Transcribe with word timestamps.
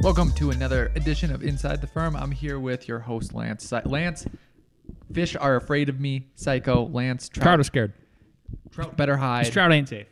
Welcome 0.00 0.32
to 0.34 0.50
another 0.50 0.92
edition 0.94 1.34
of 1.34 1.42
Inside 1.42 1.80
the 1.80 1.86
Firm. 1.86 2.14
I'm 2.14 2.30
here 2.30 2.60
with 2.60 2.86
your 2.86 3.00
host, 3.00 3.34
Lance. 3.34 3.72
Lance, 3.84 4.26
fish 5.12 5.36
are 5.36 5.56
afraid 5.56 5.88
of 5.88 5.98
me. 6.00 6.28
Psycho, 6.36 6.86
Lance, 6.86 7.28
trout, 7.28 7.42
Trout 7.44 7.60
are 7.60 7.64
scared. 7.64 7.92
trout 8.70 8.96
better 8.96 9.16
hide. 9.16 9.50
Trout 9.52 9.72
ain't 9.72 9.88
safe. 9.88 10.06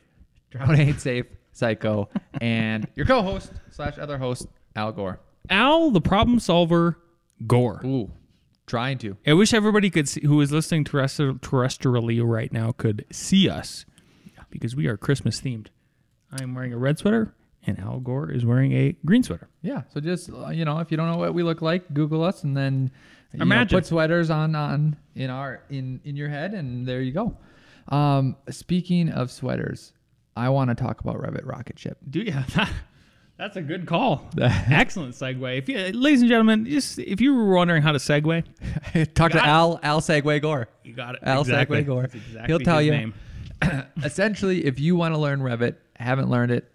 Trout 0.50 0.70
ain't 0.78 1.00
safe. 1.00 1.26
Psycho, 1.52 2.08
and 2.40 2.86
your 2.96 3.06
co-host 3.06 3.50
slash 3.70 3.96
other 3.96 4.18
host, 4.18 4.46
Al 4.74 4.92
Gore. 4.92 5.20
Al, 5.48 5.90
the 5.90 6.02
problem 6.02 6.38
solver, 6.38 6.98
Gore. 7.46 7.80
Ooh, 7.84 8.10
trying 8.66 8.98
to. 8.98 9.16
I 9.26 9.32
wish 9.32 9.54
everybody 9.54 9.88
could 9.88 10.08
see 10.08 10.20
who 10.26 10.38
is 10.42 10.52
listening 10.52 10.84
terrestri- 10.84 11.40
terrestrially 11.40 12.22
right 12.22 12.52
now 12.52 12.72
could 12.72 13.06
see 13.10 13.48
us 13.48 13.86
because 14.50 14.76
we 14.76 14.86
are 14.86 14.96
Christmas 14.98 15.40
themed. 15.40 15.68
I 16.30 16.42
am 16.42 16.54
wearing 16.54 16.72
a 16.74 16.78
red 16.78 16.98
sweater 16.98 17.34
and 17.66 17.78
Al 17.80 18.00
Gore 18.00 18.30
is 18.30 18.44
wearing 18.44 18.72
a 18.72 18.96
green 19.04 19.22
sweater. 19.22 19.48
Yeah. 19.62 19.82
So 19.92 20.00
just 20.00 20.30
uh, 20.30 20.48
you 20.48 20.64
know, 20.64 20.78
if 20.78 20.90
you 20.90 20.96
don't 20.96 21.10
know 21.10 21.18
what 21.18 21.34
we 21.34 21.42
look 21.42 21.62
like, 21.62 21.92
Google 21.92 22.22
us, 22.22 22.44
and 22.44 22.56
then 22.56 22.90
you 23.32 23.38
know, 23.38 23.42
Imagine. 23.42 23.78
put 23.78 23.86
sweaters 23.86 24.30
on 24.30 24.54
on 24.54 24.96
in 25.14 25.30
our 25.30 25.62
in 25.70 26.00
in 26.04 26.16
your 26.16 26.28
head, 26.28 26.54
and 26.54 26.86
there 26.86 27.00
you 27.00 27.12
go. 27.12 27.36
Um, 27.88 28.36
speaking 28.50 29.10
of 29.10 29.30
sweaters, 29.30 29.92
I 30.36 30.48
want 30.48 30.70
to 30.70 30.74
talk 30.74 31.00
about 31.00 31.16
Revit 31.16 31.46
Rocket 31.46 31.78
Ship. 31.78 31.98
Do 32.08 32.20
you? 32.20 32.34
That's 33.38 33.56
a 33.56 33.62
good 33.62 33.86
call. 33.86 34.30
Excellent 34.40 35.14
segue. 35.14 35.58
If 35.58 35.68
you, 35.68 35.76
ladies 35.92 36.22
and 36.22 36.28
gentlemen, 36.28 36.64
just 36.64 36.98
if 36.98 37.20
you 37.20 37.34
were 37.34 37.54
wondering 37.54 37.82
how 37.82 37.92
to 37.92 37.98
segue, 37.98 38.44
Talk 39.14 39.32
to 39.32 39.38
it. 39.38 39.44
Al 39.44 39.78
Al 39.82 40.00
Segway 40.00 40.40
Gore. 40.40 40.68
you 40.84 40.94
got 40.94 41.16
it. 41.16 41.20
Al 41.22 41.42
exactly. 41.42 41.82
Segway 41.82 41.86
Gore. 41.86 42.04
Exactly 42.04 42.46
He'll 42.46 42.58
tell 42.58 42.80
you. 42.80 43.12
Essentially, 44.04 44.64
if 44.64 44.80
you 44.80 44.96
want 44.96 45.14
to 45.14 45.18
learn 45.18 45.40
Revit, 45.40 45.76
haven't 45.96 46.30
learned 46.30 46.52
it, 46.52 46.70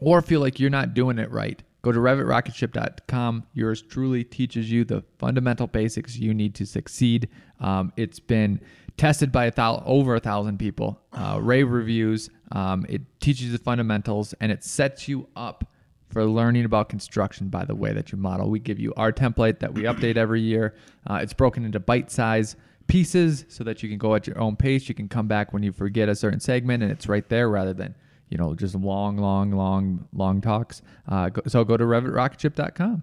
or 0.00 0.22
feel 0.22 0.40
like 0.40 0.58
you're 0.58 0.70
not 0.70 0.94
doing 0.94 1.18
it 1.18 1.30
right, 1.30 1.62
go 1.82 1.92
to 1.92 1.98
RevitRocketship.com. 1.98 3.46
Yours 3.54 3.82
truly 3.82 4.24
teaches 4.24 4.70
you 4.70 4.84
the 4.84 5.04
fundamental 5.18 5.66
basics 5.66 6.16
you 6.16 6.34
need 6.34 6.54
to 6.56 6.66
succeed. 6.66 7.28
Um, 7.60 7.92
it's 7.96 8.20
been 8.20 8.60
tested 8.96 9.32
by 9.32 9.46
a 9.46 9.52
over 9.84 10.16
a 10.16 10.20
thousand 10.20 10.58
people, 10.58 11.00
uh, 11.12 11.38
rave 11.40 11.70
reviews. 11.70 12.28
Um, 12.52 12.84
it 12.88 13.02
teaches 13.20 13.52
the 13.52 13.58
fundamentals 13.58 14.34
and 14.40 14.50
it 14.50 14.64
sets 14.64 15.08
you 15.08 15.28
up 15.36 15.64
for 16.10 16.24
learning 16.24 16.64
about 16.64 16.88
construction 16.88 17.48
by 17.48 17.64
the 17.64 17.74
way 17.74 17.92
that 17.92 18.10
you 18.12 18.18
model. 18.18 18.50
We 18.50 18.58
give 18.58 18.78
you 18.78 18.92
our 18.96 19.12
template 19.12 19.60
that 19.60 19.72
we 19.72 19.82
update 19.82 20.16
every 20.16 20.40
year. 20.40 20.74
Uh, 21.08 21.20
it's 21.22 21.32
broken 21.32 21.64
into 21.64 21.80
bite 21.80 22.10
size 22.10 22.56
pieces 22.88 23.44
so 23.48 23.62
that 23.64 23.82
you 23.82 23.88
can 23.88 23.98
go 23.98 24.14
at 24.16 24.26
your 24.26 24.38
own 24.40 24.56
pace. 24.56 24.88
You 24.88 24.94
can 24.94 25.08
come 25.08 25.28
back 25.28 25.52
when 25.52 25.62
you 25.62 25.70
forget 25.72 26.08
a 26.08 26.14
certain 26.14 26.40
segment 26.40 26.82
and 26.82 26.90
it's 26.90 27.08
right 27.08 27.28
there 27.28 27.48
rather 27.48 27.72
than, 27.72 27.94
you 28.30 28.38
know, 28.38 28.54
just 28.54 28.74
long, 28.74 29.18
long, 29.18 29.50
long, 29.50 30.08
long 30.12 30.40
talks. 30.40 30.80
Uh, 31.06 31.28
go, 31.28 31.42
so 31.46 31.64
go 31.64 31.76
to 31.76 31.84
revitrocketship.com. 31.84 33.02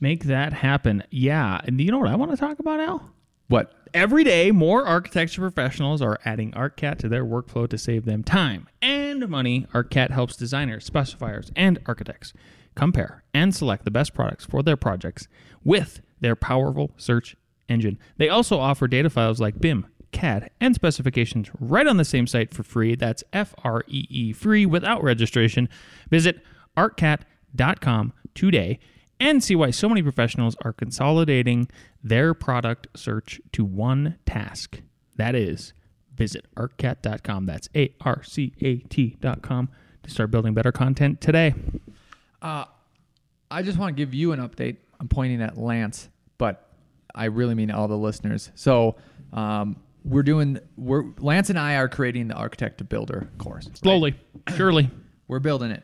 Make 0.00 0.24
that 0.24 0.52
happen. 0.52 1.04
Yeah. 1.10 1.60
And 1.64 1.80
you 1.80 1.90
know 1.92 2.00
what 2.00 2.10
I 2.10 2.16
want 2.16 2.32
to 2.32 2.36
talk 2.36 2.58
about, 2.58 2.80
Al? 2.80 3.10
What? 3.48 3.72
Every 3.94 4.24
day, 4.24 4.50
more 4.50 4.84
architecture 4.84 5.42
professionals 5.42 6.02
are 6.02 6.18
adding 6.24 6.52
ARCAT 6.52 6.98
to 6.98 7.08
their 7.08 7.24
workflow 7.24 7.68
to 7.68 7.78
save 7.78 8.04
them 8.04 8.24
time 8.24 8.68
and 8.80 9.28
money. 9.28 9.66
ARCAT 9.72 10.10
helps 10.10 10.34
designers, 10.34 10.88
specifiers, 10.88 11.50
and 11.54 11.78
architects 11.86 12.32
compare 12.74 13.22
and 13.34 13.54
select 13.54 13.84
the 13.84 13.90
best 13.90 14.14
products 14.14 14.46
for 14.46 14.62
their 14.62 14.76
projects 14.76 15.28
with 15.62 16.00
their 16.20 16.34
powerful 16.34 16.92
search 16.96 17.36
engine. 17.68 17.98
They 18.16 18.28
also 18.28 18.58
offer 18.58 18.88
data 18.88 19.10
files 19.10 19.40
like 19.40 19.60
BIM, 19.60 19.86
CAD, 20.12 20.50
and 20.60 20.74
specifications 20.74 21.50
right 21.58 21.86
on 21.86 21.96
the 21.96 22.04
same 22.04 22.26
site 22.26 22.52
for 22.52 22.62
free. 22.62 22.94
That's 22.94 23.24
F 23.32 23.54
R 23.64 23.84
E 23.88 24.06
E 24.08 24.32
free 24.32 24.66
without 24.66 25.02
registration. 25.02 25.68
Visit 26.10 26.40
arcat.com 26.76 28.12
today 28.34 28.78
and 29.18 29.42
see 29.42 29.54
why 29.54 29.70
so 29.70 29.88
many 29.88 30.02
professionals 30.02 30.56
are 30.62 30.72
consolidating 30.72 31.68
their 32.02 32.34
product 32.34 32.88
search 32.96 33.40
to 33.52 33.64
one 33.64 34.18
task. 34.26 34.80
That 35.16 35.34
is, 35.34 35.72
visit 36.14 36.46
arcat.com. 36.56 37.46
That's 37.46 37.68
A 37.74 37.94
R 38.00 38.22
C 38.22 38.52
A 38.60 38.76
T.com 38.76 39.68
to 40.02 40.10
start 40.10 40.30
building 40.30 40.54
better 40.54 40.72
content 40.72 41.20
today. 41.20 41.54
I 43.52 43.62
just 43.62 43.78
want 43.78 43.94
to 43.94 44.00
give 44.00 44.14
you 44.14 44.32
an 44.32 44.40
update. 44.40 44.76
I'm 44.98 45.08
pointing 45.08 45.42
at 45.42 45.58
Lance, 45.58 46.08
but 46.38 46.70
I 47.14 47.26
really 47.26 47.54
mean 47.54 47.70
all 47.70 47.86
the 47.86 47.98
listeners. 47.98 48.50
So 48.54 48.96
um, 49.32 49.76
we're 50.04 50.22
doing, 50.22 50.58
we're 50.76 51.04
Lance 51.18 51.50
and 51.50 51.58
I 51.58 51.76
are 51.76 51.88
creating 51.88 52.28
the 52.28 52.34
architect 52.34 52.78
to 52.78 52.84
builder 52.84 53.28
course. 53.38 53.66
right? 53.66 53.78
Slowly, 53.78 54.14
surely. 54.56 54.90
We're 55.28 55.38
building 55.38 55.70
it. 55.70 55.82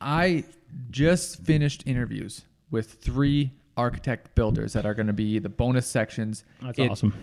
I 0.00 0.44
just 0.90 1.42
finished 1.44 1.84
interviews 1.86 2.42
with 2.70 2.94
three 2.94 3.52
architect 3.76 4.34
builders 4.34 4.72
that 4.72 4.84
are 4.86 4.94
going 4.94 5.06
to 5.06 5.12
be 5.12 5.38
the 5.38 5.48
bonus 5.48 5.86
sections. 5.86 6.44
That's 6.60 6.78
It- 6.78 6.90
awesome. 6.90 7.14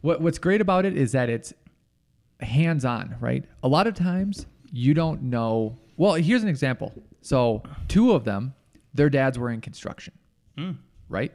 What 0.00 0.20
What's 0.20 0.38
great 0.38 0.60
about 0.60 0.84
it 0.86 0.96
is 0.96 1.12
that 1.12 1.28
it's 1.28 1.52
hands 2.40 2.84
on, 2.84 3.16
right? 3.20 3.44
A 3.64 3.68
lot 3.68 3.86
of 3.88 3.94
times 3.94 4.46
you 4.70 4.94
don't 4.94 5.22
know. 5.22 5.76
Well, 5.96 6.14
here's 6.14 6.42
an 6.44 6.48
example. 6.48 6.92
So, 7.20 7.64
two 7.88 8.12
of 8.12 8.24
them, 8.24 8.54
their 8.94 9.10
dads 9.10 9.38
were 9.38 9.50
in 9.50 9.60
construction, 9.60 10.14
hmm. 10.56 10.72
right? 11.08 11.32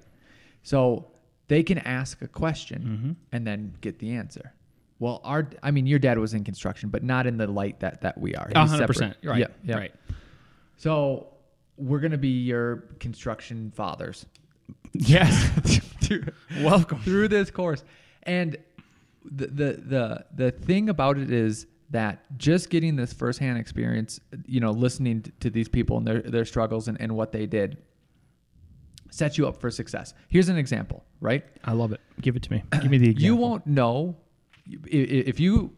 So 0.64 1.12
they 1.54 1.62
can 1.62 1.78
ask 1.78 2.22
a 2.24 2.28
question 2.28 2.82
mm-hmm. 2.82 3.12
and 3.32 3.46
then 3.46 3.76
get 3.82 4.00
the 4.00 4.12
answer. 4.12 4.54
Well, 4.98 5.22
our, 5.24 5.48
I 5.62 5.70
mean, 5.70 5.86
your 5.86 6.00
dad 6.00 6.18
was 6.18 6.34
in 6.34 6.44
construction, 6.44 6.90
but 6.90 7.04
not 7.04 7.28
in 7.28 7.38
the 7.38 7.46
light 7.46 7.80
that 7.82 8.02
that 8.02 8.18
we 8.18 8.34
are. 8.34 8.50
Hundred 8.56 8.88
percent. 8.88 9.18
Right. 9.24 9.38
Right. 9.68 9.94
So 10.78 11.28
we're 11.78 12.00
gonna 12.00 12.18
be 12.18 12.30
your 12.30 12.86
construction 13.00 13.72
fathers 13.76 14.26
Yes. 14.94 15.82
Welcome. 16.62 17.00
through 17.02 17.28
this 17.28 17.52
course. 17.52 17.84
And 18.24 18.58
the, 19.24 19.48
the 19.48 19.84
the 19.86 20.26
the 20.36 20.52
thing 20.52 20.90
about 20.90 21.20
it 21.20 21.32
is 21.32 21.68
that 21.92 22.38
just 22.38 22.72
getting 22.72 22.96
this 22.96 23.14
firsthand 23.14 23.60
experience, 23.60 24.20
you 24.48 24.60
know, 24.60 24.72
listening 24.72 25.32
to 25.40 25.52
these 25.52 25.68
people 25.68 25.98
and 25.98 26.08
their 26.08 26.22
their 26.22 26.46
struggles 26.46 26.88
and, 26.88 27.00
and 27.00 27.16
what 27.16 27.32
they 27.32 27.46
did 27.46 27.78
sets 29.14 29.38
you 29.38 29.48
up 29.48 29.60
for 29.62 29.70
success. 29.70 30.14
Here's 30.28 30.50
an 30.50 30.58
example, 30.58 31.04
right? 31.22 31.44
I 31.64 31.74
love 31.74 31.92
it. 31.92 32.02
Give 32.22 32.36
it 32.36 32.42
to 32.44 32.52
me. 32.52 32.64
Give 32.82 32.90
me 32.90 32.98
the 32.98 33.10
example. 33.12 33.24
You 33.26 33.36
won't 33.36 33.68
know 33.68 34.16
if 34.86 35.40
you 35.40 35.72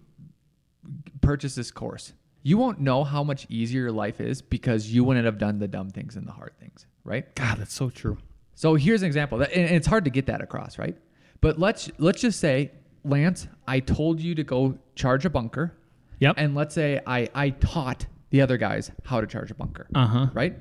purchase 1.21 1.55
this 1.55 1.71
course. 1.71 2.13
You 2.43 2.57
won't 2.57 2.79
know 2.79 3.03
how 3.03 3.23
much 3.23 3.47
easier 3.49 3.81
your 3.81 3.91
life 3.91 4.21
is 4.21 4.41
because 4.41 4.87
you 4.93 5.03
wouldn't 5.03 5.25
have 5.25 5.37
done 5.39 5.57
the 5.59 5.67
dumb 5.67 5.89
things 5.89 6.15
and 6.15 6.27
the 6.27 6.31
hard 6.31 6.53
things, 6.59 6.85
right? 7.03 7.33
God, 7.35 7.57
that's 7.57 7.73
so 7.73 7.89
true. 7.89 8.17
So 8.53 8.75
here's 8.75 9.01
an 9.01 9.07
example, 9.07 9.41
and 9.41 9.51
it's 9.51 9.87
hard 9.87 10.05
to 10.05 10.11
get 10.11 10.27
that 10.27 10.41
across, 10.41 10.77
right? 10.77 10.95
But 11.41 11.59
let's 11.59 11.89
let's 11.97 12.21
just 12.21 12.39
say, 12.39 12.71
Lance, 13.03 13.47
I 13.67 13.79
told 13.79 14.21
you 14.21 14.35
to 14.35 14.43
go 14.43 14.77
charge 14.95 15.25
a 15.25 15.29
bunker, 15.29 15.75
Yep. 16.19 16.35
and 16.37 16.55
let's 16.55 16.73
say 16.73 17.01
I 17.05 17.27
I 17.35 17.49
taught 17.49 18.05
the 18.29 18.41
other 18.41 18.57
guys 18.57 18.91
how 19.03 19.19
to 19.19 19.27
charge 19.27 19.51
a 19.51 19.55
bunker, 19.55 19.87
Uh 19.95 20.07
huh. 20.07 20.27
right? 20.33 20.55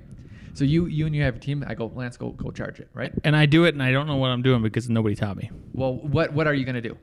So 0.55 0.65
you 0.65 0.87
you 0.87 1.07
and 1.07 1.15
you 1.15 1.23
have 1.23 1.37
a 1.37 1.39
team. 1.39 1.65
I 1.67 1.75
go, 1.75 1.87
Lance, 1.95 2.17
go 2.17 2.31
go 2.31 2.51
charge 2.51 2.81
it, 2.81 2.89
right? 2.95 3.13
And 3.25 3.37
I 3.37 3.47
do 3.47 3.65
it, 3.65 3.75
and 3.75 3.83
I 3.83 3.93
don't 3.93 4.07
know 4.07 4.17
what 4.17 4.29
I'm 4.31 4.43
doing 4.43 4.63
because 4.63 4.89
nobody 4.89 5.15
taught 5.17 5.37
me. 5.37 5.51
Well, 5.73 5.95
what 5.97 6.33
what 6.33 6.47
are 6.47 6.55
you 6.55 6.65
gonna 6.65 6.81
do? 6.81 6.97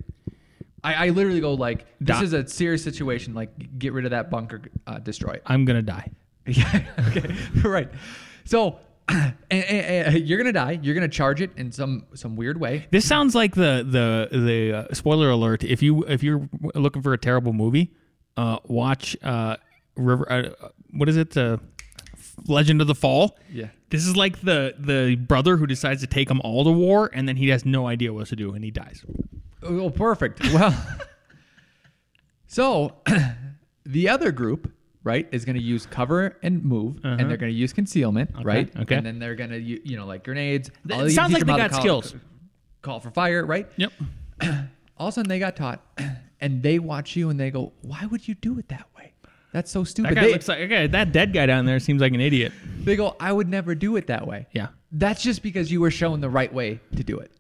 I, 0.83 1.07
I 1.07 1.09
literally 1.09 1.41
go 1.41 1.53
like, 1.53 1.85
this 1.99 2.15
Dot. 2.15 2.23
is 2.23 2.33
a 2.33 2.47
serious 2.47 2.83
situation. 2.83 3.35
Like, 3.35 3.77
get 3.77 3.93
rid 3.93 4.05
of 4.05 4.11
that 4.11 4.31
bunker, 4.31 4.61
uh, 4.87 4.97
destroy 4.97 5.33
it. 5.33 5.43
I'm 5.45 5.65
gonna 5.65 5.81
die. 5.83 6.11
Yeah. 6.47 6.81
okay. 7.09 7.35
right. 7.63 7.91
So, 8.45 8.79
and, 9.07 9.35
and- 9.51 10.15
and 10.15 10.27
you're 10.27 10.39
gonna 10.39 10.51
die. 10.53 10.79
You're 10.81 10.95
gonna 10.95 11.07
charge 11.07 11.39
it 11.41 11.51
in 11.55 11.71
some 11.71 12.05
some 12.15 12.35
weird 12.35 12.59
way. 12.59 12.87
This 12.89 13.05
sounds 13.07 13.35
like 13.35 13.53
the 13.53 13.85
the 13.87 14.35
the 14.39 14.73
uh, 14.89 14.93
spoiler 14.93 15.29
alert. 15.29 15.63
If 15.63 15.83
you 15.83 16.03
if 16.05 16.23
you're 16.23 16.49
looking 16.73 17.01
for 17.03 17.13
a 17.13 17.17
terrible 17.17 17.53
movie, 17.53 17.93
uh, 18.37 18.57
watch 18.65 19.15
uh, 19.21 19.57
River. 19.95 20.31
Uh, 20.31 20.69
what 20.93 21.09
is 21.09 21.17
it? 21.17 21.37
Legend 22.47 22.81
of 22.81 22.87
the 22.87 22.95
Fall. 22.95 23.37
Yeah. 23.51 23.67
This 23.89 24.05
is 24.05 24.15
like 24.15 24.41
the 24.41 24.73
the 24.77 25.15
brother 25.15 25.57
who 25.57 25.67
decides 25.67 26.01
to 26.01 26.07
take 26.07 26.27
them 26.27 26.41
all 26.43 26.63
to 26.63 26.71
war, 26.71 27.09
and 27.13 27.27
then 27.27 27.35
he 27.35 27.49
has 27.49 27.65
no 27.65 27.87
idea 27.87 28.13
what 28.13 28.27
to 28.27 28.35
do, 28.35 28.53
and 28.53 28.63
he 28.63 28.71
dies. 28.71 29.03
Oh, 29.63 29.89
perfect. 29.89 30.41
Well, 30.53 30.75
so 32.47 32.95
the 33.85 34.09
other 34.09 34.31
group 34.31 34.71
right, 35.03 35.27
is 35.31 35.45
going 35.45 35.55
to 35.55 35.61
use 35.63 35.87
cover 35.87 36.37
and 36.43 36.63
move, 36.63 36.97
Uh-huh. 37.03 37.15
and 37.19 37.27
they're 37.29 37.37
going 37.37 37.51
to 37.51 37.57
use 37.57 37.73
concealment, 37.73 38.29
right? 38.43 38.71
okay. 38.81 38.95
And 38.95 39.05
then 39.05 39.17
they're 39.17 39.33
going 39.33 39.49
to, 39.49 39.59
you 39.59 39.97
know, 39.97 40.05
like 40.05 40.23
grenades. 40.23 40.69
Th- 40.87 41.01
it 41.01 41.09
sounds 41.11 41.33
like 41.33 41.43
they 41.43 41.55
got 41.57 41.71
call- 41.71 41.79
skills. 41.81 42.15
Call 42.83 42.99
for 42.99 43.09
fire, 43.11 43.43
right? 43.45 43.67
Yep. 43.77 43.93
All 44.97 45.07
of 45.07 45.09
a 45.09 45.11
sudden, 45.13 45.29
they 45.29 45.39
got 45.39 45.55
taught, 45.55 45.83
and 46.41 46.61
they 46.61 46.77
watch 46.79 47.15
you, 47.15 47.29
and 47.31 47.39
they 47.39 47.49
go, 47.51 47.73
"Why 47.81 48.05
would 48.05 48.27
you 48.27 48.35
do 48.35 48.59
it 48.59 48.67
that 48.69 48.85
way? 48.95 49.13
That's 49.51 49.69
so 49.71 49.81
That 49.81 49.89
stupid." 49.89 50.15
guy 50.15 50.21
They, 50.25 50.31
looks 50.31 50.47
like 50.47 50.59
okay. 50.59 50.87
That 50.87 51.11
dead 51.11 51.33
guy 51.33 51.45
down 51.45 51.65
there 51.65 51.79
seems 51.79 52.01
like 52.01 52.13
an 52.13 52.21
idiot. 52.21 52.53
they 52.83 52.95
go, 52.95 53.15
"I 53.19 53.31
would 53.33 53.49
never 53.49 53.75
do 53.75 53.95
it 53.97 54.07
that 54.07 54.25
way." 54.27 54.47
Yeah. 54.53 54.67
that's 54.91 55.21
just 55.23 55.41
because 55.43 55.71
you 55.71 55.81
were 55.81 55.91
shown 55.91 56.21
the 56.21 56.29
right 56.29 56.53
way 56.53 56.79
to 56.95 57.03
do 57.03 57.17
it 57.19 57.31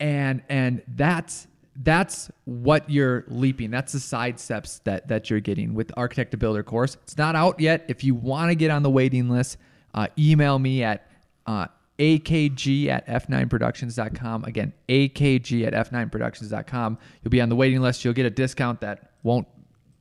and 0.00 0.42
and 0.48 0.82
that's 0.96 1.46
that's 1.82 2.30
what 2.44 2.88
you're 2.90 3.24
leaping 3.28 3.70
that's 3.70 3.92
the 3.92 4.00
side 4.00 4.38
steps 4.38 4.80
that 4.84 5.06
that 5.08 5.28
you're 5.30 5.40
getting 5.40 5.74
with 5.74 5.90
architect 5.96 6.30
to 6.32 6.36
builder 6.36 6.62
course 6.62 6.96
it's 7.02 7.16
not 7.18 7.34
out 7.36 7.58
yet 7.60 7.84
if 7.88 8.04
you 8.04 8.14
want 8.14 8.48
to 8.50 8.54
get 8.54 8.70
on 8.70 8.82
the 8.82 8.90
waiting 8.90 9.28
list 9.28 9.56
uh, 9.94 10.06
email 10.18 10.58
me 10.58 10.82
at 10.84 11.08
uh, 11.46 11.66
akg 11.98 12.86
at 12.88 13.06
f9productions.com 13.06 14.44
again 14.44 14.72
akg 14.88 15.64
at 15.66 15.72
f9productions.com 15.90 16.98
you'll 17.22 17.30
be 17.30 17.40
on 17.40 17.48
the 17.48 17.56
waiting 17.56 17.80
list 17.80 18.04
you'll 18.04 18.14
get 18.14 18.26
a 18.26 18.30
discount 18.30 18.80
that 18.80 19.10
won't 19.22 19.46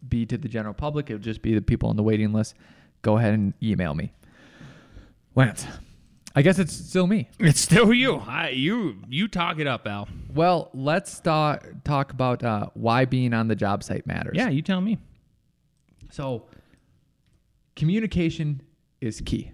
be 0.08 0.26
to 0.26 0.38
the 0.38 0.48
general 0.48 0.74
public 0.74 1.10
it'll 1.10 1.22
just 1.22 1.42
be 1.42 1.54
the 1.54 1.62
people 1.62 1.90
on 1.90 1.96
the 1.96 2.04
waiting 2.04 2.34
list 2.34 2.56
go 3.02 3.18
ahead 3.18 3.34
and 3.34 3.54
email 3.64 3.94
me 3.96 4.12
lance 5.36 5.66
i 6.36 6.42
guess 6.42 6.60
it's 6.60 6.74
still 6.74 7.08
me 7.08 7.30
It's 7.40 7.60
still 7.60 7.94
you. 7.94 8.16
I, 8.18 8.50
you 8.50 8.98
you 9.08 9.28
talk 9.28 9.60
it 9.60 9.68
up, 9.68 9.88
Al. 9.88 10.08
well, 10.34 10.70
let's 10.74 11.20
talk 11.20 11.66
talk 11.84 12.12
about 12.12 12.44
uh, 12.44 12.68
why 12.74 13.06
being 13.06 13.34
on 13.34 13.48
the 13.48 13.56
job 13.56 13.84
site 13.84 14.06
matters. 14.08 14.36
Yeah, 14.36 14.50
you 14.50 14.62
tell 14.62 14.82
me. 14.82 14.98
So, 16.12 16.48
communication 17.76 18.62
is 19.02 19.22
key. 19.22 19.52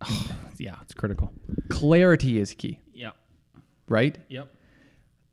Yeah, 0.58 0.76
it's 0.82 0.94
critical. 0.94 1.32
Clarity 1.70 2.38
is 2.38 2.54
key, 2.54 2.78
Yep. 2.94 3.16
right? 3.88 4.16
Yep. 4.28 4.54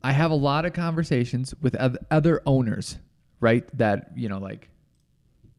I 0.02 0.12
have 0.12 0.32
a 0.32 0.36
lot 0.36 0.66
of 0.66 0.74
conversations 0.74 1.54
with 1.62 1.76
other 2.10 2.42
owners, 2.48 2.98
right? 3.40 3.66
That 3.78 4.12
you 4.16 4.30
know, 4.30 4.40
like 4.40 4.70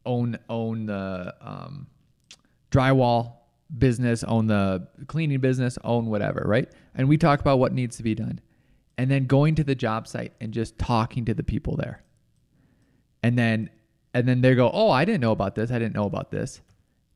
own 0.06 0.38
own 0.48 0.86
the 0.86 1.34
um, 1.40 1.86
drywall 2.70 3.34
business, 3.76 4.24
own 4.24 4.46
the 4.46 4.86
cleaning 5.06 5.40
business, 5.40 5.78
own 5.84 6.06
whatever, 6.06 6.42
right? 6.46 6.70
And 6.94 7.08
we 7.08 7.16
talk 7.16 7.40
about 7.40 7.58
what 7.58 7.72
needs 7.72 7.96
to 7.98 8.02
be 8.02 8.14
done, 8.14 8.40
and 8.98 9.10
then 9.10 9.26
going 9.26 9.54
to 9.56 9.64
the 9.64 9.74
job 9.74 10.08
site 10.08 10.32
and 10.40 10.52
just 10.52 10.78
talking 10.78 11.24
to 11.26 11.34
the 11.34 11.42
people 11.44 11.76
there, 11.76 12.02
and 13.22 13.38
then 13.38 13.70
and 14.12 14.26
then 14.26 14.40
they 14.40 14.54
go, 14.54 14.70
"Oh, 14.72 14.90
I 14.90 15.04
didn't 15.04 15.20
know 15.20 15.32
about 15.32 15.54
this. 15.54 15.70
I 15.70 15.78
didn't 15.78 15.94
know 15.94 16.06
about 16.06 16.30
this," 16.30 16.60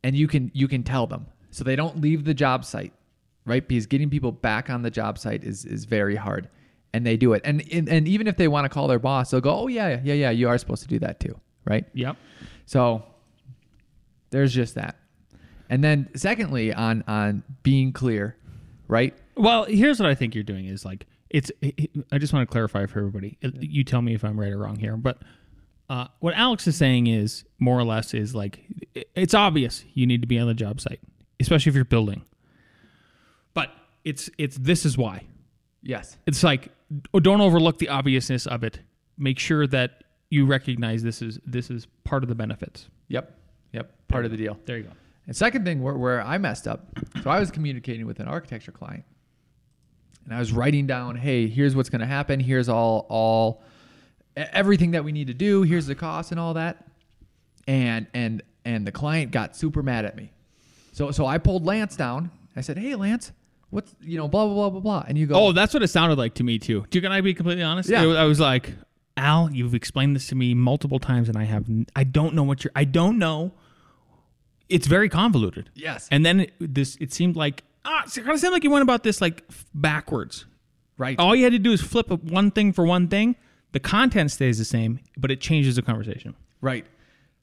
and 0.02 0.14
you 0.16 0.28
can 0.28 0.50
you 0.55 0.69
can 0.69 0.82
tell 0.82 1.06
them 1.06 1.26
so 1.50 1.64
they 1.64 1.76
don't 1.76 2.00
leave 2.00 2.25
the 2.25 2.34
job 2.34 2.64
site 2.64 2.93
right? 3.46 3.66
Because 3.66 3.87
getting 3.87 4.11
people 4.11 4.32
back 4.32 4.70
on 4.70 4.82
the 4.82 4.90
job 4.90 5.19
site 5.19 5.44
is 5.44 5.64
is 5.64 5.84
very 5.84 6.16
hard, 6.16 6.49
and 6.94 7.05
they 7.05 7.17
do 7.19 7.32
it. 7.35 7.43
And 7.44 7.62
and, 7.73 7.88
and 7.88 8.08
even 8.08 8.26
if 8.26 8.37
they 8.37 8.49
want 8.49 8.64
to 8.64 8.69
call 8.69 8.88
their 8.88 8.99
boss, 8.99 9.31
they'll 9.31 9.41
go, 9.41 9.55
"Oh 9.55 9.67
yeah, 9.67 10.00
yeah, 10.02 10.14
yeah, 10.14 10.31
you 10.31 10.49
are 10.49 10.56
supposed 10.58 10.82
to 10.82 10.88
do 10.88 10.99
that 11.00 11.20
too, 11.20 11.38
right?" 11.67 11.85
Yep. 11.93 12.17
So 12.67 13.05
there's 14.31 14.55
just 14.55 14.75
that. 14.76 14.96
And 15.69 15.82
then 15.82 16.08
secondly, 16.17 16.73
on 16.73 17.05
on 17.06 17.43
being 17.62 17.93
clear, 17.93 18.37
right? 18.88 19.14
Well, 19.37 19.64
here's 19.64 19.99
what 20.00 20.08
I 20.08 20.14
think 20.14 20.35
you're 20.35 20.44
doing 20.44 20.67
is 20.67 20.85
like 20.85 21.06
it's. 21.31 21.50
It, 21.61 21.75
it- 21.79 21.91
I 22.12 22.19
just 22.19 22.32
want 22.32 22.49
to 22.49 22.52
clarify 22.52 22.87
for 22.87 22.99
everybody. 23.00 23.38
It- 23.40 23.62
You 23.62 23.85
tell 23.85 24.02
me 24.02 24.14
if 24.14 24.25
I'm 24.25 24.38
right 24.38 24.52
or 24.52 24.58
wrong 24.58 24.79
here, 24.79 24.97
but 24.97 25.19
uh, 25.90 26.06
what 26.20 26.35
Alex 26.35 26.67
is 26.67 26.76
saying 26.76 27.06
is 27.08 27.44
more 27.58 27.79
or 27.79 27.85
less 27.85 28.14
is 28.14 28.35
like 28.35 28.64
it's 29.14 29.35
obvious 29.35 29.85
you 29.94 30.06
need 30.06 30.20
to 30.23 30.26
be 30.29 30.38
on 30.38 30.47
the 30.47 30.55
job 30.55 30.81
site, 30.81 31.00
especially 31.40 31.70
if 31.70 31.75
you're 31.76 31.85
building. 31.85 32.25
But 33.55 33.70
it's 34.05 34.31
it's 34.38 34.56
this 34.58 34.85
is 34.87 34.97
why. 34.99 35.25
Yes. 35.84 36.16
It's 36.26 36.42
like 36.42 36.70
oh, 37.12 37.20
don't 37.20 37.40
overlook 37.40 37.78
the 37.78 37.88
obviousness 37.90 38.46
of 38.46 38.64
it. 38.64 38.81
Make 39.16 39.38
sure 39.38 39.66
that 39.69 40.02
you 40.31 40.46
recognize 40.46 41.02
this 41.02 41.22
is 41.22 41.38
this 41.46 41.70
is 41.70 41.86
part 42.02 42.22
of 42.25 42.28
the 42.28 42.34
benefits. 42.34 42.88
Yep. 43.08 43.38
Yep. 43.72 43.92
Part 44.08 44.25
of 44.25 44.31
the 44.31 44.36
deal. 44.36 44.58
There 44.64 44.78
you 44.78 44.84
go. 44.84 44.90
And 45.26 45.36
second 45.36 45.64
thing 45.64 45.82
where, 45.82 45.94
where 45.94 46.20
I 46.20 46.38
messed 46.38 46.66
up, 46.66 46.86
so 47.22 47.31
I 47.31 47.38
was 47.38 47.50
communicating 47.50 48.06
with 48.06 48.20
an 48.20 48.28
architecture 48.28 48.72
client, 48.72 49.04
and 50.25 50.34
I 50.34 50.38
was 50.38 50.52
writing 50.52 50.86
down, 50.86 51.16
hey, 51.16 51.48
here's 51.48 51.75
what's 51.75 51.88
going 51.88 52.00
to 52.00 52.06
happen. 52.06 52.40
Here's 52.40 52.69
all 52.69 53.06
all 53.08 53.62
everything 54.37 54.92
that 54.92 55.04
we 55.04 55.12
need 55.12 55.28
to 55.28 55.34
do. 55.34 55.62
Here's 55.62 55.87
the 55.87 55.94
cost 55.94 56.30
and 56.30 56.40
all 56.40 56.54
that. 56.54 56.84
And 57.66 58.06
and 58.14 58.42
and 58.64 58.87
the 58.87 58.92
client 58.92 59.30
got 59.30 59.56
super 59.56 59.82
mad 59.82 60.04
at 60.04 60.16
me. 60.16 60.32
So 60.92 61.10
so 61.10 61.26
I 61.26 61.38
pulled 61.38 61.64
Lance 61.64 61.96
down. 61.96 62.30
I 62.56 62.60
said, 62.60 62.78
hey, 62.78 62.94
Lance, 62.94 63.32
what's 63.75 63.94
you 64.00 64.17
know 64.17 64.29
blah 64.29 64.47
blah 64.47 64.55
blah 64.55 64.71
blah 64.71 64.81
blah. 64.81 65.05
And 65.09 65.19
you 65.19 65.26
go, 65.26 65.35
Oh, 65.35 65.53
that's 65.53 65.75
what 65.75 65.82
it 65.82 65.88
sounded 65.88 66.17
like 66.17 66.35
to 66.35 66.44
me 66.44 66.59
too. 66.59 66.85
Do 66.91 66.97
you 66.99 67.03
can 67.03 67.12
I 67.12 67.21
be 67.21 67.35
completely 67.35 67.65
honest? 67.65 67.91
Yeah. 67.91 68.05
I 68.05 68.25
was 68.25 68.41
like, 68.41 68.73
Al, 69.17 69.50
you've 69.53 69.75
explained 69.75 70.17
this 70.17 70.29
to 70.29 70.35
me 70.35 70.55
multiple 70.55 70.99
times, 70.99 71.29
and 71.29 71.37
I 71.37 71.44
have 71.44 71.67
i 71.94 72.05
don't 72.05 72.35
know 72.35 72.43
what 72.44 72.65
you're. 72.65 72.73
I 72.75 72.85
don't 72.85 73.19
know. 73.19 73.53
It's 74.69 74.87
very 74.87 75.09
convoluted. 75.11 75.71
yes, 75.75 76.09
And 76.11 76.25
then 76.25 76.41
it, 76.41 76.53
this 76.59 76.97
it 77.00 77.12
seemed 77.12 77.37
like 77.37 77.65
ah, 77.85 78.05
it 78.06 78.15
kind 78.15 78.31
of 78.31 78.41
seemed 78.41 78.53
like 78.53 78.65
you 78.65 78.71
went 78.71 78.82
about 78.82 79.03
this 79.03 79.21
like 79.21 79.44
backwards. 79.75 80.47
right. 80.97 81.19
All 81.19 81.35
you 81.37 81.44
had 81.44 81.53
to 81.53 81.59
do 81.59 81.73
is 81.73 81.82
flip 81.82 82.11
one 82.11 82.50
thing 82.50 82.73
for 82.73 82.87
one 82.87 83.09
thing. 83.09 83.37
The 83.73 83.81
content 83.81 84.31
stays 84.31 84.56
the 84.59 84.65
same, 84.65 85.00
but 85.17 85.31
it 85.31 85.41
changes 85.41 85.76
the 85.76 85.82
conversation. 85.82 86.35
Right. 86.61 86.87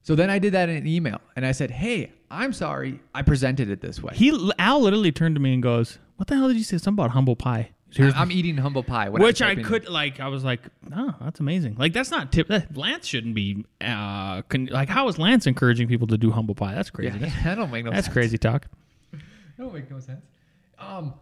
So 0.02 0.16
then 0.16 0.30
I 0.30 0.38
did 0.40 0.52
that 0.54 0.68
in 0.68 0.76
an 0.76 0.86
email 0.86 1.20
and 1.36 1.46
I 1.46 1.52
said, 1.52 1.70
Hey, 1.70 2.10
I'm 2.30 2.52
sorry 2.52 2.98
I 3.14 3.22
presented 3.22 3.70
it 3.70 3.80
this 3.80 4.02
way. 4.02 4.14
He 4.16 4.52
Al 4.58 4.80
literally 4.80 5.12
turned 5.12 5.36
to 5.36 5.40
me 5.40 5.54
and 5.54 5.62
goes, 5.62 5.98
"What 6.16 6.28
the 6.28 6.36
hell 6.36 6.48
did 6.48 6.56
you 6.56 6.64
say? 6.64 6.78
Something 6.78 7.02
about 7.04 7.10
humble 7.12 7.36
pie." 7.36 7.70
Here's 7.94 8.14
I'm 8.14 8.32
eating 8.32 8.56
humble 8.56 8.82
pie. 8.82 9.10
when 9.10 9.20
which 9.20 9.42
I'm 9.42 9.48
I 9.48 9.54
typing 9.54 9.64
could 9.66 9.88
like. 9.88 10.18
I 10.18 10.28
was 10.28 10.42
like, 10.44 10.60
oh, 10.96 11.14
that's 11.20 11.40
amazing. 11.40 11.74
Like 11.78 11.92
that's 11.92 12.10
not 12.10 12.32
tip. 12.32 12.48
That, 12.48 12.74
Lance 12.74 13.06
shouldn't 13.06 13.34
be. 13.34 13.66
Uh, 13.82 14.40
con- 14.42 14.66
like 14.72 14.88
how 14.88 15.08
is 15.08 15.18
Lance 15.18 15.46
encouraging 15.46 15.88
people 15.88 16.06
to 16.06 16.16
do 16.16 16.30
humble 16.30 16.54
pie? 16.54 16.74
That's 16.74 16.88
crazy. 16.88 17.18
Yeah, 17.18 17.30
that 17.44 17.56
don't 17.56 17.70
make 17.70 17.84
no 17.84 17.90
That's 17.90 18.06
sense. 18.06 18.14
crazy 18.14 18.38
talk. 18.38 18.66
That 19.10 19.20
don't 19.58 19.74
make 19.74 19.90
no 19.90 20.00
sense. 20.00 20.24
Um, 20.78 21.12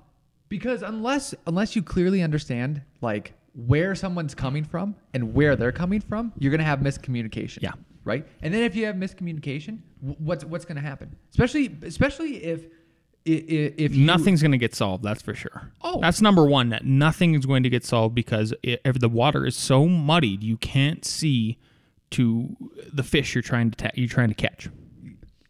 because 0.48 0.82
unless 0.82 1.34
unless 1.48 1.74
you 1.74 1.82
clearly 1.82 2.22
understand 2.22 2.82
like 3.00 3.32
where 3.66 3.96
someone's 3.96 4.34
coming 4.36 4.62
from 4.62 4.94
and 5.12 5.34
where 5.34 5.56
they're 5.56 5.72
coming 5.72 6.00
from, 6.00 6.32
you're 6.38 6.52
gonna 6.52 6.62
have 6.62 6.78
miscommunication. 6.78 7.62
Yeah. 7.62 7.72
Right. 8.04 8.24
And 8.42 8.54
then 8.54 8.62
if 8.62 8.76
you 8.76 8.86
have 8.86 8.94
miscommunication, 8.94 9.80
wh- 10.00 10.20
what's 10.20 10.44
what's 10.44 10.64
gonna 10.64 10.80
happen? 10.80 11.16
Especially 11.30 11.76
especially 11.82 12.36
if 12.44 12.60
i- 12.60 12.66
i- 12.66 12.70
if 13.24 13.94
you, 13.94 14.04
Nothing's 14.04 14.40
going 14.40 14.52
to 14.52 14.58
get 14.58 14.74
solved. 14.74 15.04
That's 15.04 15.22
for 15.22 15.34
sure. 15.34 15.72
Oh. 15.82 16.00
that's 16.00 16.20
number 16.20 16.46
one. 16.46 16.70
That 16.70 16.84
nothing 16.84 17.34
is 17.34 17.46
going 17.46 17.62
to 17.62 17.70
get 17.70 17.84
solved 17.84 18.14
because 18.14 18.54
it, 18.62 18.80
if 18.84 18.98
the 18.98 19.08
water 19.08 19.46
is 19.46 19.56
so 19.56 19.86
muddied, 19.86 20.42
you 20.42 20.56
can't 20.56 21.04
see 21.04 21.58
to 22.12 22.56
the 22.92 23.02
fish 23.02 23.34
you're 23.34 23.42
trying 23.42 23.70
to 23.70 23.76
ta- 23.76 23.94
you're 23.94 24.08
trying 24.08 24.28
to 24.28 24.34
catch. 24.34 24.68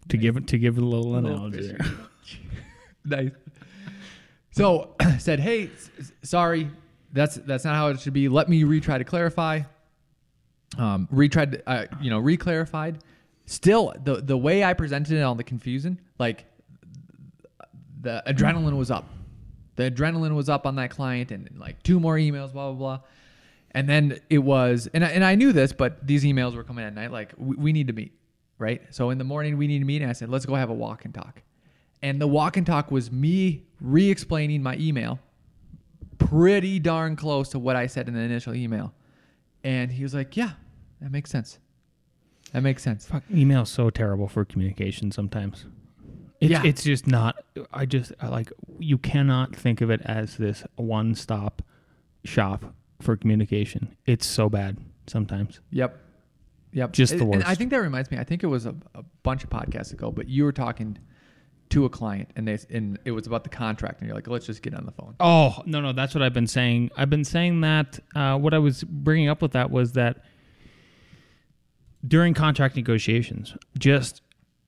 To 0.09 0.17
give 0.17 0.45
to 0.47 0.59
give 0.59 0.77
a 0.77 0.81
little 0.81 1.15
analogy 1.15 1.69
there. 1.69 1.79
nice. 3.05 3.31
So 4.51 4.97
said, 5.19 5.39
"Hey, 5.39 5.71
sorry, 6.23 6.69
that's 7.13 7.37
that's 7.37 7.65
not 7.65 7.77
how 7.77 7.89
it 7.89 8.01
should 8.01 8.13
be. 8.13 8.29
Let 8.29 8.49
me 8.49 8.65
retry 8.65 8.99
to 8.99 9.05
clarify." 9.05 9.63
Um, 10.79 11.09
retried, 11.13 11.63
uh, 11.67 11.87
you 12.01 12.11
know, 12.11 12.21
reclarified. 12.21 13.01
Still, 13.47 13.95
the 14.05 14.17
the 14.17 14.37
way 14.37 14.65
I 14.65 14.75
presented 14.75 15.17
it 15.17 15.23
on 15.23 15.37
the 15.37 15.45
confusion, 15.45 16.01
like 16.19 16.45
the 18.01 18.23
adrenaline 18.27 18.77
was 18.77 18.91
up. 18.91 19.09
The 19.77 19.91
adrenaline 19.91 20.35
was 20.35 20.49
up 20.49 20.67
on 20.67 20.77
that 20.77 20.91
client, 20.91 21.31
and 21.31 21.49
like 21.59 21.83
two 21.83 22.01
more 22.01 22.17
emails, 22.17 22.53
blah 22.53 22.73
blah 22.73 22.75
blah. 22.75 23.01
And 23.73 23.89
then 23.89 24.21
it 24.29 24.39
was, 24.39 24.89
and 24.93 25.05
I, 25.05 25.09
and 25.09 25.25
I 25.25 25.37
knew 25.37 25.53
this, 25.53 25.73
but 25.73 26.05
these 26.05 26.25
emails 26.25 26.57
were 26.57 26.65
coming 26.65 26.85
at 26.85 26.95
night. 26.95 27.13
Like 27.13 27.33
we, 27.37 27.57
we 27.57 27.73
need 27.73 27.87
to 27.87 27.93
meet, 27.93 28.13
right? 28.59 28.83
So 28.91 29.11
in 29.11 29.19
the 29.19 29.25
morning 29.25 29.57
we 29.57 29.67
need 29.69 29.79
to 29.79 29.85
meet, 29.85 30.03
and 30.03 30.11
I 30.11 30.13
said, 30.13 30.29
let's 30.29 30.45
go 30.45 30.55
have 30.55 30.71
a 30.71 30.75
walk 30.75 31.05
and 31.05 31.15
talk. 31.15 31.43
And 32.03 32.21
the 32.21 32.27
walk 32.27 32.57
and 32.57 32.67
talk 32.67 32.91
was 32.91 33.13
me 33.13 33.65
re-explaining 33.81 34.63
my 34.63 34.77
email, 34.77 35.21
pretty 36.19 36.79
darn 36.81 37.15
close 37.15 37.51
to 37.51 37.59
what 37.59 37.77
I 37.77 37.87
said 37.87 38.09
in 38.09 38.15
the 38.15 38.21
initial 38.21 38.55
email. 38.55 38.93
And 39.63 39.93
he 39.93 40.03
was 40.03 40.15
like, 40.15 40.37
"Yeah, 40.37 40.53
that 41.01 41.13
makes 41.13 41.31
sense. 41.31 41.59
That 42.53 42.63
makes 42.63 42.83
sense." 42.83 43.07
Fuck, 43.07 43.23
email's 43.33 43.71
so 43.71 43.91
terrible 43.91 44.27
for 44.27 44.45
communication 44.45 45.13
sometimes. 45.13 45.67
It's, 46.41 46.51
Yeah. 46.51 46.63
it's 46.65 46.83
just 46.83 47.07
not. 47.07 47.37
I 47.73 47.87
just 47.87 48.13
I 48.21 48.29
like 48.29 48.53
you 48.79 48.97
cannot 48.99 49.55
think 49.55 49.81
of 49.81 49.91
it 49.91 50.01
as 50.05 50.37
this 50.37 50.65
one 50.77 51.15
stop 51.15 51.63
shop 52.25 52.75
for 53.01 53.17
communication. 53.17 53.97
It's 54.07 54.27
so 54.27 54.49
bad 54.49 54.79
sometimes. 55.07 55.61
Yep. 55.71 55.99
Yep. 56.73 56.93
Just 56.93 57.19
the 57.19 57.25
and 57.31 57.43
I 57.45 57.55
think 57.55 57.71
that 57.71 57.79
reminds 57.81 58.11
me. 58.11 58.19
I 58.19 58.25
think 58.25 58.43
it 58.43 58.47
was 58.47 58.65
a, 58.67 58.75
a 58.95 59.03
bunch 59.23 59.45
of 59.45 59.51
podcasts 59.51 59.93
ago, 59.93 60.11
but 60.11 60.29
you 60.29 60.45
were 60.45 60.53
talking 60.53 60.99
to 61.71 61.85
a 61.85 61.89
client, 61.91 62.31
and 62.37 62.49
they 62.49 62.59
and 62.71 62.99
it 63.05 63.11
was 63.13 63.27
about 63.27 63.45
the 63.45 63.51
contract, 63.51 64.01
and 64.01 64.07
you're 64.09 64.15
like, 64.15 64.27
"Let's 64.29 64.47
just 64.47 64.63
get 64.63 64.75
on 64.75 64.87
the 64.87 64.93
phone." 64.93 65.15
Oh 65.21 65.63
no 65.67 65.81
no 65.81 65.93
that's 65.93 66.15
what 66.15 66.23
I've 66.23 66.33
been 66.33 66.47
saying. 66.47 66.91
I've 66.97 67.11
been 67.11 67.25
saying 67.25 67.61
that. 67.63 67.99
Uh, 68.15 68.39
what 68.39 68.55
I 68.55 68.59
was 68.59 68.83
bringing 68.85 69.29
up 69.29 69.43
with 69.43 69.53
that 69.53 69.71
was 69.71 69.93
that 69.93 70.25
during 72.07 72.35
contract 72.35 72.77
negotiations, 72.77 73.57
just 73.79 74.23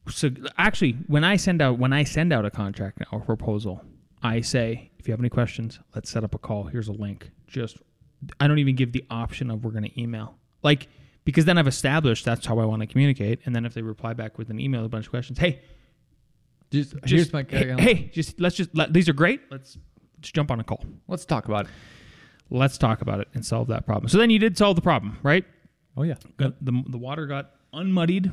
so 0.09 0.31
actually, 0.59 0.93
when 1.07 1.25
I 1.25 1.37
send 1.37 1.63
out 1.63 1.79
when 1.79 1.93
I 1.93 2.05
send 2.05 2.33
out 2.33 2.45
a 2.45 2.51
contract 2.51 3.03
or 3.13 3.21
proposal, 3.21 3.85
I 4.23 4.41
say, 4.41 4.91
if 4.99 5.07
you 5.07 5.13
have 5.13 5.21
any 5.21 5.29
questions, 5.29 5.79
let's 5.95 6.11
set 6.11 6.25
up 6.25 6.35
a 6.35 6.39
call. 6.39 6.65
Here's 6.65 6.89
a 6.89 6.93
link. 6.93 7.31
Just 7.47 7.79
I 8.41 8.47
don't 8.47 8.59
even 8.59 8.77
give 8.77 8.93
the 8.93 9.05
option 9.11 9.51
of 9.51 9.65
we're 9.65 9.71
going 9.71 9.85
to 9.85 10.01
email. 10.01 10.37
Like 10.63 10.89
because 11.25 11.45
then 11.45 11.59
I've 11.59 11.69
established 11.69 12.25
that's 12.25 12.47
how 12.47 12.59
I 12.59 12.65
want 12.65 12.81
to 12.81 12.87
communicate, 12.87 13.41
and 13.47 13.55
then 13.55 13.65
if 13.65 13.75
they 13.75 13.83
reply 13.83 14.13
back 14.13 14.39
with 14.39 14.51
an 14.51 14.59
email, 14.59 14.85
a 14.85 14.89
bunch 14.89 15.07
of 15.07 15.11
questions, 15.11 15.39
hey, 15.39 15.61
Just, 16.73 16.93
just, 17.05 17.11
here's 17.11 17.33
my 17.33 17.45
hey, 17.49 17.75
hey, 17.79 18.11
just 18.13 18.41
let's 18.41 18.57
just 18.57 18.75
let, 18.75 18.93
these 18.93 19.09
are 19.09 19.13
great. 19.13 19.41
Let's 19.51 19.79
just 20.21 20.35
jump 20.35 20.51
on 20.51 20.59
a 20.59 20.65
call. 20.65 20.85
Let's 21.07 21.25
talk 21.25 21.45
about 21.47 21.67
it. 21.67 21.71
Let's 22.51 22.79
talk 22.79 23.03
about 23.03 23.21
it 23.21 23.29
and 23.35 23.45
solve 23.45 23.69
that 23.69 23.87
problem. 23.87 24.09
So 24.09 24.19
then 24.19 24.31
you 24.31 24.39
did 24.39 24.57
solve 24.57 24.77
the 24.77 24.83
problem, 24.83 25.19
right? 25.23 25.45
Oh 25.97 26.03
yeah. 26.03 26.15
Got 26.39 26.65
the 26.65 26.83
the 26.89 26.99
water 26.99 27.27
got 27.27 27.51
unmuddied. 27.73 28.33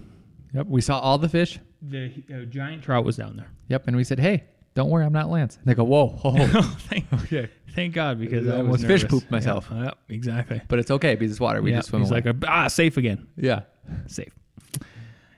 Yep. 0.53 0.67
We 0.67 0.81
saw 0.81 0.99
all 0.99 1.17
the 1.17 1.29
fish. 1.29 1.59
The 1.81 2.11
uh, 2.33 2.45
giant 2.45 2.83
trout 2.83 3.05
was 3.05 3.17
down 3.17 3.37
there. 3.37 3.49
Yep. 3.67 3.87
And 3.87 3.95
we 3.95 4.03
said, 4.03 4.19
hey, 4.19 4.43
don't 4.75 4.89
worry, 4.89 5.05
I'm 5.05 5.13
not 5.13 5.29
Lance. 5.29 5.57
And 5.57 5.65
they 5.65 5.73
go, 5.73 5.83
whoa, 5.83 6.07
whoa. 6.07 6.35
Oh, 6.53 6.77
thank, 6.89 7.05
okay. 7.13 7.49
thank 7.75 7.93
God 7.93 8.19
because 8.19 8.47
I 8.47 8.51
I 8.51 8.61
was 8.61 8.83
almost 8.83 8.85
fish 8.85 9.07
pooped 9.07 9.29
myself. 9.31 9.67
Yep, 9.71 9.83
yeah, 9.83 10.15
exactly. 10.15 10.61
But 10.67 10.79
it's 10.79 10.91
okay 10.91 11.15
because 11.15 11.31
it's 11.31 11.39
water. 11.39 11.61
We 11.61 11.71
yeah, 11.71 11.77
just 11.77 11.89
swim 11.89 12.01
he's 12.01 12.11
away. 12.11 12.21
like 12.21 12.43
a, 12.43 12.47
ah 12.47 12.67
safe 12.67 12.97
again. 12.97 13.27
yeah. 13.35 13.61
Safe. 14.07 14.33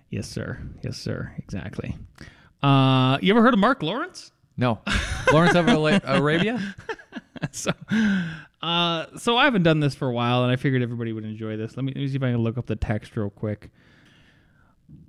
Yes, 0.10 0.28
sir. 0.28 0.62
Yes, 0.84 0.98
sir. 0.98 1.34
Exactly. 1.38 1.98
Uh, 2.62 3.18
you 3.22 3.34
ever 3.34 3.42
heard 3.42 3.54
of 3.54 3.60
Mark 3.60 3.82
Lawrence? 3.82 4.32
No. 4.58 4.80
Lawrence 5.34 5.56
of 5.56 5.68
Arabia? 5.70 6.76
so, 7.52 7.72
uh, 8.62 9.06
so 9.18 9.38
I 9.38 9.46
haven't 9.46 9.64
done 9.64 9.80
this 9.80 9.96
for 9.96 10.10
a 10.10 10.12
while, 10.12 10.44
and 10.44 10.52
I 10.52 10.58
figured 10.58 10.82
everybody 10.82 11.14
would 11.14 11.24
enjoy 11.24 11.56
this. 11.56 11.78
Let 11.78 11.86
me, 11.86 11.94
let 11.96 12.02
me 12.02 12.08
see 12.10 12.18
if 12.18 12.24
I 12.24 12.32
can 12.32 12.40
look 12.40 12.58
up 12.58 12.66
the 12.66 12.76
text 12.76 13.16
real 13.16 13.30
quick. 13.30 13.72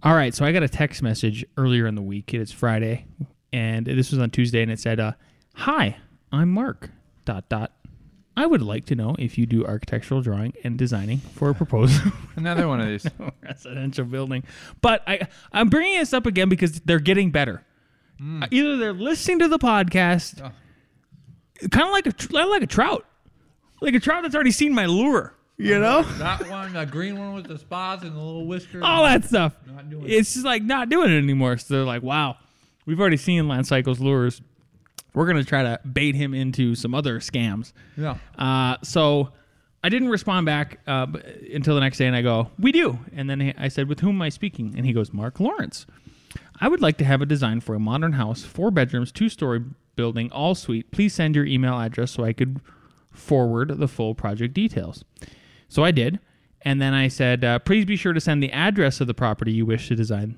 All 0.02 0.14
right, 0.14 0.34
so 0.34 0.44
I 0.44 0.52
got 0.52 0.62
a 0.62 0.68
text 0.68 1.02
message 1.02 1.44
earlier 1.56 1.86
in 1.86 1.94
the 1.94 2.02
week. 2.02 2.34
It 2.34 2.40
is 2.40 2.50
Friday, 2.50 3.06
and 3.52 3.86
this 3.86 4.10
was 4.10 4.18
on 4.20 4.30
Tuesday, 4.30 4.62
and 4.62 4.70
it 4.72 4.80
said, 4.80 4.98
uh, 4.98 5.12
"Hi, 5.54 5.96
I'm 6.32 6.50
Mark. 6.50 6.90
Dot 7.24 7.48
dot. 7.48 7.72
I 8.36 8.46
would 8.46 8.62
like 8.62 8.86
to 8.86 8.94
know 8.96 9.14
if 9.18 9.36
you 9.38 9.46
do 9.46 9.64
architectural 9.64 10.22
drawing 10.22 10.54
and 10.64 10.76
designing 10.78 11.18
for 11.18 11.50
a 11.50 11.54
proposal 11.54 12.10
Another 12.36 12.66
one 12.66 12.80
of 12.80 12.88
these. 12.88 13.06
residential 13.42 14.04
building." 14.04 14.42
But 14.80 15.02
I, 15.06 15.28
I'm 15.52 15.68
bringing 15.68 15.98
this 15.98 16.12
up 16.12 16.26
again 16.26 16.48
because 16.48 16.80
they're 16.80 16.98
getting 16.98 17.30
better. 17.30 17.62
Uh, 18.20 18.46
Either 18.50 18.76
they're 18.78 18.92
listening 18.92 19.38
to 19.40 19.48
the 19.48 19.58
podcast, 19.58 20.40
Oh. 20.42 21.68
kind 21.68 21.86
of 21.86 21.92
like 21.92 22.06
a 22.06 22.32
like 22.48 22.62
a 22.62 22.66
trout, 22.66 23.04
like 23.80 23.94
a 23.94 24.00
trout 24.00 24.22
that's 24.22 24.34
already 24.34 24.50
seen 24.50 24.74
my 24.74 24.86
lure. 24.86 25.34
You 25.62 25.78
know, 25.78 26.02
that 26.02 26.48
one, 26.48 26.72
the 26.72 26.84
green 26.84 27.18
one 27.18 27.34
with 27.34 27.46
the 27.46 27.58
spots 27.58 28.02
and 28.04 28.14
the 28.14 28.20
little 28.20 28.46
whiskers. 28.46 28.82
all 28.84 29.04
that 29.04 29.24
stuff. 29.24 29.54
Not 29.66 29.88
doing 29.90 30.04
it. 30.04 30.10
It's 30.10 30.34
just 30.34 30.44
like 30.44 30.62
not 30.62 30.88
doing 30.88 31.10
it 31.10 31.18
anymore. 31.18 31.56
So 31.58 31.74
they're 31.74 31.84
like, 31.84 32.02
"Wow, 32.02 32.36
we've 32.86 32.98
already 33.00 33.16
seen 33.16 33.48
Lance 33.48 33.68
Cycle's 33.68 34.00
lures. 34.00 34.42
We're 35.14 35.26
gonna 35.26 35.44
try 35.44 35.62
to 35.62 35.78
bait 35.86 36.14
him 36.14 36.34
into 36.34 36.74
some 36.74 36.94
other 36.94 37.20
scams." 37.20 37.72
Yeah. 37.96 38.16
Uh, 38.38 38.76
so 38.82 39.30
I 39.84 39.88
didn't 39.88 40.08
respond 40.08 40.46
back 40.46 40.78
uh, 40.86 41.06
until 41.54 41.74
the 41.74 41.80
next 41.80 41.98
day, 41.98 42.06
and 42.06 42.16
I 42.16 42.22
go, 42.22 42.50
"We 42.58 42.72
do." 42.72 42.98
And 43.14 43.28
then 43.30 43.54
I 43.58 43.68
said, 43.68 43.88
"With 43.88 44.00
whom 44.00 44.16
am 44.16 44.22
I 44.22 44.28
speaking?" 44.30 44.74
And 44.76 44.84
he 44.86 44.92
goes, 44.92 45.12
"Mark 45.12 45.38
Lawrence. 45.38 45.86
I 46.60 46.68
would 46.68 46.80
like 46.80 46.96
to 46.98 47.04
have 47.04 47.20
a 47.20 47.26
design 47.26 47.60
for 47.60 47.74
a 47.74 47.80
modern 47.80 48.12
house, 48.12 48.42
four 48.44 48.70
bedrooms, 48.70 49.10
two 49.12 49.28
story 49.28 49.62
building, 49.96 50.30
all 50.32 50.54
suite. 50.54 50.90
Please 50.92 51.12
send 51.12 51.34
your 51.36 51.44
email 51.44 51.78
address 51.78 52.12
so 52.12 52.24
I 52.24 52.32
could 52.32 52.60
forward 53.10 53.78
the 53.78 53.88
full 53.88 54.14
project 54.14 54.54
details." 54.54 55.04
So 55.72 55.82
I 55.84 55.90
did, 55.90 56.18
and 56.60 56.82
then 56.82 56.92
I 56.92 57.08
said, 57.08 57.42
uh, 57.44 57.58
"Please 57.58 57.86
be 57.86 57.96
sure 57.96 58.12
to 58.12 58.20
send 58.20 58.42
the 58.42 58.52
address 58.52 59.00
of 59.00 59.06
the 59.06 59.14
property 59.14 59.52
you 59.52 59.64
wish 59.64 59.88
to 59.88 59.94
design 59.96 60.36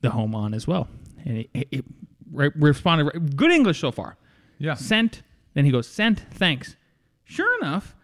the 0.00 0.10
home 0.10 0.34
on 0.34 0.52
as 0.54 0.66
well." 0.66 0.88
And 1.24 1.38
it, 1.38 1.50
it, 1.54 1.68
it 1.70 1.84
re- 2.32 2.50
responded, 2.56 3.36
"Good 3.36 3.52
English 3.52 3.78
so 3.78 3.92
far." 3.92 4.16
Yeah. 4.58 4.74
Sent. 4.74 5.22
Then 5.54 5.64
he 5.66 5.70
goes, 5.70 5.86
sent. 5.86 6.18
Thanks. 6.32 6.74
Sure 7.24 7.48
enough, 7.60 7.94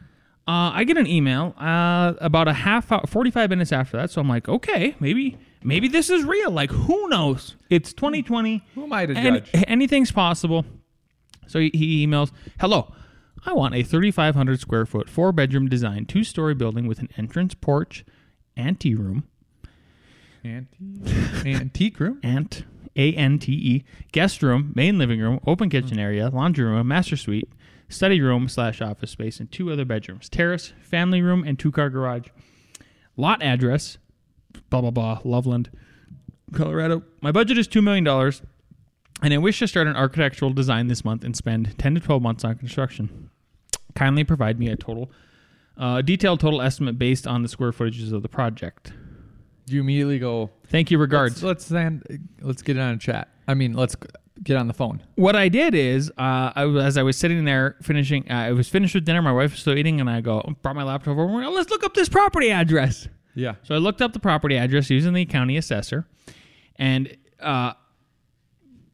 uh, 0.47 0.71
I 0.73 0.85
get 0.85 0.97
an 0.97 1.07
email 1.07 1.55
uh, 1.59 2.15
about 2.21 2.47
a 2.47 2.53
half 2.53 2.93
hour, 2.93 3.03
45 3.07 3.51
minutes 3.51 3.73
after 3.73 3.97
that. 3.97 4.11
So 4.11 4.21
I'm 4.21 4.29
like, 4.29 4.49
okay, 4.49 4.95
maybe 5.01 5.39
maybe 5.65 5.89
this 5.89 6.11
is 6.11 6.25
real. 6.25 6.51
Like, 6.53 6.71
who 6.71 7.09
knows? 7.09 7.57
It's 7.71 7.93
2020. 7.93 8.63
Who 8.77 8.85
am 8.85 8.93
I 8.93 9.07
to 9.07 9.15
Any- 9.15 9.41
judge? 9.41 9.65
anything's 9.67 10.13
possible. 10.13 10.65
So 11.49 11.59
he, 11.59 11.71
he 11.75 12.07
emails, 12.07 12.31
hello. 12.61 12.93
I 13.45 13.53
want 13.53 13.75
a 13.75 13.83
3,500 13.83 14.61
square 14.61 14.87
foot, 14.87 15.09
four 15.09 15.33
bedroom 15.33 15.69
design, 15.69 16.07
two 16.07 16.25
story 16.25 16.55
building 16.55 16.87
with 16.87 17.01
an 17.01 17.09
entrance 17.17 17.55
porch, 17.55 18.05
ante 18.57 18.95
room, 18.95 19.25
Antique, 20.45 21.47
antique 21.47 22.01
room? 22.01 22.19
Ant 22.23 22.65
A 22.97 23.13
N 23.15 23.39
T 23.39 23.53
E 23.53 23.85
guest 24.11 24.43
room, 24.43 24.73
main 24.75 24.99
living 24.99 25.21
room, 25.21 25.39
open 25.47 25.71
kitchen 25.71 25.95
hmm. 25.95 26.01
area, 26.01 26.31
laundry 26.31 26.65
room, 26.65 26.89
master 26.89 27.17
suite, 27.17 27.49
study 27.89 28.21
room 28.21 28.49
slash 28.49 28.81
office 28.81 29.11
space, 29.11 29.39
and 29.39 29.51
two 29.53 29.71
other 29.71 29.85
bedrooms, 29.85 30.29
terrace, 30.29 30.73
family 30.81 31.23
room, 31.23 31.45
and 31.45 31.59
two 31.59 31.71
car 31.71 31.91
garage. 31.91 32.29
Lot 33.17 33.43
address, 33.43 33.99
blah 34.71 34.81
blah 34.81 34.91
blah, 34.91 35.21
Loveland, 35.25 35.71
Colorado. 36.53 37.03
My 37.21 37.31
budget 37.31 37.59
is 37.59 37.69
two 37.69 37.83
million 37.83 38.05
dollars, 38.05 38.43
and 39.23 39.33
I 39.33 39.39
wish 39.39 39.61
to 39.61 39.69
start 39.69 39.87
an 39.87 39.97
architectural 39.97 40.53
design 40.53 40.89
this 40.89 41.05
month 41.05 41.23
and 41.23 41.37
spend 41.37 41.79
ten 41.79 41.95
to 41.95 42.01
twelve 42.01 42.23
months 42.23 42.45
on 42.45 42.57
construction. 42.57 43.31
Kindly 43.95 44.25
provide 44.25 44.59
me 44.59 44.69
a 44.69 44.77
total, 44.77 45.11
uh, 45.77 46.03
detailed 46.03 46.41
total 46.41 46.63
estimate 46.63 46.99
based 46.99 47.27
on 47.27 47.43
the 47.43 47.49
square 47.49 47.73
footages 47.73 48.13
of 48.13 48.23
the 48.23 48.29
project. 48.29 48.93
Do 49.67 49.75
you 49.75 49.81
immediately 49.81 50.19
go, 50.19 50.51
Thank 50.69 50.91
you. 50.91 50.99
Regards. 50.99 51.43
let's, 51.43 51.43
let's, 51.43 51.67
send, 51.67 52.29
let's 52.41 52.63
get 52.63 52.77
it 52.77 52.81
on 52.81 52.95
a 52.95 52.99
chat. 52.99 53.29
I 53.47 53.55
mean, 53.55 53.75
let's 53.75 53.97
get 54.43 54.57
on 54.57 54.67
the 54.67 54.75
phone. 54.75 55.03
what 55.17 55.37
I 55.37 55.49
did 55.49 55.75
is, 55.75 56.11
uh, 56.19 56.53
I 56.55 56.65
was, 56.65 56.85
as 56.85 56.97
I 56.99 57.03
was 57.03 57.17
sitting 57.17 57.45
there 57.45 57.77
finishing, 57.83 58.29
uh, 58.31 58.35
I 58.35 58.53
was 58.53 58.69
finished 58.69 58.95
with 58.95 59.05
dinner. 59.05 59.23
My 59.23 59.33
wife 59.33 59.53
was 59.53 59.61
still 59.61 59.77
eating, 59.79 60.01
and 60.01 60.11
I 60.11 60.21
go, 60.21 60.43
brought 60.63 60.75
my 60.75 60.83
laptop 60.83 61.17
over. 61.17 61.41
and 61.43 61.55
Let's 61.55 61.71
look 61.71 61.85
up 61.85 61.95
this 61.95 62.09
property 62.09 62.51
address. 62.51 63.09
Yeah. 63.35 63.55
So 63.63 63.75
I 63.75 63.79
looked 63.79 64.03
up 64.03 64.13
the 64.13 64.21
property 64.21 64.57
address 64.59 64.91
using 64.91 65.13
the 65.13 65.25
county 65.27 65.57
assessor, 65.57 66.07
and 66.77 67.17
uh, 67.41 67.75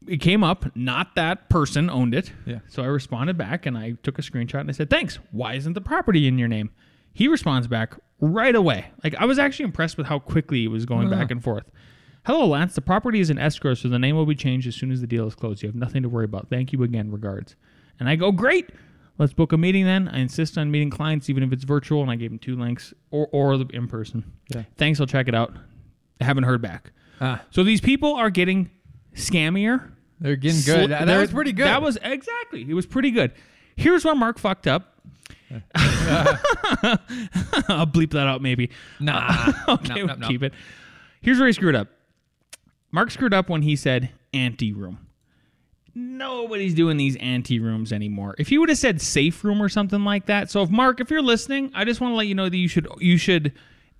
it 0.09 0.17
came 0.17 0.43
up. 0.43 0.75
Not 0.75 1.15
that 1.15 1.49
person 1.49 1.89
owned 1.89 2.13
it. 2.13 2.31
Yeah. 2.45 2.59
So 2.67 2.83
I 2.83 2.87
responded 2.87 3.37
back, 3.37 3.65
and 3.65 3.77
I 3.77 3.91
took 4.03 4.19
a 4.19 4.21
screenshot, 4.21 4.59
and 4.61 4.69
I 4.69 4.73
said, 4.73 4.89
"Thanks. 4.89 5.19
Why 5.31 5.53
isn't 5.53 5.73
the 5.73 5.81
property 5.81 6.27
in 6.27 6.37
your 6.37 6.47
name?" 6.47 6.71
He 7.13 7.27
responds 7.27 7.67
back 7.67 7.95
right 8.19 8.55
away. 8.55 8.91
Like 9.03 9.15
I 9.15 9.25
was 9.25 9.39
actually 9.39 9.65
impressed 9.65 9.97
with 9.97 10.07
how 10.07 10.19
quickly 10.19 10.59
he 10.61 10.67
was 10.67 10.85
going 10.85 11.09
back 11.09 11.31
and 11.31 11.43
forth. 11.43 11.71
Hello, 12.25 12.45
Lance. 12.45 12.75
The 12.75 12.81
property 12.81 13.19
is 13.19 13.29
in 13.29 13.37
escrow, 13.39 13.73
so 13.73 13.87
the 13.87 13.97
name 13.99 14.15
will 14.15 14.25
be 14.25 14.35
changed 14.35 14.67
as 14.67 14.75
soon 14.75 14.91
as 14.91 15.01
the 15.01 15.07
deal 15.07 15.25
is 15.27 15.35
closed. 15.35 15.63
You 15.63 15.69
have 15.69 15.75
nothing 15.75 16.03
to 16.03 16.09
worry 16.09 16.25
about. 16.25 16.49
Thank 16.49 16.73
you 16.73 16.83
again. 16.83 17.11
Regards. 17.11 17.55
And 17.99 18.07
I 18.09 18.15
go, 18.15 18.31
great. 18.31 18.69
Let's 19.17 19.33
book 19.33 19.51
a 19.51 19.57
meeting 19.57 19.85
then. 19.85 20.07
I 20.07 20.19
insist 20.19 20.57
on 20.57 20.69
meeting 20.71 20.89
clients, 20.89 21.29
even 21.29 21.43
if 21.43 21.51
it's 21.51 21.63
virtual, 21.65 22.01
and 22.01 22.09
I 22.11 22.15
gave 22.15 22.31
him 22.31 22.39
two 22.39 22.55
links 22.55 22.93
or 23.11 23.27
or 23.31 23.57
the 23.57 23.65
in 23.73 23.87
person. 23.87 24.23
Yeah. 24.53 24.63
Thanks. 24.77 24.99
I'll 24.99 25.07
check 25.07 25.27
it 25.27 25.35
out. 25.35 25.53
I 26.21 26.25
haven't 26.25 26.43
heard 26.43 26.61
back. 26.61 26.91
Ah, 27.21 27.41
So 27.51 27.63
these 27.63 27.81
people 27.81 28.13
are 28.13 28.29
getting 28.29 28.69
scammier. 29.15 29.91
They're 30.19 30.35
getting 30.35 30.59
Sl- 30.59 30.71
good. 30.71 30.91
That, 30.91 31.07
that 31.07 31.19
was 31.19 31.31
pretty 31.31 31.53
good. 31.53 31.65
That 31.65 31.81
was 31.81 31.97
exactly. 32.01 32.65
It 32.67 32.73
was 32.73 32.85
pretty 32.85 33.11
good. 33.11 33.31
Here's 33.75 34.03
where 34.03 34.15
Mark 34.15 34.39
fucked 34.39 34.67
up. 34.67 34.95
I'll 35.75 36.37
bleep 37.87 38.11
that 38.11 38.27
out 38.27 38.41
maybe. 38.41 38.69
nah. 38.99 39.51
okay, 39.67 39.95
no, 39.95 40.05
we'll 40.05 40.17
no. 40.17 40.27
keep 40.27 40.43
it. 40.43 40.53
Here's 41.21 41.39
where 41.39 41.47
he 41.47 41.53
screwed 41.53 41.75
up. 41.75 41.87
Mark 42.91 43.11
screwed 43.11 43.33
up 43.33 43.49
when 43.49 43.61
he 43.61 43.75
said 43.75 44.11
ante 44.33 44.73
room. 44.73 45.07
Nobody's 45.95 46.73
doing 46.73 46.97
these 46.97 47.15
ante 47.17 47.59
rooms 47.59 47.91
anymore. 47.91 48.35
If 48.37 48.49
he 48.49 48.57
would 48.57 48.69
have 48.69 48.77
said 48.77 49.01
safe 49.01 49.43
room 49.43 49.61
or 49.61 49.69
something 49.69 50.03
like 50.03 50.27
that. 50.27 50.51
So 50.51 50.61
if 50.61 50.69
Mark, 50.69 51.01
if 51.01 51.09
you're 51.09 51.21
listening, 51.21 51.71
I 51.73 51.83
just 51.83 51.99
want 51.99 52.11
to 52.11 52.15
let 52.15 52.27
you 52.27 52.35
know 52.35 52.47
that 52.47 52.57
you 52.57 52.67
should 52.67 52.87
you 52.99 53.17
should 53.17 53.53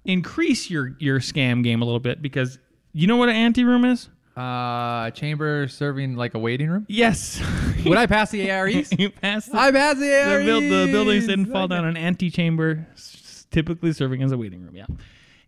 increase 0.05 0.69
your 0.69 0.95
your 0.99 1.19
scam 1.19 1.63
game 1.63 1.81
a 1.81 1.85
little 1.85 1.99
bit 1.99 2.21
because 2.21 2.59
you 2.93 3.07
know 3.07 3.17
what 3.17 3.29
an 3.29 3.35
ante 3.35 3.63
room 3.63 3.85
is? 3.85 4.09
Uh, 4.39 5.11
chamber 5.11 5.67
serving 5.67 6.15
like 6.15 6.33
a 6.33 6.39
waiting 6.39 6.69
room. 6.69 6.85
Yes. 6.87 7.41
Would 7.85 7.97
I 7.97 8.05
pass 8.05 8.31
the 8.31 8.49
AREs? 8.49 8.89
you 8.97 9.09
passed 9.09 9.51
the, 9.51 9.57
I 9.57 9.71
passed 9.71 9.99
the 9.99 10.05
the, 10.39 10.43
build, 10.45 10.63
the 10.63 10.87
buildings 10.91 11.27
didn't 11.27 11.47
fall 11.47 11.67
down 11.67 11.83
an 11.85 11.97
antechamber, 11.97 12.87
s- 12.93 13.45
typically 13.51 13.91
serving 13.91 14.23
as 14.23 14.31
a 14.31 14.37
waiting 14.37 14.61
room. 14.63 14.75
Yeah, 14.75 14.85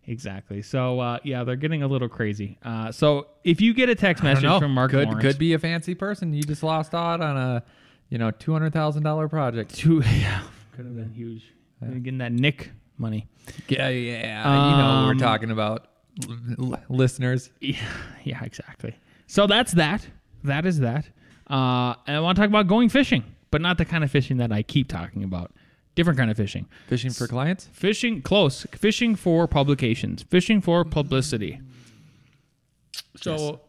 exactly. 0.06 0.60
So 0.62 1.00
uh, 1.00 1.18
yeah, 1.24 1.44
they're 1.44 1.56
getting 1.56 1.82
a 1.82 1.88
little 1.88 2.08
crazy. 2.08 2.58
Uh, 2.62 2.92
so 2.92 3.28
if 3.44 3.60
you 3.60 3.72
get 3.74 3.88
a 3.88 3.94
text 3.94 4.22
I 4.22 4.26
don't 4.26 4.34
message 4.34 4.44
know. 4.44 4.60
from 4.60 4.74
Mark 4.74 4.90
could 4.90 5.08
Lawrence, 5.08 5.22
could 5.24 5.38
be 5.38 5.54
a 5.54 5.58
fancy 5.58 5.94
person. 5.94 6.34
You 6.34 6.42
just 6.42 6.62
lost 6.62 6.94
out 6.94 7.20
on 7.20 7.36
a, 7.36 7.64
you 8.10 8.18
know, 8.18 8.30
two 8.30 8.52
hundred 8.52 8.72
thousand 8.74 9.04
dollar 9.04 9.28
project. 9.28 9.74
to 9.76 10.00
yeah, 10.06 10.42
could 10.72 10.84
have 10.84 10.96
been 10.96 11.12
huge. 11.14 11.44
Getting 11.80 12.18
that 12.18 12.32
Nick 12.32 12.70
money. 12.98 13.26
Yeah, 13.68 13.88
yeah. 13.88 14.70
you 14.70 14.76
know 14.76 14.84
what 14.84 14.84
Um, 14.84 15.06
we're 15.08 15.14
talking 15.14 15.50
about, 15.50 15.88
L- 16.58 16.82
listeners. 16.88 17.50
Yeah, 17.60 17.76
yeah, 18.24 18.44
exactly. 18.44 18.94
So 19.26 19.46
that's 19.46 19.72
that. 19.72 20.06
That 20.44 20.66
is 20.66 20.80
that. 20.80 21.06
Uh, 21.48 21.94
and 22.06 22.16
I 22.16 22.20
want 22.20 22.36
to 22.36 22.42
talk 22.42 22.48
about 22.48 22.66
going 22.66 22.88
fishing, 22.88 23.24
but 23.50 23.60
not 23.60 23.78
the 23.78 23.84
kind 23.84 24.04
of 24.04 24.10
fishing 24.10 24.36
that 24.38 24.52
I 24.52 24.62
keep 24.62 24.88
talking 24.88 25.24
about. 25.24 25.52
Different 25.94 26.18
kind 26.18 26.30
of 26.30 26.36
fishing. 26.36 26.66
Fishing 26.86 27.10
for 27.10 27.26
clients. 27.26 27.68
Fishing 27.72 28.22
close. 28.22 28.66
Fishing 28.72 29.14
for 29.14 29.46
publications. 29.46 30.22
Fishing 30.22 30.60
for 30.62 30.84
publicity. 30.84 31.60
So, 33.16 33.60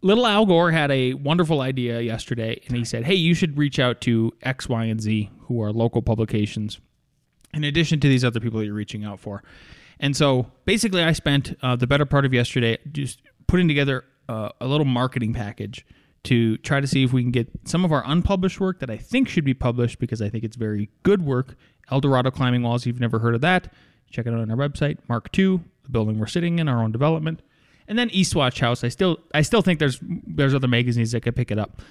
little 0.00 0.26
Al 0.26 0.44
Gore 0.44 0.72
had 0.72 0.90
a 0.90 1.14
wonderful 1.14 1.60
idea 1.60 2.00
yesterday, 2.00 2.60
and 2.66 2.76
he 2.76 2.84
said, 2.84 3.04
"Hey, 3.04 3.14
you 3.14 3.34
should 3.34 3.56
reach 3.56 3.78
out 3.78 4.00
to 4.02 4.32
X, 4.42 4.68
Y, 4.68 4.84
and 4.84 5.00
Z, 5.00 5.30
who 5.42 5.62
are 5.62 5.72
local 5.72 6.02
publications, 6.02 6.80
in 7.54 7.62
addition 7.62 8.00
to 8.00 8.08
these 8.08 8.24
other 8.24 8.40
people 8.40 8.58
that 8.58 8.66
you're 8.66 8.74
reaching 8.74 9.04
out 9.04 9.20
for." 9.20 9.44
And 10.02 10.14
so, 10.14 10.50
basically, 10.66 11.02
I 11.02 11.12
spent 11.12 11.56
uh, 11.62 11.76
the 11.76 11.86
better 11.86 12.04
part 12.04 12.26
of 12.26 12.34
yesterday 12.34 12.76
just 12.90 13.22
putting 13.46 13.68
together 13.68 14.04
uh, 14.28 14.50
a 14.60 14.66
little 14.66 14.84
marketing 14.84 15.32
package 15.32 15.86
to 16.24 16.58
try 16.58 16.80
to 16.80 16.86
see 16.86 17.02
if 17.02 17.12
we 17.12 17.22
can 17.22 17.30
get 17.30 17.48
some 17.64 17.84
of 17.84 17.92
our 17.92 18.02
unpublished 18.04 18.60
work 18.60 18.80
that 18.80 18.90
I 18.90 18.96
think 18.98 19.28
should 19.28 19.44
be 19.44 19.54
published 19.54 19.98
because 19.98 20.20
I 20.20 20.28
think 20.28 20.44
it's 20.44 20.56
very 20.56 20.90
good 21.04 21.24
work. 21.24 21.56
Eldorado 21.90 22.30
Climbing 22.30 22.62
Walls, 22.62 22.82
if 22.82 22.88
you've 22.88 23.00
never 23.00 23.20
heard 23.20 23.34
of 23.34 23.40
that, 23.40 23.72
check 24.10 24.26
it 24.26 24.34
out 24.34 24.40
on 24.40 24.50
our 24.50 24.56
website. 24.56 24.98
Mark 25.08 25.36
II, 25.36 25.60
the 25.84 25.90
building 25.90 26.18
we're 26.18 26.26
sitting 26.26 26.58
in, 26.58 26.68
our 26.68 26.82
own 26.82 26.92
development 26.92 27.40
and 27.88 27.98
then 27.98 28.08
Eastwatch 28.10 28.60
House. 28.60 28.84
I 28.84 28.88
still 28.88 29.18
I 29.34 29.42
still 29.42 29.62
think 29.62 29.78
there's 29.78 29.98
there's 30.00 30.54
other 30.54 30.68
magazines 30.68 31.12
that 31.12 31.22
could 31.22 31.36
pick 31.36 31.50
it 31.50 31.58
up, 31.58 31.82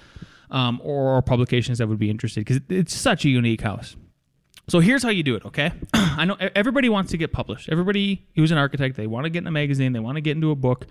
um, 0.50 0.80
or 0.82 1.22
publications 1.22 1.78
that 1.78 1.88
would 1.88 1.98
be 1.98 2.10
interested 2.10 2.44
because 2.44 2.60
it's 2.68 2.94
such 2.94 3.24
a 3.24 3.28
unique 3.28 3.60
house. 3.60 3.96
So 4.72 4.80
here's 4.80 5.02
how 5.02 5.10
you 5.10 5.22
do 5.22 5.34
it. 5.34 5.44
Okay, 5.44 5.70
I 5.92 6.24
know 6.24 6.34
everybody 6.54 6.88
wants 6.88 7.10
to 7.10 7.18
get 7.18 7.30
published. 7.30 7.68
Everybody 7.68 8.24
who's 8.36 8.50
an 8.52 8.56
architect, 8.56 8.96
they 8.96 9.06
want 9.06 9.24
to 9.24 9.28
get 9.28 9.40
in 9.40 9.46
a 9.46 9.50
magazine, 9.50 9.92
they 9.92 10.00
want 10.00 10.16
to 10.16 10.22
get 10.22 10.34
into 10.34 10.50
a 10.50 10.54
book, 10.54 10.86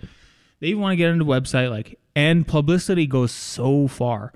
they 0.60 0.68
even 0.68 0.80
want 0.80 0.92
to 0.92 0.96
get 0.96 1.10
into 1.10 1.24
a 1.24 1.40
website. 1.40 1.68
Like, 1.68 1.98
and 2.14 2.46
publicity 2.46 3.08
goes 3.08 3.32
so 3.32 3.88
far. 3.88 4.32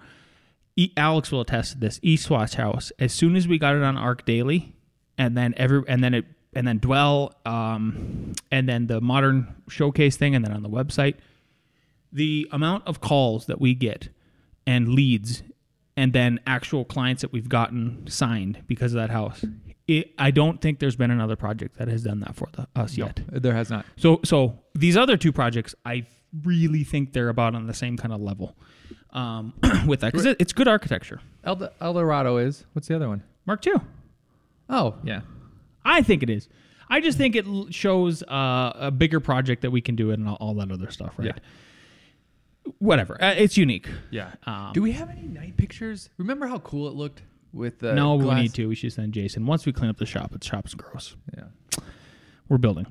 E- 0.75 0.91
Alex 0.97 1.31
will 1.31 1.43
attest 1.43 1.75
to 1.75 1.79
this. 1.79 2.01
Eastwatch 2.01 2.55
House. 2.57 2.91
As 2.99 3.13
soon 3.13 3.37
as 3.37 3.47
we 3.47 3.57
got 3.57 3.77
it 3.77 3.85
on 3.85 3.95
ArchDaily, 3.95 4.73
and 5.17 5.37
then 5.37 5.55
every 5.57 5.85
and 5.87 6.03
then 6.03 6.13
it 6.13 6.25
and 6.53 6.67
then 6.67 6.79
Dwell, 6.79 7.33
um, 7.47 8.33
and 8.51 8.69
then 8.69 8.89
the 8.89 9.01
modern 9.01 9.55
showcase 9.69 10.17
thing, 10.17 10.35
and 10.35 10.45
then 10.45 10.55
on 10.55 10.65
the 10.65 10.69
website, 10.69 11.15
the 12.13 12.49
amount 12.51 12.85
of 12.89 13.01
calls 13.01 13.47
that 13.47 13.61
we 13.61 13.75
get 13.75 14.09
and 14.67 14.89
leads, 14.89 15.45
and 15.97 16.13
then 16.13 16.41
actual 16.47 16.85
clients 16.85 17.23
that 17.23 17.33
we've 17.33 17.49
gotten 17.49 18.07
signed 18.09 18.63
because 18.67 18.93
of 18.93 19.01
that 19.01 19.11
house. 19.11 19.45
It, 19.89 20.13
I 20.19 20.31
don't 20.31 20.61
think 20.61 20.81
there's 20.81 20.97
been 20.97 21.11
another 21.11 21.37
project 21.37 21.79
that 21.79 21.89
has 21.89 22.03
done 22.03 22.21
that 22.21 22.35
for 22.35 22.49
the, 22.53 22.67
us 22.75 22.97
yet. 22.99 23.21
There 23.31 23.55
has 23.55 23.71
not. 23.71 23.87
So, 23.97 24.21
so 24.25 24.59
these 24.75 24.97
other 24.97 25.17
two 25.17 25.33
projects, 25.33 25.75
I 25.85 26.07
really 26.43 26.85
think 26.85 27.13
they're 27.13 27.29
about 27.29 27.55
on 27.55 27.67
the 27.67 27.75
same 27.75 27.97
kind 27.97 28.13
of 28.13 28.21
level 28.21 28.57
um, 29.13 29.55
with 29.87 30.01
that 30.01 30.13
because 30.13 30.27
it, 30.27 30.37
it's 30.41 30.53
good 30.53 30.69
architecture. 30.69 31.21
El, 31.45 31.71
El 31.81 31.95
Dorado 31.95 32.37
is. 32.37 32.65
What's 32.73 32.89
the 32.89 32.97
other 32.97 33.09
one? 33.09 33.23
Mark 33.47 33.63
two. 33.63 33.81
Oh, 34.69 34.97
yeah. 35.05 35.21
I 35.85 36.03
think 36.03 36.23
it 36.25 36.31
is. 36.31 36.49
I 36.89 37.01
just 37.01 37.17
think 37.17 37.37
it 37.37 37.47
shows 37.71 38.23
uh, 38.25 38.73
a 38.75 38.91
bigger 38.91 39.21
project 39.21 39.63
that 39.63 39.71
we 39.71 39.81
can 39.81 39.97
do 39.97 40.11
it 40.11 40.19
and 40.19 40.29
all, 40.29 40.37
all 40.37 40.55
that 40.55 40.71
other 40.71 40.91
stuff, 40.91 41.15
right? 41.17 41.39
Whatever. 42.79 43.23
Uh, 43.23 43.33
it's 43.37 43.57
unique. 43.57 43.89
Yeah. 44.11 44.33
Um, 44.45 44.73
Do 44.75 44.83
we 44.83 44.93
have 44.93 45.09
any 45.11 45.23
night 45.27 45.57
pictures? 45.57 46.11
Remember 46.19 46.47
how 46.47 46.59
cool 46.59 46.89
it 46.89 46.95
looked 46.95 47.23
with 47.53 47.79
the 47.79 47.95
no, 47.95 48.17
we 48.17 48.35
need 48.35 48.53
to. 48.55 48.67
We 48.67 48.75
should 48.75 48.93
send 48.93 49.13
Jason. 49.15 49.47
Once 49.47 49.65
we 49.65 49.73
clean 49.73 49.89
up 49.91 49.97
the 49.97 50.05
shop, 50.07 50.33
the 50.39 50.45
shop's 50.45 50.75
gross. 50.75 51.17
Yeah. 51.37 51.45
We're 52.49 52.59
building. 52.59 52.87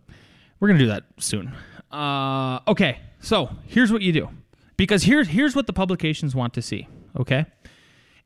We're 0.60 0.70
gonna 0.70 0.80
do 0.80 0.88
that 0.88 1.04
soon. 1.20 1.54
Uh, 1.92 2.60
okay, 2.68 3.00
so 3.20 3.50
here's 3.68 3.92
what 3.92 4.02
you 4.02 4.12
do, 4.12 4.30
because 4.76 5.04
here's 5.04 5.28
here's 5.30 5.56
what 5.56 5.68
the 5.68 5.74
publications 5.74 6.34
want 6.36 6.54
to 6.56 6.62
see. 6.62 6.88
Okay, 7.18 7.46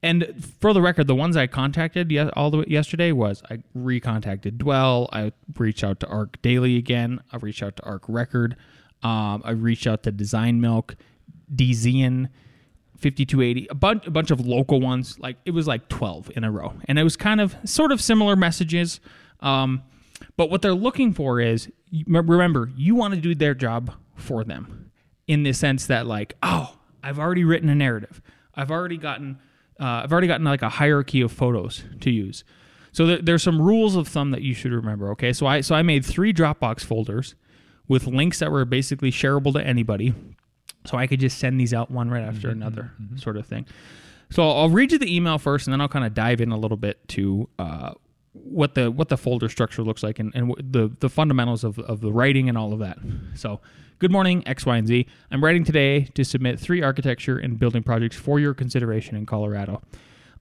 and 0.01 0.34
for 0.60 0.74
the 0.74 0.82
record, 0.82 1.08
the 1.08 1.16
ones 1.16 1.36
I 1.38 1.46
contacted 1.48 2.10
ye- 2.12 2.20
all 2.20 2.50
the 2.51 2.58
way 2.60 2.66
yesterday 2.68 3.12
was 3.12 3.44
I 3.51 3.58
recontacted 3.78 4.58
Dwell. 4.58 5.10
I 5.12 5.34
reached 5.58 5.84
out 5.84 6.00
to 6.00 6.06
ArchDaily 6.08 6.78
again. 6.78 7.20
I 7.32 7.38
reached 7.38 7.62
out 7.62 7.75
to 7.78 7.84
Arc 7.84 8.04
Record. 8.08 8.56
Um, 9.04 9.42
I 9.46 9.51
reached 9.51 9.86
out 9.88 10.04
to 10.04 10.12
Design 10.12 10.60
Milk, 10.62 10.96
Dezeen. 11.53 12.29
5280 13.00 13.68
a 13.70 13.75
bunch 13.75 14.08
a 14.08 14.12
bunch 14.12 14.29
of 14.29 14.45
local 14.45 14.82
ones. 14.82 15.17
Like 15.19 15.38
it 15.45 15.52
was 15.52 15.67
like 15.67 15.88
12 15.88 16.32
in 16.36 16.43
a 16.43 16.52
row. 16.52 16.73
And 16.86 17.00
it 17.00 17.04
was 17.04 17.15
kind 17.15 17.39
of 17.39 17.56
sort 17.63 17.91
of 17.91 18.02
similar 18.02 18.36
messages. 18.36 19.00
Um, 19.39 19.84
but 20.36 20.50
what 20.50 20.62
they're 20.62 20.73
looking 20.73 21.13
for 21.13 21.39
is 21.39 21.71
remember 22.08 22.69
you 22.76 22.95
want 22.95 23.13
to 23.13 23.19
do 23.19 23.34
their 23.34 23.54
job 23.54 23.93
for 24.15 24.43
them. 24.43 24.91
In 25.28 25.43
the 25.43 25.54
sense 25.54 25.86
that 25.88 26.08
like 26.08 26.36
oh 26.43 26.76
i've 27.04 27.19
already 27.19 27.43
written 27.43 27.69
a 27.69 27.76
narrative. 27.76 28.21
I've 28.54 28.71
already 28.71 28.97
gotten 28.97 29.39
uh, 29.80 30.02
i've 30.04 30.12
already 30.12 30.28
gotten 30.28 30.45
like 30.45 30.62
a 30.62 30.69
hierarchy 30.69 31.21
of 31.21 31.32
photos 31.32 31.84
to 32.02 32.12
use. 32.12 32.43
So 32.91 33.06
there, 33.06 33.21
there's 33.21 33.43
some 33.43 33.62
rules 33.62 33.95
of 33.95 34.08
thumb 34.08 34.32
that 34.32 34.41
you 34.41 34.54
should 34.54 34.73
remember 34.73 35.10
okay? 35.12 35.32
So 35.32 35.47
i 35.47 35.62
so 35.62 35.73
i 35.73 35.84
made 35.84 36.06
three 36.06 36.34
dropbox 36.34 36.82
folders 36.82 37.36
with 37.88 38.08
links 38.08 38.39
that 38.39 38.52
were 38.52 38.65
basically 38.65 39.10
shareable 39.10 39.54
to 39.54 39.65
anybody 39.65 40.13
so 40.86 40.98
I 40.98 41.08
could 41.08 41.20
just 41.20 41.38
send 41.38 41.60
these 41.60 41.74
out 41.74 41.92
one 41.92 42.10
right 42.10 42.24
after 42.24 42.50
another, 42.50 42.92
sort 43.15 43.38
of 43.38 43.46
thing. 43.46 43.65
So 44.32 44.48
I'll 44.48 44.70
read 44.70 44.92
you 44.92 45.00
the 45.00 45.13
email 45.13 45.38
first, 45.38 45.68
and 45.68 45.74
then 45.74 45.82
I'll 45.82 45.88
kind 45.88 46.06
of 46.06 46.13
dive 46.13 46.39
in 46.39 46.52
a 46.52 46.58
little 46.58 46.78
bit 46.78 47.06
to 47.10 47.50
uh, 47.58 47.94
what 48.34 48.76
the 48.76 48.92
what 48.92 49.10
the 49.10 49.18
folder 49.18 49.50
structure 49.50 49.82
looks 49.82 50.04
like 50.04 50.20
and, 50.20 50.32
and 50.36 50.54
the 50.60 50.92
the 51.00 51.10
fundamentals 51.10 51.63
of, 51.63 51.80
of 51.80 52.02
the 52.02 52.12
writing 52.12 52.48
and 52.48 52.58
all 52.58 52.72
of 52.74 52.80
that. 52.80 52.98
So, 53.36 53.60
good 53.98 54.12
morning, 54.12 54.44
X, 54.48 54.65
Y, 54.65 54.78
and 54.78 54.88
Z. 54.88 55.08
I'm 55.32 55.44
writing 55.44 55.63
today 55.63 56.02
to 56.13 56.24
submit 56.24 56.60
three 56.60 56.82
architecture 56.84 57.38
and 57.38 57.58
building 57.60 57.84
projects 57.84 58.15
for 58.15 58.39
your 58.39 58.54
consideration 58.54 59.15
in 59.15 59.26
Colorado. 59.26 59.82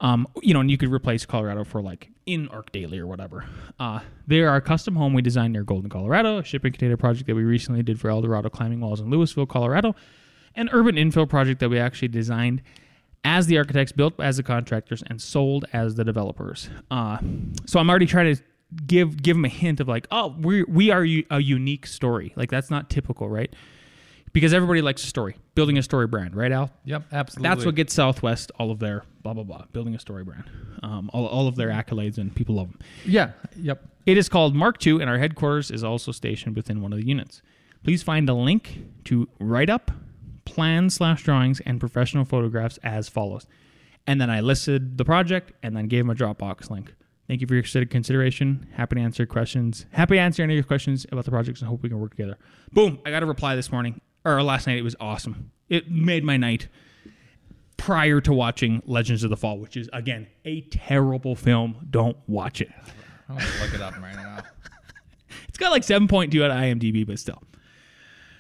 Um, 0.01 0.29
you 0.43 0.55
know, 0.55 0.61
and 0.61 0.71
you 0.71 0.79
could 0.79 0.93
replace 0.93 1.27
Colorado 1.27 1.65
for 1.65 1.83
like 1.83 2.11
in 2.25 2.49
ArchDaily 2.49 2.99
or 2.99 3.07
whatever. 3.07 3.47
Uh, 3.81 4.01
they 4.27 4.43
are 4.43 4.55
a 4.55 4.61
custom 4.61 4.95
home 4.95 5.13
we 5.13 5.23
designed 5.23 5.55
near 5.55 5.65
Golden, 5.65 5.91
Colorado, 5.91 6.39
a 6.39 6.45
shipping 6.45 6.73
container 6.73 6.97
project 6.97 7.27
that 7.27 7.35
we 7.35 7.43
recently 7.43 7.83
did 7.83 7.99
for 7.99 8.09
Eldorado 8.09 8.49
Climbing 8.49 8.81
Walls 8.81 9.01
in 9.01 9.11
Louisville, 9.11 9.47
Colorado, 9.47 9.97
an 10.55 10.69
urban 10.73 10.97
infill 10.97 11.29
project 11.29 11.61
that 11.61 11.69
we 11.69 11.79
actually 11.79 12.09
designed 12.09 12.63
as 13.25 13.47
the 13.47 13.59
architects, 13.59 13.93
built 13.93 14.15
as 14.21 14.37
the 14.37 14.43
contractors, 14.43 15.03
and 15.07 15.21
sold 15.21 15.65
as 15.73 15.97
the 15.97 16.05
developers. 16.05 16.71
Uh, 16.91 17.19
so 17.67 17.79
I'm 17.79 17.91
already 17.91 18.07
trying 18.07 18.35
to 18.35 18.43
give 18.87 19.23
give 19.23 19.37
them 19.37 19.45
a 19.45 19.49
hint 19.49 19.81
of 19.81 19.89
like, 19.89 20.07
oh, 20.11 20.35
we 20.39 20.63
we 20.65 20.91
are 20.91 21.03
a 21.03 21.41
unique 21.41 21.87
story. 21.87 22.33
Like 22.37 22.51
that's 22.51 22.71
not 22.71 22.91
typical, 22.91 23.29
right? 23.29 23.53
Because 24.33 24.53
everybody 24.53 24.83
likes 24.83 25.03
a 25.05 25.07
story, 25.07 25.37
building 25.55 25.79
a 25.79 25.83
story 25.83 26.07
brand, 26.07 26.37
right, 26.37 26.53
Al? 26.53 26.71
Yep. 26.85 27.05
Absolutely. 27.13 27.49
That's 27.49 27.65
what 27.65 27.75
gets 27.75 27.95
Southwest 27.95 28.53
all 28.59 28.71
of 28.71 28.79
their 28.79 29.05
blah 29.23 29.35
blah 29.35 29.43
blah, 29.43 29.65
building 29.73 29.95
a 29.95 29.99
story 29.99 30.23
brand, 30.23 30.45
um, 30.83 31.11
all, 31.13 31.27
all 31.27 31.49
of 31.49 31.57
their 31.57 31.71
accolades, 31.71 32.19
and 32.19 32.35
people 32.35 32.57
love 32.57 32.69
them. 32.69 32.79
Yeah. 33.05 33.33
Yep. 33.57 33.83
It 34.07 34.17
is 34.17 34.29
called 34.29 34.55
Mark 34.55 34.87
II, 34.87 35.01
and 35.01 35.11
our 35.11 35.19
headquarters 35.19 35.71
is 35.71 35.83
also 35.83 36.13
stationed 36.13 36.57
within 36.57 36.81
one 36.81 36.93
of 36.93 36.99
the 36.99 37.07
units. 37.07 37.43
Please 37.85 38.03
find 38.03 38.29
a 38.29 38.35
link 38.35 38.85
to 39.05 39.29
write 39.39 39.71
up, 39.71 39.91
plans 40.49 40.95
slash 40.95 41.23
drawings, 41.23 41.61
and 41.61 41.79
professional 41.79 42.25
photographs 42.25 42.79
as 42.83 43.09
follows. 43.09 43.47
And 44.07 44.21
then 44.21 44.31
I 44.31 44.41
listed 44.41 44.97
the 44.97 45.05
project 45.05 45.53
and 45.63 45.77
then 45.77 45.87
gave 45.87 46.07
them 46.07 46.11
a 46.11 46.15
Dropbox 46.15 46.71
link. 46.71 46.95
Thank 47.27 47.43
you 47.43 47.47
for 47.47 47.55
your 47.55 47.63
consider- 47.63 47.87
consideration. 47.87 48.67
Happy 48.73 48.97
to 48.97 49.03
answer 49.03 49.27
questions. 49.27 49.85
Happy 49.93 50.17
to 50.17 50.21
answer 50.21 50.43
any 50.43 50.55
of 50.55 50.57
your 50.57 50.65
questions 50.65 51.05
about 51.13 51.27
the 51.27 51.31
projects 51.31 51.61
and 51.61 51.69
hope 51.69 51.83
we 51.83 51.91
can 51.91 52.01
work 52.01 52.13
together. 52.13 52.39
Boom! 52.73 52.99
I 53.05 53.11
got 53.11 53.23
a 53.23 53.27
reply 53.27 53.55
this 53.55 53.71
morning 53.71 54.01
or 54.25 54.43
last 54.43 54.67
night. 54.67 54.79
It 54.79 54.83
was 54.83 54.97
awesome. 54.99 55.51
It 55.69 55.91
made 55.91 56.25
my 56.25 56.39
night 56.39 56.69
prior 57.77 58.21
to 58.23 58.33
watching 58.33 58.83
Legends 58.87 59.25
of 59.25 59.31
the 59.31 59.37
Fall, 59.37 59.59
which 59.59 59.77
is 59.77 59.91
again 59.93 60.27
a 60.47 60.63
terrible 60.63 61.35
film. 61.37 61.87
Don't 61.91 62.17
watch 62.27 62.63
it. 62.63 62.71
Gonna 63.29 63.45
look 63.63 63.75
it 63.75 63.81
up 63.81 64.01
right 64.01 64.15
now. 64.17 64.43
It's 65.49 65.59
got 65.59 65.73
like 65.73 65.83
7.2 65.83 66.43
at 66.45 66.51
IMDb, 66.51 67.07
but 67.07 67.19
still. 67.19 67.43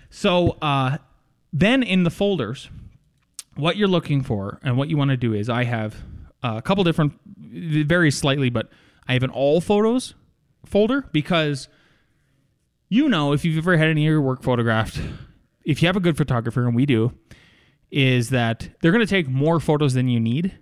So 0.09 0.57
uh, 0.63 0.99
then 1.53 1.83
in 1.83 2.03
the 2.05 2.11
folders, 2.11 2.69
what 3.57 3.77
you're 3.77 3.89
looking 3.89 4.23
for 4.23 4.61
and 4.63 4.77
what 4.77 4.89
you 4.89 4.97
want 4.97 5.11
to 5.11 5.17
do 5.17 5.35
is 5.35 5.49
I 5.49 5.65
have 5.65 5.97
uh, 6.43 6.55
a 6.57 6.63
couple 6.63 6.85
different, 6.85 7.19
it 7.53 7.87
varies 7.87 8.17
slightly, 8.17 8.51
but 8.51 8.71
I 9.07 9.15
have 9.15 9.23
an 9.23 9.31
all 9.31 9.61
photos 9.61 10.15
folder 10.65 11.05
because 11.13 11.69
you 12.89 13.09
know 13.09 13.33
if 13.33 13.45
you've 13.45 13.59
ever 13.59 13.77
had 13.77 13.89
any 13.89 14.07
of 14.07 14.11
your 14.11 14.21
work 14.21 14.43
photographed, 14.43 15.01
if 15.65 15.83
you 15.83 15.89
have 15.89 15.97
a 15.97 16.01
good 16.01 16.17
photographer, 16.17 16.67
and 16.67 16.75
we 16.75 16.87
do, 16.87 17.13
is 17.91 18.31
that 18.31 18.69
they're 18.81 18.93
going 18.93 19.05
to 19.05 19.11
take 19.11 19.29
more 19.29 19.61
photos 19.61 19.95
than 19.95 20.09
you 20.09 20.21
need. 20.21 20.57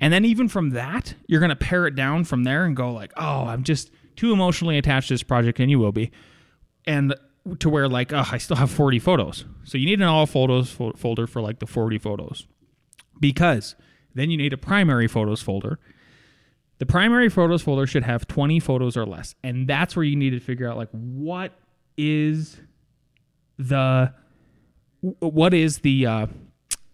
And 0.00 0.12
then 0.12 0.24
even 0.24 0.48
from 0.48 0.70
that, 0.70 1.14
you're 1.26 1.40
going 1.40 1.50
to 1.50 1.56
pare 1.56 1.86
it 1.86 1.94
down 1.94 2.24
from 2.24 2.44
there 2.44 2.64
and 2.64 2.74
go 2.74 2.92
like, 2.92 3.12
"Oh, 3.16 3.44
I'm 3.46 3.62
just 3.62 3.90
too 4.16 4.32
emotionally 4.32 4.78
attached 4.78 5.08
to 5.08 5.14
this 5.14 5.22
project 5.22 5.60
and 5.60 5.70
you 5.70 5.78
will 5.78 5.92
be." 5.92 6.10
And 6.86 7.14
to 7.58 7.68
where 7.68 7.88
like, 7.88 8.12
"Oh, 8.12 8.24
I 8.30 8.38
still 8.38 8.56
have 8.56 8.70
40 8.70 8.98
photos." 8.98 9.44
So 9.64 9.78
you 9.78 9.86
need 9.86 10.00
an 10.00 10.06
all 10.06 10.26
photos 10.26 10.70
fo- 10.70 10.92
folder 10.92 11.26
for 11.26 11.40
like 11.40 11.58
the 11.58 11.66
40 11.66 11.98
photos. 11.98 12.46
Because 13.18 13.76
then 14.14 14.30
you 14.30 14.36
need 14.36 14.52
a 14.52 14.56
primary 14.56 15.08
photos 15.08 15.42
folder. 15.42 15.78
The 16.78 16.86
primary 16.86 17.28
photos 17.28 17.62
folder 17.62 17.86
should 17.86 18.04
have 18.04 18.26
20 18.26 18.58
photos 18.60 18.96
or 18.96 19.04
less. 19.04 19.34
And 19.44 19.68
that's 19.68 19.94
where 19.94 20.04
you 20.04 20.16
need 20.16 20.30
to 20.30 20.40
figure 20.40 20.68
out 20.68 20.78
like 20.78 20.88
what 20.92 21.52
is 21.98 22.58
the 23.58 24.14
what 25.00 25.54
is 25.54 25.78
the 25.80 26.06
uh, 26.06 26.26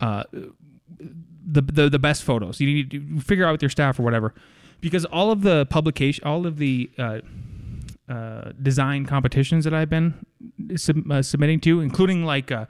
uh, 0.00 0.24
the, 0.30 1.62
the 1.62 1.88
the 1.90 1.98
best 1.98 2.24
photos. 2.24 2.60
You 2.60 2.66
need 2.66 2.90
to 2.90 3.20
figure 3.20 3.46
out 3.46 3.52
with 3.52 3.62
your 3.62 3.70
staff 3.70 3.98
or 3.98 4.02
whatever, 4.02 4.34
because 4.80 5.04
all 5.04 5.30
of 5.30 5.42
the 5.42 5.66
publication, 5.66 6.24
all 6.24 6.46
of 6.46 6.58
the 6.58 6.90
uh, 6.98 7.20
uh, 8.08 8.52
design 8.62 9.04
competitions 9.06 9.64
that 9.64 9.74
I've 9.74 9.90
been 9.90 10.14
sub- 10.76 11.10
uh, 11.10 11.22
submitting 11.22 11.60
to, 11.60 11.80
including 11.80 12.24
like 12.24 12.52
uh, 12.52 12.66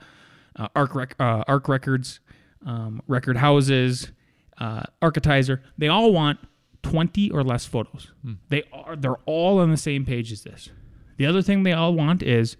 uh, 0.55 0.67
Arc 0.75 0.95
rec- 0.95 1.15
uh, 1.19 1.43
Arc 1.47 1.67
Records, 1.69 2.19
um, 2.65 3.01
Record 3.07 3.37
Houses, 3.37 4.11
uh, 4.57 4.83
Architizer. 5.01 5.61
They 5.77 5.87
all 5.87 6.11
want 6.11 6.39
20 6.83 7.31
or 7.31 7.43
less 7.43 7.65
photos. 7.65 8.11
They 8.49 8.63
are 8.71 8.95
they're 8.95 9.17
all 9.25 9.59
on 9.59 9.71
the 9.71 9.77
same 9.77 10.05
page 10.05 10.31
as 10.31 10.43
this. 10.43 10.69
The 11.17 11.25
other 11.25 11.41
thing 11.41 11.63
they 11.63 11.73
all 11.73 11.93
want 11.93 12.23
is 12.23 12.57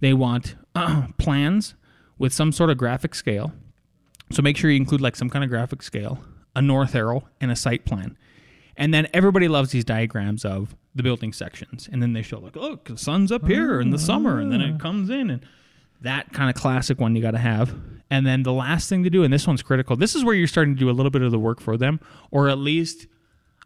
they 0.00 0.12
want 0.12 0.56
uh, 0.74 1.08
plans 1.18 1.74
with 2.18 2.32
some 2.32 2.52
sort 2.52 2.70
of 2.70 2.76
graphic 2.78 3.14
scale. 3.14 3.52
So 4.30 4.42
make 4.42 4.56
sure 4.56 4.70
you 4.70 4.76
include 4.76 5.00
like 5.00 5.16
some 5.16 5.30
kind 5.30 5.44
of 5.44 5.50
graphic 5.50 5.82
scale, 5.82 6.18
a 6.54 6.62
north 6.62 6.94
arrow, 6.94 7.24
and 7.40 7.50
a 7.50 7.56
site 7.56 7.84
plan. 7.84 8.16
And 8.76 8.92
then 8.92 9.08
everybody 9.12 9.48
loves 9.48 9.70
these 9.70 9.84
diagrams 9.84 10.44
of 10.44 10.76
the 10.94 11.02
building 11.02 11.32
sections. 11.32 11.88
And 11.90 12.02
then 12.02 12.12
they 12.12 12.22
show 12.22 12.38
like, 12.38 12.56
look, 12.56 12.86
the 12.86 12.98
sun's 12.98 13.30
up 13.30 13.46
here 13.46 13.80
in 13.80 13.90
the 13.90 13.98
summer, 13.98 14.40
and 14.40 14.52
then 14.52 14.60
it 14.60 14.74
ah. 14.74 14.78
comes 14.78 15.10
in 15.10 15.30
and 15.30 15.46
that 16.00 16.32
kind 16.32 16.50
of 16.50 16.56
classic 16.56 17.00
one 17.00 17.16
you 17.16 17.22
got 17.22 17.32
to 17.32 17.38
have. 17.38 17.74
And 18.10 18.26
then 18.26 18.42
the 18.42 18.52
last 18.52 18.88
thing 18.88 19.02
to 19.04 19.10
do, 19.10 19.24
and 19.24 19.32
this 19.32 19.46
one's 19.46 19.62
critical. 19.62 19.96
This 19.96 20.14
is 20.14 20.24
where 20.24 20.34
you're 20.34 20.46
starting 20.46 20.74
to 20.74 20.78
do 20.78 20.90
a 20.90 20.92
little 20.92 21.10
bit 21.10 21.22
of 21.22 21.30
the 21.30 21.38
work 21.38 21.60
for 21.60 21.76
them, 21.76 22.00
or 22.30 22.48
at 22.48 22.58
least 22.58 23.06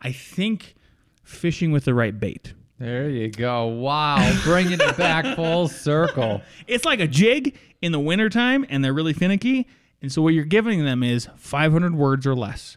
I 0.00 0.12
think 0.12 0.74
fishing 1.22 1.72
with 1.72 1.84
the 1.84 1.94
right 1.94 2.18
bait. 2.18 2.54
There 2.78 3.10
you 3.10 3.30
go. 3.30 3.66
Wow, 3.66 4.40
bringing 4.44 4.78
it 4.80 4.96
back 4.96 5.24
full 5.36 5.66
circle. 5.66 6.42
It's 6.68 6.84
like 6.84 7.00
a 7.00 7.08
jig 7.08 7.58
in 7.82 7.90
the 7.90 7.98
wintertime 7.98 8.64
and 8.68 8.84
they're 8.84 8.94
really 8.94 9.12
finicky. 9.12 9.66
And 10.00 10.12
so 10.12 10.22
what 10.22 10.32
you're 10.32 10.44
giving 10.44 10.84
them 10.84 11.02
is 11.02 11.28
500 11.36 11.96
words 11.96 12.24
or 12.24 12.36
less. 12.36 12.76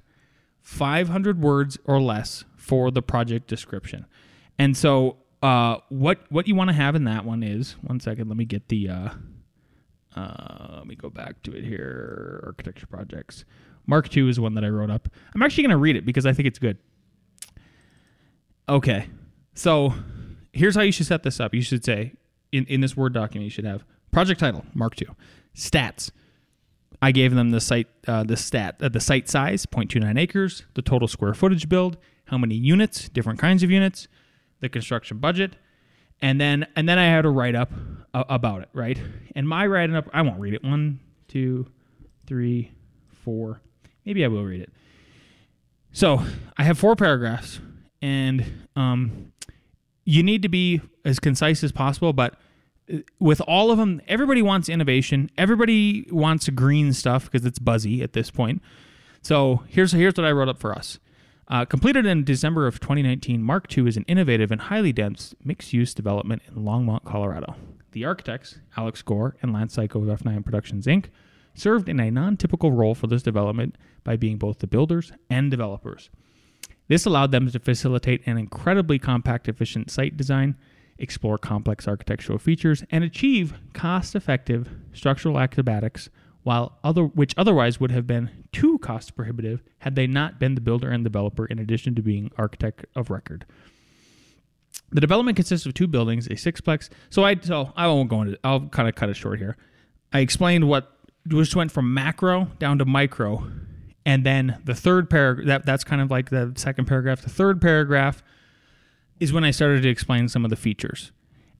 500 0.62 1.42
words 1.42 1.78
or 1.86 2.02
less 2.02 2.44
for 2.56 2.92
the 2.92 3.02
project 3.02 3.48
description. 3.48 4.06
And 4.60 4.78
so 4.78 5.18
uh, 5.42 5.78
what 5.90 6.20
what 6.30 6.48
you 6.48 6.56
want 6.56 6.70
to 6.70 6.76
have 6.76 6.96
in 6.96 7.06
that 7.06 7.26
one 7.26 7.44
is 7.44 7.74
one 7.82 8.00
second, 8.00 8.28
let 8.28 8.38
me 8.38 8.46
get 8.46 8.68
the 8.70 8.90
uh, 8.90 9.10
uh, 10.16 10.76
let 10.78 10.88
me 10.88 10.96
go 10.96 11.10
back 11.10 11.42
to 11.44 11.56
it 11.56 11.64
here. 11.64 12.44
Architecture 12.46 12.88
projects. 12.88 13.46
Mark 13.88 14.16
II 14.16 14.30
is 14.30 14.40
one 14.40 14.54
that 14.56 14.64
I 14.64 14.70
wrote 14.70 14.92
up. 14.92 15.08
I'm 15.34 15.42
actually 15.42 15.64
going 15.64 15.72
to 15.72 15.78
read 15.78 15.96
it 15.96 16.06
because 16.06 16.26
I 16.26 16.34
think 16.34 16.48
it's 16.48 16.60
good. 16.60 16.78
Okay. 18.70 19.08
So 19.56 19.94
here's 20.54 20.76
how 20.76 20.82
you 20.82 20.92
should 20.92 21.08
set 21.08 21.24
this 21.24 21.40
up. 21.40 21.54
You 21.54 21.62
should 21.62 21.84
say 21.84 22.14
in, 22.52 22.66
in 22.66 22.82
this 22.82 22.96
Word 22.96 23.14
document, 23.14 23.46
you 23.46 23.50
should 23.50 23.66
have 23.66 23.84
project 24.12 24.40
title, 24.40 24.66
Mark 24.74 25.02
II, 25.02 25.10
stats. 25.56 26.12
I 27.02 27.12
gave 27.12 27.34
them 27.34 27.50
the 27.50 27.60
site, 27.60 27.88
uh, 28.08 28.24
the 28.24 28.38
stat, 28.38 28.76
uh, 28.82 28.90
the 28.90 29.00
site 29.00 29.28
size, 29.28 29.66
0.29 29.66 30.20
acres, 30.20 30.64
the 30.76 30.82
total 30.82 31.08
square 31.08 31.34
footage 31.34 31.68
build, 31.68 31.98
how 32.26 32.38
many 32.38 32.56
units, 32.56 33.10
different 33.10 33.40
kinds 33.40 33.64
of 33.64 33.72
units, 33.72 34.08
the 34.60 34.70
construction 34.70 35.18
budget, 35.18 35.56
and 36.22 36.40
then 36.40 36.68
and 36.76 36.88
then 36.88 37.00
I 37.00 37.06
had 37.06 37.26
a 37.26 37.30
write 37.30 37.56
up 37.56 37.72
uh, 38.14 38.24
about 38.30 38.62
it, 38.62 38.70
right? 38.74 39.00
And 39.36 39.48
my 39.50 39.66
write 39.66 39.90
up, 39.92 40.08
I 40.14 40.22
won't 40.22 40.40
read 40.40 40.54
it. 40.54 40.64
One, 40.64 41.00
two, 41.28 41.66
three, 42.28 42.72
four. 43.24 43.62
Maybe 44.06 44.24
I 44.24 44.28
will 44.28 44.46
read 44.46 44.62
it. 44.62 44.72
So 45.92 46.24
I 46.58 46.64
have 46.64 46.78
four 46.78 46.96
paragraphs, 46.96 47.60
and 48.02 48.68
um, 48.76 49.34
you 50.06 50.22
need 50.22 50.44
to 50.44 50.50
be 50.50 50.82
as 51.04 51.20
concise 51.20 51.64
as 51.64 51.72
possible. 51.72 52.14
But 52.14 52.36
with 53.20 53.42
all 53.42 53.72
of 53.72 53.78
them, 53.78 54.02
everybody 54.08 54.42
wants 54.42 54.70
innovation. 54.70 55.30
Everybody 55.38 56.08
wants 56.12 56.50
green 56.50 56.94
stuff 56.94 57.30
because 57.30 57.46
it's 57.46 57.60
buzzy 57.60 58.02
at 58.02 58.14
this 58.14 58.32
point. 58.32 58.62
So 59.22 59.64
here's 59.68 59.92
here's 59.92 60.16
what 60.16 60.26
I 60.26 60.32
wrote 60.32 60.50
up 60.50 60.60
for 60.60 60.74
us. 60.74 61.00
Uh, 61.48 61.66
completed 61.66 62.06
in 62.06 62.24
December 62.24 62.66
of 62.66 62.80
2019, 62.80 63.44
Mark 63.44 63.78
II 63.78 63.88
is 63.88 63.98
an 63.98 64.06
innovative 64.08 64.52
and 64.52 64.62
highly 64.62 64.94
dense 64.94 65.36
mixed-use 65.44 65.94
development 65.94 66.42
in 66.48 66.64
Longmont, 66.64 67.04
Colorado. 67.04 67.56
The 67.92 68.06
architects, 68.06 68.60
Alex 68.78 69.02
Gore 69.02 69.36
and 69.42 69.52
Lance 69.52 69.74
Psycho 69.74 70.02
of 70.02 70.20
F9 70.22 70.46
Productions 70.46 70.86
Inc., 70.86 71.08
served 71.54 71.90
in 71.90 72.00
a 72.00 72.10
non-typical 72.10 72.72
role 72.72 72.96
for 72.96 73.08
this 73.08 73.22
development 73.22 73.78
by 74.06 74.16
being 74.16 74.38
both 74.38 74.60
the 74.60 74.68
builders 74.68 75.12
and 75.30 75.52
developers. 75.52 76.10
This 76.88 77.06
allowed 77.06 77.32
them 77.32 77.52
to 77.52 77.60
facilitate 77.60 78.26
an 78.26 78.38
incredibly 78.38 78.98
compact, 78.98 79.50
efficient 79.50 79.92
site 79.92 80.16
design, 80.16 80.56
explore 81.02 81.38
complex 81.38 81.88
architectural 81.88 82.38
features, 82.38 82.84
and 82.92 83.04
achieve 83.04 83.54
cost-effective 83.74 84.70
structural 84.94 85.40
acrobatics, 85.40 86.10
while 86.44 86.78
other 86.84 87.04
which 87.04 87.34
otherwise 87.38 87.80
would 87.80 87.92
have 87.92 88.08
been 88.08 88.30
too 88.52 88.80
cost 88.80 89.16
prohibitive 89.16 89.62
had 89.80 89.96
they 89.96 90.08
not 90.08 90.40
been 90.40 90.56
the 90.56 90.62
builder 90.62 90.90
and 90.90 91.04
developer 91.04 91.46
in 91.46 91.60
addition 91.60 91.96
to 91.96 92.02
being 92.02 92.32
architect 92.38 92.86
of 92.96 93.10
record. 93.10 93.46
The 94.92 95.02
development 95.02 95.36
consists 95.36 95.66
of 95.66 95.74
two 95.74 95.88
buildings, 95.88 96.28
a 96.28 96.32
sixplex. 96.32 96.90
So 97.10 97.24
I 97.24 97.38
so 97.42 97.72
I 97.76 97.88
won't 97.88 98.10
go 98.10 98.22
into. 98.22 98.40
I'll 98.44 98.68
kind 98.68 98.90
of 98.90 98.96
cut 98.96 99.10
it 99.10 99.16
short 99.16 99.40
here. 99.40 99.58
I 100.12 100.20
explained 100.20 100.68
what 100.68 100.92
just 101.28 101.56
went 101.56 101.72
from 101.72 101.94
macro 101.94 102.46
down 102.60 102.80
to 102.80 102.86
micro, 102.86 103.48
and 104.06 104.26
then 104.26 104.60
the 104.66 104.76
third 104.76 105.10
paragraph. 105.10 105.48
That 105.48 105.66
that's 105.66 105.84
kind 105.84 106.02
of 106.02 106.12
like 106.12 106.30
the 106.30 106.54
second 106.56 106.86
paragraph. 106.86 107.22
The 107.22 107.30
third 107.30 107.62
paragraph 107.62 108.24
is 109.22 109.32
when 109.32 109.46
I 109.46 109.52
started 109.52 109.84
to 109.84 109.90
explain 109.90 110.28
some 110.28 110.44
of 110.44 110.50
the 110.50 110.58
features, 110.58 111.14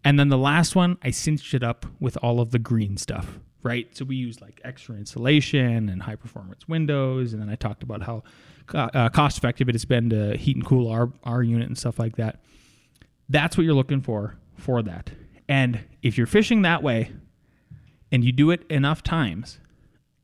and 0.04 0.20
then 0.20 0.28
the 0.28 0.38
last 0.38 0.76
one 0.76 0.98
I 1.02 1.12
cinched 1.12 1.54
it 1.54 1.64
up 1.64 1.86
with 2.00 2.18
all 2.22 2.42
of 2.42 2.52
the 2.52 2.60
green 2.60 2.98
stuff. 2.98 3.40
Right, 3.64 3.96
so 3.96 4.06
we 4.06 4.16
use 4.16 4.42
like 4.42 4.60
extra 4.64 4.96
insulation 4.96 5.88
and 5.88 6.02
high 6.02 6.16
performance 6.16 6.68
windows, 6.68 7.32
and 7.32 7.42
then 7.42 7.48
I 7.48 7.56
talked 7.56 7.84
about 7.84 8.02
how 8.02 8.24
uh, 8.74 9.10
cost 9.10 9.38
effective 9.38 9.70
it 9.70 9.76
has 9.76 9.86
been 9.86 10.10
to 10.10 10.36
heat 10.36 10.56
and 10.56 10.66
cool 10.66 10.90
our 10.90 11.12
our 11.24 11.44
unit 11.44 11.68
and 11.68 11.78
stuff 11.78 12.00
like 12.00 12.16
that. 12.16 12.42
That's 13.30 13.56
what 13.56 13.64
you're 13.64 13.76
looking 13.76 14.02
for 14.02 14.36
for 14.58 14.82
that. 14.82 15.12
And 15.48 15.82
if 16.02 16.18
you're 16.18 16.28
fishing 16.28 16.64
that 16.64 16.82
way 16.82 17.12
and 18.12 18.24
you 18.24 18.32
do 18.32 18.50
it 18.52 18.64
enough 18.70 19.04
times, 19.04 19.60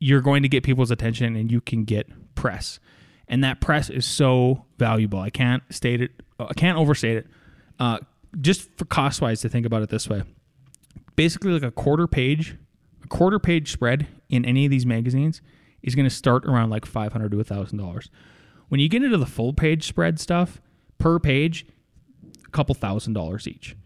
you're 0.00 0.20
going 0.20 0.42
to 0.42 0.48
get 0.48 0.64
people's 0.64 0.90
attention 0.90 1.36
and 1.36 1.52
you 1.52 1.60
can 1.60 1.84
get 1.84 2.34
press. 2.34 2.80
And 3.28 3.44
that 3.44 3.60
press 3.60 3.90
is 3.90 4.06
so 4.06 4.64
valuable. 4.78 5.20
I 5.20 5.30
can't 5.30 5.62
state 5.70 6.00
it, 6.00 6.12
I 6.38 6.54
can't 6.54 6.78
overstate 6.78 7.16
it. 7.18 7.26
Uh, 7.78 7.98
just 8.40 8.76
for 8.76 8.84
cost 8.84 9.20
wise, 9.20 9.40
to 9.40 9.48
think 9.48 9.66
about 9.66 9.82
it 9.82 9.88
this 9.88 10.08
way 10.08 10.22
basically, 11.16 11.50
like 11.50 11.64
a 11.64 11.72
quarter 11.72 12.06
page, 12.06 12.56
a 13.02 13.08
quarter 13.08 13.40
page 13.40 13.72
spread 13.72 14.06
in 14.28 14.44
any 14.44 14.64
of 14.64 14.70
these 14.70 14.86
magazines 14.86 15.42
is 15.82 15.96
going 15.96 16.04
to 16.04 16.14
start 16.14 16.44
around 16.46 16.70
like 16.70 16.86
500 16.86 17.32
to 17.32 17.36
$1,000. 17.36 18.08
When 18.68 18.80
you 18.80 18.88
get 18.88 19.02
into 19.02 19.18
the 19.18 19.26
full 19.26 19.52
page 19.52 19.84
spread 19.84 20.20
stuff 20.20 20.60
per 20.98 21.18
page, 21.18 21.66
a 22.46 22.50
couple 22.50 22.74
thousand 22.74 23.14
dollars 23.14 23.48
each. 23.48 23.76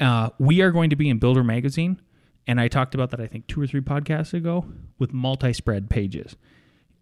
Uh, 0.00 0.30
we 0.38 0.60
are 0.60 0.72
going 0.72 0.90
to 0.90 0.96
be 0.96 1.08
in 1.08 1.18
Builder 1.18 1.44
Magazine, 1.44 2.00
and 2.46 2.60
I 2.60 2.66
talked 2.66 2.94
about 2.94 3.10
that 3.10 3.20
I 3.20 3.26
think 3.28 3.46
two 3.46 3.60
or 3.60 3.66
three 3.66 3.80
podcasts 3.80 4.34
ago 4.34 4.64
with 4.98 5.12
multi-spread 5.12 5.90
pages. 5.90 6.36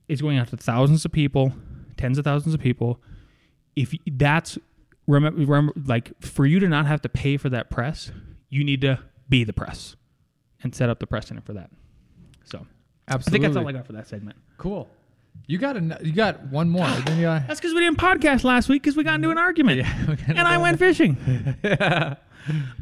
It's 0.09 0.21
going 0.21 0.37
out 0.39 0.49
to 0.49 0.57
thousands 0.57 1.05
of 1.05 1.13
people, 1.13 1.53
tens 1.97 2.19
of 2.19 2.25
thousands 2.25 2.55
of 2.55 2.61
people. 2.61 3.01
If 3.77 3.95
that's 4.07 4.59
remember, 5.07 5.39
remember 5.41 5.73
like 5.85 6.21
for 6.23 6.47
you 6.47 6.59
to 6.61 6.69
not 6.69 6.87
have 6.87 7.03
to 7.03 7.09
pay 7.09 7.37
for 7.37 7.49
that 7.51 7.71
press, 7.71 8.11
you 8.49 8.65
need 8.65 8.81
to 8.81 8.99
be 9.29 9.45
the 9.45 9.53
press 9.53 9.95
and 10.63 10.75
set 10.75 10.89
up 10.89 10.99
the 10.99 11.07
precedent 11.07 11.45
for 11.47 11.53
that. 11.53 11.71
So 12.45 12.67
Absolutely. 13.09 13.29
I 13.29 13.31
think 13.31 13.55
that's 13.55 13.57
all 13.63 13.69
I 13.69 13.73
got 13.73 13.87
for 13.87 13.93
that 13.93 14.09
segment. 14.09 14.37
Cool. 14.59 14.89
You 15.47 15.59
got 15.59 15.77
a, 15.77 15.99
you 16.03 16.13
got 16.13 16.45
one 16.47 16.69
more. 16.71 16.89
you 17.15 17.23
got, 17.23 17.47
That's 17.47 17.61
because 17.61 17.75
we 17.75 17.81
didn't 17.81 17.99
podcast 17.99 18.43
last 18.43 18.69
week 18.69 18.83
because 18.83 18.97
we 18.97 19.05
got 19.05 19.17
into 19.17 19.31
an 19.31 19.39
argument. 19.39 19.87
and 20.27 20.41
I 20.41 20.57
went 20.59 20.79
fishing. 20.79 21.17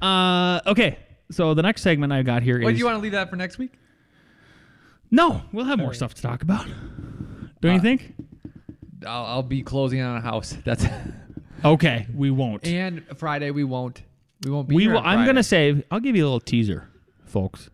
uh, 0.02 0.60
okay, 0.66 0.98
so 1.30 1.54
the 1.54 1.62
next 1.62 1.82
segment 1.82 2.12
I 2.12 2.22
got 2.22 2.42
here 2.42 2.58
is 2.58 2.64
What 2.64 2.70
do 2.72 2.76
you 2.78 2.84
want 2.84 2.96
to 2.96 3.02
leave 3.02 3.12
that 3.12 3.28
for 3.30 3.36
next 3.36 3.58
week? 3.58 3.72
no. 5.10 5.42
We'll 5.52 5.64
have 5.66 5.78
more 5.78 5.94
stuff 5.94 6.14
to 6.14 6.22
talk 6.22 6.42
about. 6.42 6.66
Don't 7.60 7.72
you 7.72 7.78
Uh, 7.78 7.82
think? 7.82 8.14
I'll, 9.04 9.24
I'll 9.26 9.42
be 9.42 9.62
closing 9.62 10.00
on 10.00 10.16
a 10.16 10.20
house. 10.20 10.56
That's 10.64 10.86
Okay, 11.64 12.06
we 12.14 12.30
won't. 12.30 12.66
and 12.66 13.04
Friday 13.16 13.50
we 13.50 13.64
won't. 13.64 14.02
We 14.44 14.50
won't 14.50 14.68
be. 14.68 14.74
We 14.74 14.82
here 14.84 14.94
will. 14.94 15.00
I'm 15.00 15.24
gonna 15.24 15.42
say. 15.42 15.82
I'll 15.90 16.00
give 16.00 16.16
you 16.16 16.24
a 16.24 16.26
little 16.26 16.40
teaser, 16.40 16.88
folks. 17.24 17.70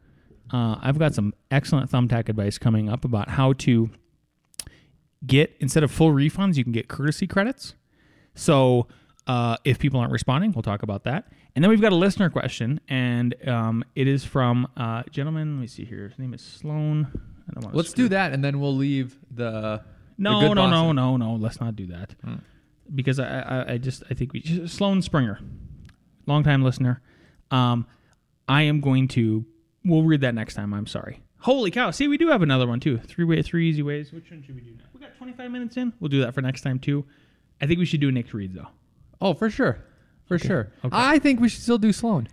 Uh, 0.52 0.76
I've 0.80 0.98
got 0.98 1.14
some 1.14 1.34
excellent 1.50 1.90
thumbtack 1.90 2.28
advice 2.28 2.58
coming 2.58 2.88
up 2.88 3.04
about 3.04 3.30
how 3.30 3.52
to 3.54 3.90
get 5.26 5.54
instead 5.60 5.82
of 5.82 5.90
full 5.90 6.10
refunds, 6.10 6.56
you 6.56 6.64
can 6.64 6.72
get 6.72 6.88
courtesy 6.88 7.26
credits. 7.26 7.74
So 8.34 8.86
uh, 9.26 9.56
if 9.64 9.78
people 9.78 10.00
aren't 10.00 10.12
responding, 10.12 10.52
we'll 10.52 10.62
talk 10.62 10.82
about 10.82 11.04
that. 11.04 11.30
And 11.54 11.64
then 11.64 11.70
we've 11.70 11.80
got 11.80 11.92
a 11.92 11.96
listener 11.96 12.30
question, 12.30 12.80
and 12.88 13.34
um, 13.48 13.84
it 13.94 14.06
is 14.06 14.24
from 14.24 14.68
uh, 14.76 15.02
gentleman. 15.10 15.56
Let 15.56 15.60
me 15.60 15.66
see 15.66 15.84
here. 15.84 16.08
His 16.08 16.18
name 16.18 16.32
is 16.32 16.42
Sloan. 16.42 17.08
I 17.48 17.52
don't 17.54 17.64
want. 17.64 17.76
Let's 17.76 17.92
do 17.92 18.08
that, 18.08 18.32
and 18.32 18.44
then 18.44 18.60
we'll 18.60 18.76
leave 18.76 19.18
the. 19.30 19.82
No, 20.20 20.40
no, 20.40 20.48
good 20.48 20.54
no, 20.70 20.92
no, 20.92 21.16
no. 21.16 21.34
Let's 21.34 21.60
not 21.60 21.74
do 21.76 21.86
that. 21.88 22.14
Hmm. 22.22 22.34
Because 22.94 23.18
I, 23.18 23.40
I, 23.40 23.72
I 23.72 23.78
just, 23.78 24.02
I 24.10 24.14
think 24.14 24.32
we 24.32 24.66
Sloan 24.66 25.00
Springer, 25.02 25.40
longtime 26.26 26.62
listener. 26.62 27.00
Um, 27.50 27.86
I 28.48 28.62
am 28.62 28.80
going 28.80 29.08
to. 29.08 29.44
We'll 29.84 30.02
read 30.02 30.20
that 30.20 30.34
next 30.34 30.54
time. 30.54 30.74
I'm 30.74 30.86
sorry. 30.86 31.22
Holy 31.38 31.70
cow! 31.70 31.90
See, 31.90 32.06
we 32.06 32.18
do 32.18 32.28
have 32.28 32.42
another 32.42 32.66
one 32.66 32.80
too. 32.80 32.98
Three 32.98 33.24
way, 33.24 33.40
three 33.42 33.68
easy 33.70 33.82
ways. 33.82 34.12
Which 34.12 34.30
one 34.30 34.42
should 34.42 34.54
we 34.54 34.60
do 34.60 34.72
now? 34.72 34.84
We 34.92 35.00
got 35.00 35.16
25 35.16 35.50
minutes 35.50 35.76
in. 35.78 35.92
We'll 35.98 36.10
do 36.10 36.20
that 36.20 36.34
for 36.34 36.42
next 36.42 36.60
time 36.60 36.78
too. 36.78 37.06
I 37.62 37.66
think 37.66 37.78
we 37.78 37.86
should 37.86 38.00
do 38.00 38.12
Nick 38.12 38.32
Reed 38.34 38.54
though. 38.54 38.68
Oh, 39.22 39.32
for 39.34 39.48
sure, 39.48 39.78
for 40.26 40.38
sure. 40.38 40.72
okay. 40.84 40.88
I 40.92 41.18
think 41.18 41.40
we 41.40 41.48
should 41.48 41.62
still 41.62 41.78
do 41.78 41.92
Sloan. 41.92 42.28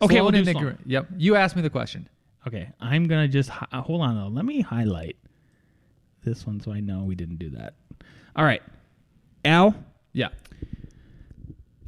Okay, 0.00 0.14
Sloan 0.14 0.24
we'll 0.24 0.42
do 0.42 0.44
Nick- 0.44 0.56
Sloan. 0.56 0.78
Yep. 0.86 1.06
You 1.18 1.36
asked 1.36 1.54
me 1.56 1.60
the 1.62 1.68
question, 1.70 2.08
Okay, 2.46 2.70
I'm 2.80 3.06
gonna 3.06 3.28
just 3.28 3.50
hi- 3.50 3.66
hold 3.80 4.00
on. 4.00 4.16
Though. 4.16 4.28
Let 4.28 4.46
me 4.46 4.62
highlight 4.62 5.16
this 6.22 6.46
one 6.46 6.60
so 6.60 6.72
I 6.72 6.80
know 6.80 7.02
we 7.04 7.14
didn't 7.14 7.38
do 7.38 7.50
that. 7.50 7.74
All 8.36 8.44
right, 8.44 8.62
Al. 9.44 9.74
Yeah. 10.12 10.28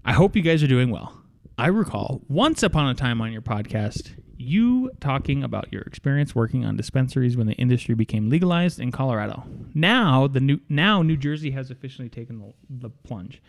I 0.05 0.13
hope 0.13 0.35
you 0.35 0.43
guys 0.43 0.63
are 0.63 0.69
doing 0.69 0.91
well. 0.91 1.17
I 1.59 1.67
recall 1.67 2.23
once 2.29 2.63
upon 2.63 2.89
a 2.89 2.95
time 2.95 3.21
on 3.21 3.33
your 3.33 3.43
podcast, 3.43 4.11
you 4.37 4.91
talking 5.01 5.45
about 5.45 5.73
your 5.73 5.83
experience 5.83 6.35
working 6.35 6.65
on 6.65 6.77
dispensaries 6.77 7.37
when 7.37 7.47
the 7.47 7.55
industry 7.55 7.95
became 7.95 8.29
legalized 8.29 8.81
in 8.81 8.91
Colorado. 8.91 9.45
Now 9.75 10.27
the 10.27 10.41
new 10.41 10.61
now 10.69 11.03
New 11.03 11.17
Jersey 11.17 11.53
has 11.53 11.71
officially 11.71 12.09
taken 12.09 12.39
the, 12.41 12.89
the 12.89 12.91
plunge. 12.91 13.41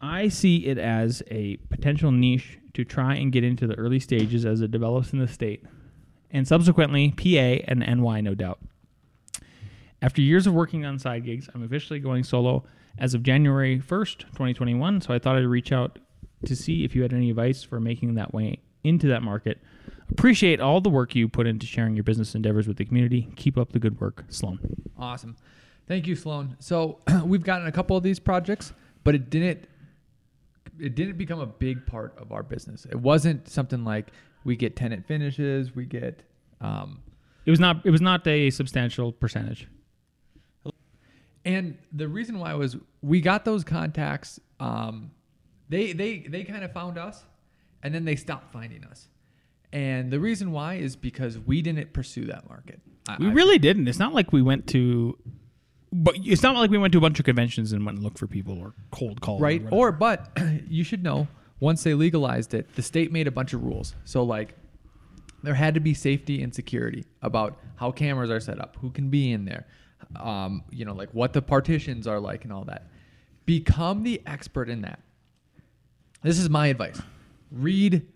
I 0.00 0.28
see 0.28 0.66
it 0.66 0.78
as 0.78 1.22
a 1.28 1.56
potential 1.70 2.12
niche 2.12 2.58
to 2.74 2.84
try 2.84 3.16
and 3.16 3.32
get 3.32 3.42
into 3.42 3.66
the 3.66 3.74
early 3.74 3.98
stages 3.98 4.46
as 4.46 4.60
it 4.60 4.70
develops 4.70 5.12
in 5.12 5.18
the 5.18 5.26
state, 5.26 5.64
and 6.30 6.46
subsequently 6.46 7.10
PA 7.10 7.64
and 7.66 7.80
NY, 7.80 8.20
no 8.20 8.34
doubt. 8.34 8.60
After 10.00 10.20
years 10.22 10.46
of 10.46 10.54
working 10.54 10.84
on 10.84 10.98
side 10.98 11.24
gigs, 11.24 11.48
I'm 11.54 11.62
officially 11.62 11.98
going 11.98 12.24
solo 12.24 12.64
as 12.98 13.14
of 13.14 13.22
January 13.22 13.80
1st, 13.80 14.18
2021. 14.18 15.00
So 15.00 15.14
I 15.14 15.18
thought 15.18 15.36
I'd 15.36 15.44
reach 15.44 15.72
out 15.72 15.98
to 16.46 16.54
see 16.54 16.84
if 16.84 16.94
you 16.94 17.02
had 17.02 17.12
any 17.12 17.30
advice 17.30 17.62
for 17.62 17.80
making 17.80 18.14
that 18.14 18.32
way 18.32 18.60
into 18.84 19.08
that 19.08 19.22
market. 19.22 19.58
Appreciate 20.10 20.60
all 20.60 20.80
the 20.80 20.88
work 20.88 21.14
you 21.14 21.28
put 21.28 21.46
into 21.46 21.66
sharing 21.66 21.94
your 21.96 22.04
business 22.04 22.34
endeavors 22.34 22.66
with 22.66 22.76
the 22.76 22.84
community. 22.84 23.28
Keep 23.36 23.58
up 23.58 23.72
the 23.72 23.78
good 23.78 24.00
work, 24.00 24.24
Sloan. 24.28 24.58
Awesome. 24.96 25.36
Thank 25.86 26.06
you, 26.06 26.14
Sloan. 26.14 26.56
So 26.60 27.00
we've 27.24 27.42
gotten 27.42 27.66
a 27.66 27.72
couple 27.72 27.96
of 27.96 28.02
these 28.02 28.18
projects, 28.18 28.72
but 29.04 29.14
it 29.14 29.30
didn't 29.30 29.68
it 30.80 30.94
didn't 30.94 31.18
become 31.18 31.40
a 31.40 31.46
big 31.46 31.84
part 31.86 32.16
of 32.18 32.30
our 32.30 32.44
business. 32.44 32.86
It 32.88 33.00
wasn't 33.00 33.48
something 33.48 33.84
like 33.84 34.12
we 34.44 34.54
get 34.54 34.76
tenant 34.76 35.06
finishes, 35.06 35.74
we 35.74 35.86
get 35.86 36.22
um, 36.60 37.02
It 37.46 37.50
was 37.50 37.58
not. 37.58 37.84
It 37.84 37.90
was 37.90 38.00
not 38.00 38.26
a 38.26 38.50
substantial 38.50 39.12
percentage. 39.12 39.66
And 41.44 41.78
the 41.92 42.08
reason 42.08 42.38
why 42.38 42.54
was 42.54 42.76
we 43.02 43.20
got 43.20 43.44
those 43.44 43.64
contacts. 43.64 44.38
Um, 44.60 45.10
they 45.68 45.92
they 45.92 46.18
they 46.18 46.44
kind 46.44 46.64
of 46.64 46.72
found 46.72 46.98
us, 46.98 47.22
and 47.82 47.94
then 47.94 48.04
they 48.04 48.16
stopped 48.16 48.52
finding 48.52 48.84
us. 48.84 49.08
And 49.72 50.10
the 50.10 50.18
reason 50.20 50.50
why 50.52 50.74
is 50.76 50.96
because 50.96 51.38
we 51.38 51.60
didn't 51.62 51.92
pursue 51.92 52.24
that 52.26 52.48
market. 52.48 52.80
I- 53.08 53.16
We 53.18 53.28
I- 53.28 53.32
really 53.32 53.58
didn't. 53.58 53.86
It's 53.88 53.98
not 53.98 54.14
like 54.14 54.32
we 54.32 54.40
went 54.42 54.66
to, 54.68 55.18
but 55.92 56.14
it's 56.18 56.42
not 56.42 56.56
like 56.56 56.70
we 56.70 56.78
went 56.78 56.92
to 56.92 56.98
a 56.98 57.02
bunch 57.02 57.18
of 57.18 57.24
conventions 57.26 57.72
and 57.72 57.84
went 57.84 57.96
and 57.96 58.04
looked 58.04 58.18
for 58.18 58.26
people 58.26 58.58
or 58.58 58.72
cold 58.90 59.20
called. 59.20 59.40
right 59.42 59.62
whatever. 59.62 59.76
or 59.76 59.92
but 59.92 60.30
you 60.68 60.84
should 60.84 61.02
know 61.02 61.28
once 61.60 61.82
they 61.82 61.92
legalized 61.94 62.54
it 62.54 62.74
the 62.76 62.82
state 62.82 63.10
made 63.12 63.26
a 63.26 63.30
bunch 63.32 63.52
of 63.52 63.62
rules 63.64 63.94
so 64.04 64.22
like 64.22 64.54
there 65.42 65.54
had 65.54 65.74
to 65.74 65.80
be 65.80 65.92
safety 65.94 66.42
and 66.42 66.54
security 66.54 67.04
about 67.22 67.58
how 67.76 67.90
cameras 67.90 68.30
are 68.30 68.38
set 68.40 68.60
up 68.60 68.76
who 68.80 68.90
can 68.90 69.08
be 69.10 69.32
in 69.32 69.44
there 69.44 69.66
um, 70.16 70.62
you 70.70 70.84
know 70.84 70.94
like 70.94 71.10
what 71.12 71.32
the 71.32 71.42
partitions 71.42 72.06
are 72.06 72.20
like 72.20 72.44
and 72.44 72.52
all 72.52 72.64
that 72.64 72.86
become 73.46 74.02
the 74.02 74.20
expert 74.26 74.68
in 74.68 74.82
that 74.82 75.00
this 76.22 76.38
is 76.38 76.48
my 76.50 76.66
advice 76.68 77.00
read 77.50 78.06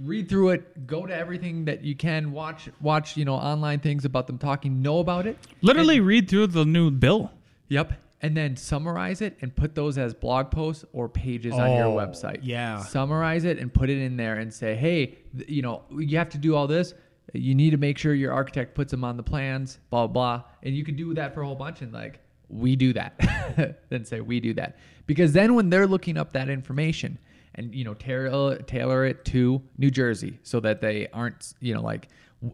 read 0.00 0.28
through 0.28 0.50
it 0.50 0.86
go 0.86 1.06
to 1.06 1.14
everything 1.14 1.64
that 1.66 1.82
you 1.84 1.94
can 1.94 2.32
watch 2.32 2.68
watch 2.80 3.16
you 3.16 3.24
know 3.24 3.34
online 3.34 3.78
things 3.78 4.04
about 4.04 4.26
them 4.26 4.38
talking 4.38 4.80
know 4.82 4.98
about 5.00 5.26
it 5.26 5.36
literally 5.60 6.00
read 6.00 6.28
through 6.28 6.46
the 6.46 6.64
new 6.64 6.90
bill. 6.90 7.30
Yep. 7.68 7.94
And 8.24 8.36
then 8.36 8.56
summarize 8.56 9.20
it 9.20 9.36
and 9.40 9.54
put 9.56 9.74
those 9.74 9.98
as 9.98 10.14
blog 10.14 10.50
posts 10.52 10.84
or 10.92 11.08
pages 11.08 11.54
on 11.54 11.70
your 11.72 11.86
Oh, 11.86 11.96
website. 11.96 12.38
yeah. 12.42 12.78
Summarize 12.80 13.44
it 13.44 13.58
and 13.58 13.72
put 13.74 13.90
it 13.90 13.98
in 13.98 14.16
there 14.16 14.36
and 14.36 14.54
say, 14.54 14.76
hey, 14.76 15.18
you 15.48 15.60
know, 15.60 15.82
you 15.90 16.18
have 16.18 16.28
to 16.28 16.38
do 16.38 16.54
all 16.54 16.68
this. 16.68 16.94
You 17.32 17.54
need 17.54 17.70
to 17.70 17.76
make 17.76 17.98
sure 17.98 18.14
your 18.14 18.32
architect 18.32 18.74
puts 18.74 18.90
them 18.90 19.04
on 19.04 19.16
the 19.16 19.22
plans, 19.22 19.78
blah, 19.90 20.06
blah, 20.06 20.12
blah. 20.12 20.44
And 20.62 20.76
you 20.76 20.84
can 20.84 20.96
do 20.96 21.14
that 21.14 21.34
for 21.34 21.42
a 21.42 21.46
whole 21.46 21.54
bunch 21.54 21.82
and 21.82 21.92
like, 21.92 22.20
we 22.48 22.76
do 22.76 22.92
that. 22.92 23.78
then 23.88 24.04
say, 24.04 24.20
we 24.20 24.40
do 24.40 24.52
that. 24.54 24.76
Because 25.06 25.32
then 25.32 25.54
when 25.54 25.70
they're 25.70 25.86
looking 25.86 26.18
up 26.18 26.32
that 26.34 26.48
information 26.48 27.18
and, 27.54 27.74
you 27.74 27.84
know, 27.84 27.94
tailor, 27.94 28.58
tailor 28.58 29.06
it 29.06 29.24
to 29.26 29.62
New 29.78 29.90
Jersey 29.90 30.38
so 30.42 30.60
that 30.60 30.80
they 30.80 31.08
aren't, 31.12 31.54
you 31.60 31.74
know, 31.74 31.82
like 31.82 32.08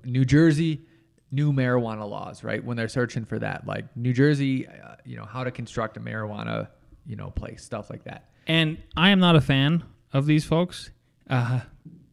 New 0.04 0.24
Jersey 0.24 0.86
new 1.30 1.52
marijuana 1.52 2.08
laws, 2.08 2.42
right? 2.42 2.64
When 2.64 2.76
they're 2.76 2.88
searching 2.88 3.24
for 3.24 3.38
that, 3.38 3.66
like 3.66 3.84
New 3.96 4.12
Jersey, 4.12 4.66
uh, 4.66 4.96
you 5.04 5.16
know, 5.16 5.24
how 5.24 5.44
to 5.44 5.50
construct 5.50 5.96
a 5.96 6.00
marijuana, 6.00 6.68
you 7.06 7.16
know, 7.16 7.30
place, 7.30 7.64
stuff 7.64 7.90
like 7.90 8.04
that. 8.04 8.30
And 8.46 8.78
I 8.96 9.10
am 9.10 9.20
not 9.20 9.36
a 9.36 9.40
fan 9.40 9.84
of 10.12 10.26
these 10.26 10.44
folks, 10.44 10.90
uh, 11.28 11.60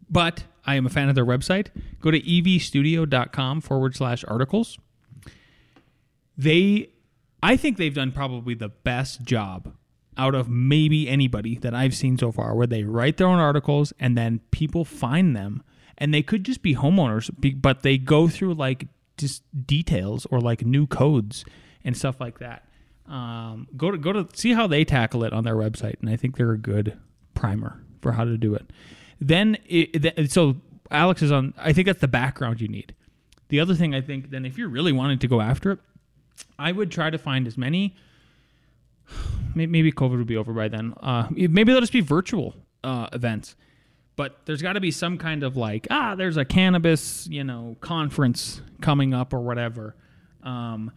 but 0.10 0.44
I 0.66 0.76
am 0.76 0.86
a 0.86 0.90
fan 0.90 1.10
of 1.10 1.16
their 1.16 1.26
website. 1.26 1.68
Go 2.02 2.12
to 2.12 2.20
evstudio.com 2.20 3.62
forward 3.62 3.96
slash 3.96 4.24
articles. 4.28 4.78
They, 6.38 6.90
I 7.42 7.56
think 7.56 7.78
they've 7.78 7.94
done 7.94 8.12
probably 8.12 8.56
the 8.56 8.70
best 8.70 9.24
job 9.24 9.74
out 10.18 10.34
of 10.34 10.50
maybe 10.50 11.10
anybody 11.10 11.58
that 11.60 11.74
I've 11.74 11.96
seen 11.96 12.18
so 12.18 12.32
far, 12.32 12.56
where 12.56 12.68
they 12.68 12.84
write 12.84 13.18
their 13.18 13.28
own 13.28 13.40
articles 13.40 13.94
and 14.00 14.18
then 14.18 14.40
people 14.52 14.86
find 14.86 15.36
them. 15.36 15.62
And 15.98 16.14
they 16.14 16.22
could 16.22 16.44
just 16.44 16.62
be 16.62 16.76
homeowners, 16.76 17.30
but 17.62 17.82
they 17.82 17.98
go 17.98 18.28
through 18.28 18.56
like 18.56 18.88
just 19.18 19.44
details 19.66 20.26
or 20.30 20.42
like 20.42 20.66
new 20.66 20.88
codes 20.88 21.46
and 21.84 21.96
stuff 21.96 22.20
like 22.20 22.40
that. 22.40 22.68
Um, 23.08 23.68
go 23.78 23.92
to 23.92 23.98
go 23.98 24.12
to 24.12 24.28
see 24.34 24.54
how 24.54 24.68
they 24.68 24.84
tackle 24.84 25.24
it 25.24 25.32
on 25.32 25.44
their 25.44 25.56
website, 25.56 25.96
and 26.02 26.10
I 26.10 26.16
think 26.16 26.38
they're 26.38 26.52
a 26.52 26.58
good 26.58 26.98
primer 27.36 27.82
for 28.02 28.14
how 28.14 28.24
to 28.24 28.38
do 28.38 28.56
it. 28.56 28.72
Then, 29.20 29.58
it, 29.68 30.02
th- 30.02 30.30
so 30.32 30.58
Alex 30.92 31.22
is 31.22 31.32
on. 31.32 31.54
I 31.58 31.74
think 31.74 31.88
that's 31.88 32.02
the 32.02 32.08
background 32.08 32.62
you 32.62 32.68
need. 32.68 32.94
The 33.50 33.60
other 33.60 33.76
thing 33.76 33.94
I 33.94 34.02
think, 34.02 34.30
then, 34.32 34.46
if 34.46 34.58
you're 34.58 34.70
really 34.70 34.92
wanting 34.92 35.20
to 35.20 35.28
go 35.28 35.42
after 35.42 35.72
it, 35.72 35.80
I 36.60 36.72
would 36.72 36.92
try 36.92 37.10
to 37.10 37.18
find 37.18 37.48
as 37.48 37.58
many. 37.58 37.96
Maybe 39.56 39.92
COVID 39.92 40.18
would 40.18 40.28
be 40.28 40.38
over 40.38 40.52
by 40.52 40.68
then. 40.68 40.94
Uh, 41.00 41.28
maybe 41.32 41.72
they'll 41.72 41.80
just 41.80 41.94
be 41.94 42.02
virtual 42.02 42.56
uh, 42.84 43.08
events. 43.14 43.56
But 44.16 44.46
there's 44.46 44.62
got 44.62 44.74
to 44.74 44.80
be 44.80 44.92
some 44.92 45.18
kind 45.18 45.44
of 45.44 45.58
like, 45.58 45.88
ah, 45.92 46.16
there's 46.16 46.38
a 46.38 46.46
cannabis, 46.46 47.28
you 47.28 47.44
know, 47.44 47.76
conference 47.82 48.62
coming 48.82 49.14
up 49.14 49.34
or 49.34 49.42
whatever. 49.42 49.96
Um, 50.44 50.92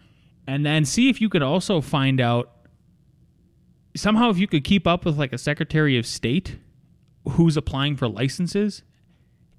and 0.47 0.65
then 0.65 0.85
see 0.85 1.09
if 1.09 1.21
you 1.21 1.29
could 1.29 1.43
also 1.43 1.81
find 1.81 2.21
out 2.21 2.51
somehow 3.97 4.31
if 4.31 4.39
you 4.39 4.47
could 4.47 4.65
keep 4.65 4.87
up 4.87 5.05
with 5.05 5.19
like 5.19 5.33
a 5.33 5.39
Secretary 5.39 5.99
of 5.99 6.07
State 6.07 6.57
who's 7.31 7.57
applying 7.57 7.97
for 7.97 8.09
licenses. 8.09 8.83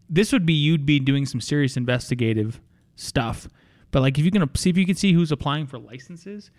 This 0.09 0.31
would 0.31 0.45
be 0.45 0.53
you'd 0.53 0.85
be 0.85 0.99
doing 0.99 1.25
some 1.25 1.41
serious 1.41 1.77
investigative 1.77 2.59
stuff. 2.95 3.47
But 3.91 4.01
like 4.01 4.17
if 4.17 4.25
you 4.25 4.31
can 4.31 4.53
see 4.55 4.69
if 4.69 4.77
you 4.77 4.85
can 4.85 4.95
see 4.95 5.13
who's 5.13 5.31
applying 5.31 5.67
for 5.67 5.79
licenses 5.79 6.51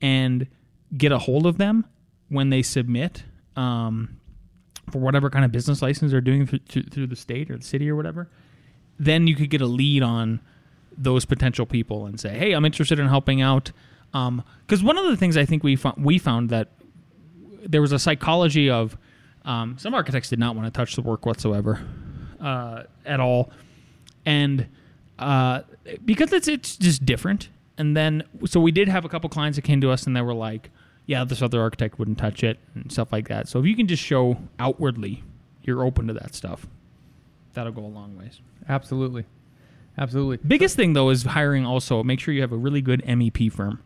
and 0.00 0.46
get 0.96 1.12
a 1.12 1.18
hold 1.18 1.46
of 1.46 1.58
them 1.58 1.84
when 2.28 2.50
they 2.50 2.62
submit 2.62 3.24
um, 3.56 4.20
for 4.90 4.98
whatever 4.98 5.30
kind 5.30 5.44
of 5.44 5.52
business 5.52 5.82
license 5.82 6.12
they're 6.12 6.20
doing 6.20 6.46
through, 6.46 6.82
through, 6.82 7.06
the 7.06 7.16
state 7.16 7.50
or 7.50 7.56
the 7.56 7.64
city 7.64 7.90
or 7.90 7.96
whatever, 7.96 8.28
then 8.98 9.26
you 9.26 9.34
could 9.34 9.50
get 9.50 9.60
a 9.60 9.66
lead 9.66 10.02
on 10.02 10.40
those 10.96 11.24
potential 11.24 11.66
people 11.66 12.06
and 12.06 12.18
say, 12.20 12.38
"Hey, 12.38 12.52
I'm 12.52 12.64
interested 12.64 12.98
in 12.98 13.08
helping 13.08 13.40
out." 13.40 13.72
Because 14.12 14.82
one 14.82 14.96
of 14.96 15.04
the 15.06 15.16
things 15.16 15.36
I 15.36 15.44
think 15.44 15.62
we 15.62 15.76
found, 15.76 16.02
we 16.02 16.18
found 16.18 16.48
that 16.50 16.72
there 17.62 17.80
was 17.80 17.92
a 17.92 17.98
psychology 17.98 18.70
of 18.70 18.96
um, 19.46 19.78
some 19.78 19.94
architects 19.94 20.28
did 20.28 20.38
not 20.38 20.54
want 20.56 20.66
to 20.66 20.76
touch 20.76 20.96
the 20.96 21.02
work 21.02 21.24
whatsoever 21.24 21.80
uh, 22.40 22.82
at 23.06 23.20
all, 23.20 23.50
and 24.26 24.66
uh, 25.18 25.62
because 26.04 26.32
it's 26.32 26.48
it's 26.48 26.76
just 26.76 27.06
different. 27.06 27.48
And 27.78 27.96
then 27.96 28.24
so 28.46 28.60
we 28.60 28.72
did 28.72 28.88
have 28.88 29.04
a 29.04 29.08
couple 29.08 29.30
clients 29.30 29.56
that 29.56 29.62
came 29.62 29.80
to 29.82 29.90
us 29.90 30.06
and 30.06 30.16
they 30.16 30.22
were 30.22 30.34
like, 30.34 30.70
"Yeah, 31.06 31.24
this 31.24 31.42
other 31.42 31.60
architect 31.60 31.98
wouldn't 31.98 32.18
touch 32.18 32.42
it" 32.42 32.58
and 32.74 32.90
stuff 32.90 33.12
like 33.12 33.28
that. 33.28 33.48
So 33.48 33.60
if 33.60 33.66
you 33.66 33.76
can 33.76 33.86
just 33.86 34.02
show 34.02 34.36
outwardly 34.58 35.22
you're 35.62 35.84
open 35.84 36.06
to 36.06 36.14
that 36.14 36.34
stuff, 36.34 36.66
that'll 37.54 37.72
go 37.72 37.82
a 37.82 37.86
long 37.86 38.16
ways. 38.16 38.40
Absolutely. 38.68 39.24
Absolutely. 39.98 40.38
Biggest 40.46 40.76
thing 40.76 40.92
though 40.92 41.10
is 41.10 41.22
hiring. 41.22 41.64
Also, 41.64 42.02
make 42.02 42.20
sure 42.20 42.34
you 42.34 42.40
have 42.40 42.52
a 42.52 42.56
really 42.56 42.80
good 42.82 43.02
MEP 43.04 43.52
firm. 43.52 43.82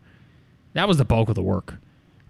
That 0.73 0.87
was 0.87 0.97
the 0.97 1.05
bulk 1.05 1.29
of 1.29 1.35
the 1.35 1.41
work. 1.43 1.75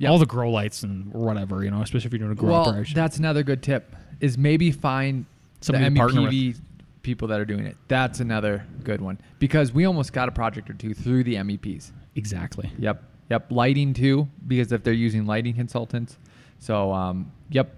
All 0.09 0.17
the 0.17 0.25
grow 0.25 0.49
lights 0.51 0.83
and 0.83 1.11
whatever, 1.13 1.63
you 1.63 1.71
know, 1.71 1.81
especially 1.81 2.07
if 2.07 2.13
you're 2.13 2.19
doing 2.19 2.31
a 2.31 2.35
grow 2.35 2.49
Well, 2.51 2.69
operation. 2.69 2.95
that's 2.95 3.17
another 3.17 3.43
good 3.43 3.61
tip 3.61 3.95
is 4.19 4.37
maybe 4.37 4.71
find 4.71 5.25
Somebody 5.61 5.89
the. 5.89 5.99
MEPV 5.99 6.59
people 7.03 7.27
that 7.29 7.39
are 7.39 7.45
doing 7.45 7.65
it. 7.65 7.77
That's 7.87 8.19
another 8.19 8.65
good 8.83 9.01
one 9.01 9.19
because 9.39 9.71
we 9.73 9.85
almost 9.85 10.13
got 10.13 10.27
a 10.29 10.31
project 10.31 10.69
or 10.69 10.73
two 10.73 10.93
through 10.93 11.23
the 11.23 11.35
MEPs. 11.35 11.91
exactly. 12.15 12.71
Yep. 12.79 13.03
Yep. 13.29 13.51
Lighting 13.51 13.93
too, 13.93 14.27
because 14.47 14.71
if 14.71 14.83
they're 14.83 14.93
using 14.93 15.25
lighting 15.25 15.53
consultants. 15.55 16.17
So, 16.59 16.91
um, 16.93 17.31
yep. 17.49 17.75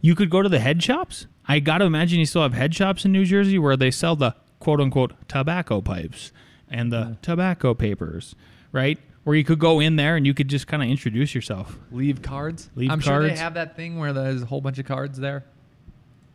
You 0.00 0.14
could 0.14 0.30
go 0.30 0.42
to 0.42 0.48
the 0.48 0.58
head 0.58 0.82
shops. 0.82 1.26
I 1.46 1.60
got 1.60 1.78
to 1.78 1.84
imagine 1.84 2.18
you 2.18 2.26
still 2.26 2.42
have 2.42 2.54
head 2.54 2.74
shops 2.74 3.04
in 3.04 3.12
New 3.12 3.24
Jersey 3.24 3.58
where 3.58 3.76
they 3.76 3.90
sell 3.90 4.16
the 4.16 4.34
quote 4.60 4.80
unquote 4.80 5.12
tobacco 5.28 5.80
pipes 5.80 6.32
and 6.70 6.90
the 6.92 7.16
tobacco 7.22 7.74
papers, 7.74 8.34
right? 8.72 8.98
Where 9.28 9.36
you 9.36 9.44
could 9.44 9.58
go 9.58 9.78
in 9.78 9.96
there 9.96 10.16
and 10.16 10.26
you 10.26 10.32
could 10.32 10.48
just 10.48 10.66
kind 10.66 10.82
of 10.82 10.88
introduce 10.88 11.34
yourself. 11.34 11.78
Leave 11.92 12.22
cards. 12.22 12.70
Leave 12.74 12.90
I'm 12.90 12.98
sure 12.98 13.28
they 13.28 13.36
have 13.36 13.52
that 13.54 13.76
thing 13.76 13.98
where 13.98 14.14
there's 14.14 14.40
a 14.40 14.46
whole 14.46 14.62
bunch 14.62 14.78
of 14.78 14.86
cards 14.86 15.18
there. 15.18 15.44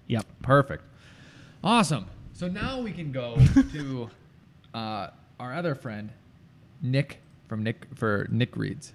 Yep. 0.06 0.28
Perfect. 0.44 0.84
Awesome. 1.64 2.06
So 2.34 2.48
now 2.48 2.82
we 2.82 2.92
can 2.92 3.12
go 3.12 3.40
to 3.72 4.12
uh, 4.76 5.08
our 5.40 5.56
other 5.56 5.74
friend, 5.74 6.12
Nick 6.84 7.20
from 7.48 7.64
Nick 7.64 7.88
for 7.96 8.28
Nick 8.30 8.56
Reads. 8.56 8.94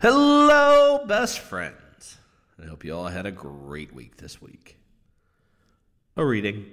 Hello, 0.00 1.04
best 1.06 1.40
friends. 1.40 2.18
I 2.62 2.66
hope 2.66 2.84
you 2.84 2.94
all 2.94 3.08
had 3.08 3.26
a 3.26 3.32
great 3.32 3.92
week 3.92 4.18
this 4.18 4.40
week. 4.40 4.78
A 6.16 6.24
reading. 6.24 6.66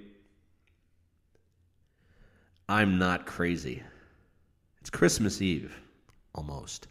I'm 2.69 2.99
not 2.99 3.25
crazy. 3.25 3.81
It's 4.79 4.91
Christmas 4.91 5.41
Eve, 5.41 5.75
almost. 6.37 6.87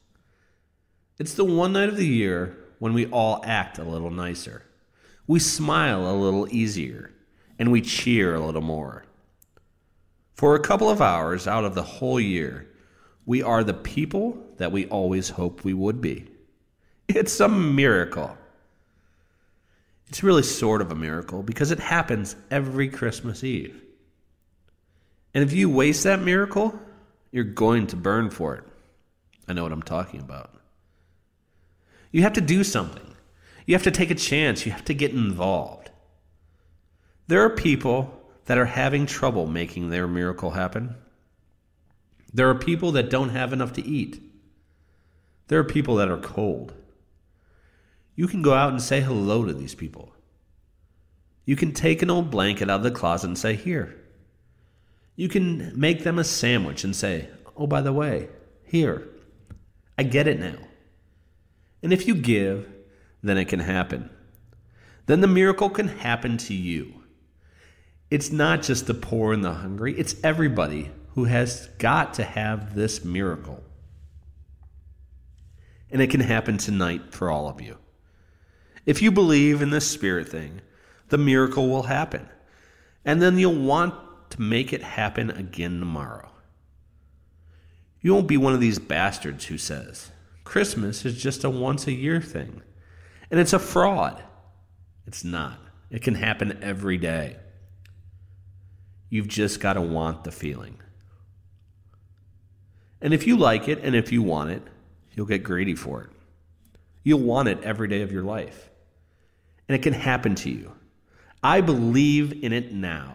It's 1.19 1.35
the 1.35 1.45
one 1.45 1.73
night 1.73 1.89
of 1.89 1.97
the 1.97 2.07
year 2.07 2.57
when 2.79 2.93
we 2.93 3.07
all 3.07 3.41
act 3.45 3.79
a 3.79 3.85
little 3.85 4.11
nicer. 4.11 4.63
We 5.27 5.39
smile 5.39 6.11
a 6.11 6.13
little 6.13 6.47
easier, 6.53 7.13
and 7.59 7.73
we 7.73 7.81
cheer 7.81 8.35
a 8.35 8.45
little 8.45 8.61
more. 8.61 9.05
For 10.35 10.55
a 10.55 10.61
couple 10.61 10.91
of 10.91 11.01
hours 11.01 11.49
out 11.49 11.65
of 11.65 11.75
the 11.75 11.83
whole 11.83 12.21
year, 12.21 12.69
we 13.25 13.43
are 13.43 13.65
the 13.65 13.73
people 13.73 14.37
that 14.59 14.73
we 14.73 14.87
always 14.87 15.31
hoped 15.31 15.65
we 15.65 15.73
would 15.73 16.01
be. 16.01 16.27
It's 17.09 17.41
a 17.41 17.49
miracle. 17.49 18.37
It's 20.09 20.23
really 20.23 20.43
sort 20.43 20.83
of 20.83 20.93
a 20.93 20.95
miracle 20.95 21.43
because 21.43 21.71
it 21.71 21.81
happens 21.81 22.37
every 22.51 22.89
Christmas 22.89 23.43
Eve. 23.43 23.83
And 25.35 25.43
if 25.43 25.53
you 25.53 25.71
waste 25.71 26.05
that 26.05 26.21
miracle, 26.21 26.79
you're 27.33 27.45
going 27.45 27.87
to 27.89 27.97
burn 27.97 28.31
for 28.31 28.57
it. 28.57 28.65
I 29.49 29.53
know 29.53 29.63
what 29.63 29.73
I'm 29.73 29.83
talking 29.83 30.21
about. 30.21 30.55
You 32.11 32.23
have 32.23 32.33
to 32.35 32.41
do 32.41 32.65
something. 32.65 33.15
You 33.67 33.75
have 33.75 33.83
to 33.85 33.91
take 33.91 34.11
a 34.11 34.15
chance. 34.15 34.65
You 34.65 34.73
have 34.73 34.85
to 34.87 34.95
get 34.95 35.13
involved. 35.13 35.91
There 37.27 37.43
are 37.43 37.51
people 37.51 38.13
that 38.47 38.59
are 38.59 38.67
having 38.67 39.07
trouble 39.07 39.47
making 39.47 39.91
their 39.91 40.07
miracle 40.07 40.51
happen. 40.51 40.95
There 42.33 42.49
are 42.49 42.55
people 42.55 42.93
that 42.93 43.11
don't 43.11 43.31
have 43.31 43.53
enough 43.53 43.73
to 43.75 43.85
eat. 43.85 44.23
There 45.49 45.59
are 45.59 45.65
people 45.65 45.97
that 45.97 46.11
are 46.11 46.19
cold. 46.19 46.75
You 48.15 48.27
can 48.27 48.43
go 48.43 48.55
out 48.55 48.71
and 48.71 48.81
say 48.81 49.01
hello 49.01 49.45
to 49.45 49.53
these 49.53 49.75
people. 49.75 50.13
You 51.45 51.55
can 51.57 51.73
take 51.73 52.03
an 52.03 52.11
old 52.11 52.31
blanket 52.31 52.69
out 52.69 52.79
of 52.79 52.83
the 52.83 52.91
closet 52.91 53.29
and 53.29 53.39
say, 53.39 53.55
Here. 53.55 53.97
You 55.15 55.29
can 55.29 55.73
make 55.79 56.03
them 56.03 56.19
a 56.19 56.25
sandwich 56.25 56.85
and 56.85 56.95
say, 56.95 57.29
Oh, 57.57 57.67
by 57.67 57.81
the 57.81 57.93
way, 57.93 58.29
here. 58.65 59.09
I 59.99 60.03
get 60.03 60.29
it 60.29 60.39
now. 60.39 60.59
And 61.83 61.93
if 61.93 62.07
you 62.07 62.15
give, 62.15 62.69
then 63.23 63.39
it 63.39 63.47
can 63.47 63.61
happen. 63.61 64.11
Then 65.07 65.21
the 65.21 65.27
miracle 65.27 65.71
can 65.71 65.89
happen 65.89 66.37
to 66.39 66.55
you. 66.55 67.05
It's 68.11 68.31
not 68.31 68.63
just 68.63 68.87
the 68.87 68.95
poor 68.95 69.33
and 69.33 69.45
the 69.45 69.53
hungry, 69.53 69.99
it's 69.99 70.17
everybody 70.23 70.91
who 71.15 71.25
has 71.25 71.69
got 71.79 72.15
to 72.15 72.25
have 72.25 72.75
this 72.75 73.05
miracle. 73.05 73.63
And 75.91 76.03
it 76.03 76.11
can 76.11 76.21
happen 76.21 76.59
tonight 76.59 77.15
for 77.15 77.31
all 77.31 77.49
of 77.49 77.61
you. 77.61 77.79
If 78.85 79.01
you 79.03 79.11
believe 79.11 79.63
in 79.63 79.71
this 79.71 79.91
spirit 79.91 80.29
thing, 80.29 80.61
the 81.09 81.19
miracle 81.19 81.69
will 81.69 81.85
happen. 81.85 82.29
And 83.05 83.23
then 83.23 83.39
you'll 83.39 83.55
want 83.55 83.95
to 84.31 84.43
make 84.43 84.73
it 84.73 84.83
happen 84.83 85.31
again 85.31 85.79
tomorrow. 85.79 86.31
You 88.01 88.15
won't 88.15 88.29
be 88.29 88.37
one 88.37 88.55
of 88.55 88.61
these 88.61 88.79
bastards 88.79 89.47
who 89.47 89.59
says, 89.59 90.11
Christmas 90.45 91.05
is 91.05 91.21
just 91.21 91.45
a 91.45 91.51
once 91.51 91.87
a 91.87 91.93
year 91.93 92.21
thing. 92.21 92.63
And 93.31 93.41
it's 93.41 93.53
a 93.53 93.59
fraud. 93.59 94.23
It's 95.07 95.25
not. 95.25 95.59
It 95.91 96.03
can 96.03 96.15
happen 96.15 96.59
every 96.63 96.99
day. 96.99 97.37
You've 99.09 99.29
just 99.29 99.61
got 99.61 99.75
to 99.75 99.81
want 99.81 100.25
the 100.25 100.33
feeling. 100.33 100.79
And 103.01 103.13
if 103.15 103.27
you 103.27 103.37
like 103.37 103.69
it 103.69 103.81
and 103.83 103.95
if 103.95 104.11
you 104.11 104.23
want 104.23 104.51
it, 104.51 104.63
you'll 105.15 105.27
get 105.27 105.43
greedy 105.43 105.75
for 105.75 106.03
it. 106.03 106.11
You'll 107.05 107.21
want 107.21 107.49
it 107.49 107.63
every 107.63 107.89
day 107.89 108.03
of 108.03 108.11
your 108.11 108.25
life. 108.25 108.71
And 109.69 109.77
it 109.77 109.83
can 109.83 109.93
happen 109.93 110.35
to 110.37 110.51
you. 110.51 110.73
I 111.43 111.61
believe 111.61 112.45
in 112.45 112.53
it 112.53 112.73
now. 112.73 113.15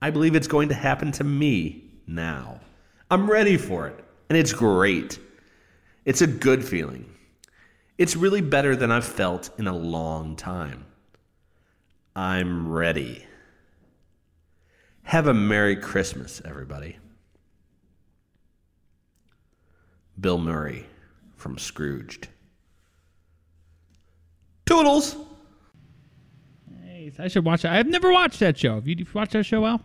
I 0.00 0.10
believe 0.10 0.34
it's 0.34 0.46
going 0.46 0.68
to 0.68 0.74
happen 0.74 1.12
to 1.12 1.24
me 1.24 1.84
now. 2.06 2.60
I'm 3.10 3.30
ready 3.30 3.56
for 3.56 3.88
it. 3.88 4.05
And 4.28 4.36
it's 4.36 4.52
great. 4.52 5.18
It's 6.04 6.22
a 6.22 6.26
good 6.26 6.64
feeling. 6.64 7.12
It's 7.98 8.16
really 8.16 8.40
better 8.40 8.76
than 8.76 8.90
I've 8.90 9.04
felt 9.04 9.50
in 9.58 9.66
a 9.66 9.76
long 9.76 10.36
time. 10.36 10.84
I'm 12.14 12.68
ready. 12.68 13.24
Have 15.02 15.26
a 15.26 15.34
Merry 15.34 15.76
Christmas, 15.76 16.42
everybody. 16.44 16.98
Bill 20.18 20.38
Murray 20.38 20.86
from 21.36 21.58
Scrooged. 21.58 22.28
Toodles! 24.64 25.16
Hey, 26.82 27.12
I 27.18 27.28
should 27.28 27.44
watch 27.44 27.62
that. 27.62 27.72
I've 27.72 27.86
never 27.86 28.10
watched 28.10 28.40
that 28.40 28.58
show. 28.58 28.76
Have 28.76 28.88
you 28.88 29.06
watched 29.14 29.32
that 29.32 29.44
show, 29.44 29.64
Al? 29.64 29.80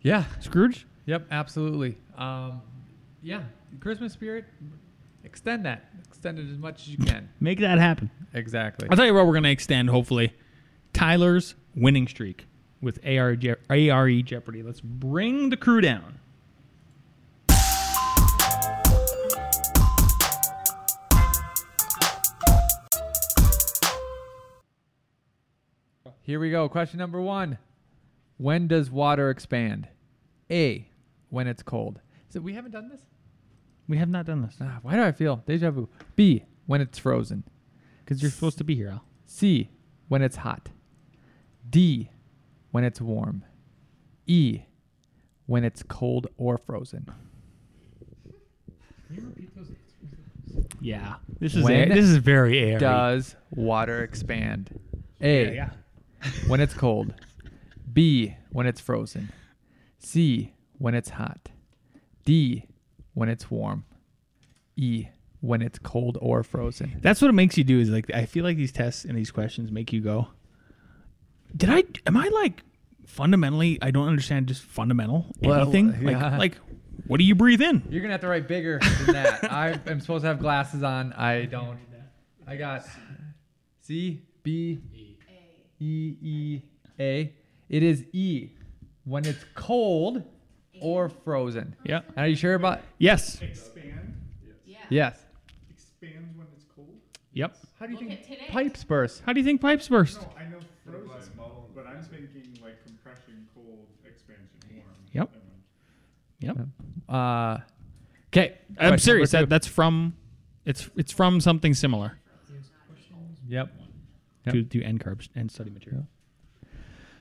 Yeah. 0.00 0.24
Scrooge? 0.40 0.86
Yep. 1.06 1.26
Absolutely. 1.30 1.98
Um, 2.16 2.62
yeah. 3.22 3.42
Christmas 3.80 4.12
spirit. 4.12 4.44
Extend 5.24 5.64
that. 5.66 5.84
Extend 6.06 6.38
it 6.38 6.50
as 6.50 6.58
much 6.58 6.82
as 6.82 6.88
you 6.88 6.98
can. 6.98 7.28
Make 7.40 7.60
that 7.60 7.78
happen. 7.78 8.10
Exactly. 8.34 8.88
I'll 8.90 8.96
tell 8.96 9.06
you 9.06 9.14
what, 9.14 9.26
we're 9.26 9.32
going 9.32 9.44
to 9.44 9.50
extend, 9.50 9.90
hopefully, 9.90 10.32
Tyler's 10.92 11.54
winning 11.74 12.06
streak 12.08 12.46
with 12.80 12.98
AR 13.04 13.36
Je- 13.36 13.56
ARE 13.68 14.22
Jeopardy. 14.22 14.62
Let's 14.62 14.80
bring 14.80 15.50
the 15.50 15.56
crew 15.56 15.80
down. 15.80 16.18
Here 26.22 26.38
we 26.38 26.50
go. 26.50 26.68
Question 26.68 26.98
number 26.98 27.20
one. 27.22 27.56
When 28.36 28.68
does 28.68 28.90
water 28.90 29.30
expand? 29.30 29.88
A. 30.50 30.86
When 31.30 31.46
it's 31.46 31.62
cold. 31.62 32.00
So 32.28 32.40
we 32.40 32.52
haven't 32.52 32.72
done 32.72 32.88
this? 32.90 33.00
We 33.88 33.96
have 33.96 34.08
not 34.10 34.26
done 34.26 34.42
this 34.42 34.56
Ah, 34.60 34.78
why 34.82 34.94
do 34.94 35.02
I 35.02 35.12
feel 35.12 35.42
deja 35.46 35.70
vu? 35.70 35.88
B. 36.14 36.44
When 36.66 36.80
it's 36.82 36.98
frozen. 36.98 37.44
because 38.04 38.20
you're 38.22 38.30
supposed 38.30 38.58
to 38.58 38.64
be 38.64 38.74
here, 38.74 38.90
Al. 38.90 39.04
C. 39.26 39.70
When 40.08 40.22
it's 40.22 40.36
hot. 40.36 40.68
D. 41.68 42.10
When 42.70 42.84
it's 42.84 43.00
warm. 43.00 43.44
E. 44.26 44.62
When 45.46 45.64
it's 45.64 45.82
cold 45.82 46.26
or 46.36 46.58
frozen. 46.58 47.06
Yeah, 50.80 51.16
this 51.40 51.54
is 51.54 51.64
When 51.64 51.90
a, 51.90 51.94
this 51.94 52.04
is 52.04 52.16
very 52.18 52.72
ARE. 52.72 52.78
Does 52.78 53.36
water 53.50 54.02
expand? 54.02 54.78
A. 55.20 55.54
yeah, 55.54 55.70
When 56.46 56.60
it's 56.60 56.74
cold. 56.74 57.14
B. 57.92 58.36
When 58.50 58.66
it's 58.66 58.80
frozen. 58.80 59.32
C. 59.98 60.52
When 60.78 60.94
it's 60.94 61.10
hot. 61.10 61.48
D. 62.24 62.66
When 63.18 63.28
it's 63.28 63.50
warm. 63.50 63.84
E. 64.76 65.08
When 65.40 65.60
it's 65.60 65.78
cold 65.78 66.18
or 66.20 66.42
frozen. 66.44 66.98
That's 67.02 67.20
what 67.20 67.28
it 67.28 67.34
makes 67.34 67.58
you 67.58 67.64
do. 67.64 67.80
Is 67.80 67.90
like 67.90 68.10
I 68.14 68.26
feel 68.26 68.44
like 68.44 68.56
these 68.56 68.70
tests 68.72 69.04
and 69.04 69.16
these 69.18 69.30
questions 69.32 69.70
make 69.72 69.92
you 69.92 70.00
go. 70.00 70.28
Did 71.56 71.70
I? 71.70 71.82
Am 72.06 72.16
I 72.16 72.28
like 72.28 72.62
fundamentally? 73.06 73.78
I 73.82 73.90
don't 73.90 74.06
understand 74.08 74.46
just 74.46 74.62
fundamental 74.62 75.26
Well, 75.40 75.62
anything. 75.62 75.94
yeah. 76.08 76.30
Like 76.30 76.38
like 76.38 76.58
what 77.06 77.18
do 77.18 77.24
you 77.24 77.34
breathe 77.34 77.60
in? 77.62 77.82
You're 77.90 78.02
gonna 78.02 78.12
have 78.14 78.20
to 78.20 78.28
write 78.28 78.46
bigger 78.46 78.78
than 79.04 79.14
that. 79.14 79.50
I 79.52 79.80
am 79.86 80.00
supposed 80.00 80.22
to 80.22 80.28
have 80.28 80.38
glasses 80.38 80.82
on. 80.82 81.12
I 81.14 81.46
don't. 81.46 81.78
I 82.46 82.56
got 82.56 82.84
C 83.80 84.22
B 84.42 84.78
E 85.80 86.16
E 86.20 86.62
A. 87.00 87.32
It 87.68 87.82
is 87.82 88.04
E 88.12 88.50
when 89.04 89.24
it's 89.26 89.44
cold 89.54 90.22
or 90.80 91.08
frozen. 91.08 91.76
Yeah. 91.84 92.00
Are 92.16 92.26
you 92.26 92.36
sure 92.36 92.54
about? 92.54 92.80
Yes. 92.98 93.40
Expand. 93.42 94.14
Yes. 94.90 95.18
Expands 95.70 96.36
when 96.36 96.46
it's 96.54 96.64
cold. 96.74 96.88
Yep. 97.32 97.56
How 97.78 97.86
do 97.86 97.92
you 97.92 97.98
think 97.98 98.48
pipes 98.48 98.84
burst? 98.84 99.22
How 99.24 99.32
do 99.32 99.40
you 99.40 99.44
think 99.44 99.60
pipes 99.60 99.88
burst? 99.88 100.20
No, 100.20 100.28
I 100.38 100.44
know 100.48 100.58
frozen, 100.84 101.32
but 101.74 101.86
I'm 101.86 102.02
thinking 102.02 102.58
like 102.62 102.82
compression 102.84 103.46
cold, 103.54 103.86
expansion 104.04 104.46
warm. 104.72 104.86
Yep. 105.12 105.30
I 106.42 106.46
don't. 106.46 106.56
Yep. 106.58 106.66
Uh, 107.08 107.58
okay. 108.28 108.58
I'm 108.78 108.98
serious. 108.98 109.30
That, 109.32 109.48
that's 109.48 109.66
from. 109.66 110.14
It's 110.64 110.88
it's 110.96 111.12
from 111.12 111.40
something 111.40 111.72
similar 111.74 112.18
Yep. 113.48 113.72
Yep. 114.44 114.52
to 114.54 114.62
to 114.64 114.80
NCARB's 114.80 115.30
and 115.34 115.50
study 115.50 115.70
material. 115.70 116.06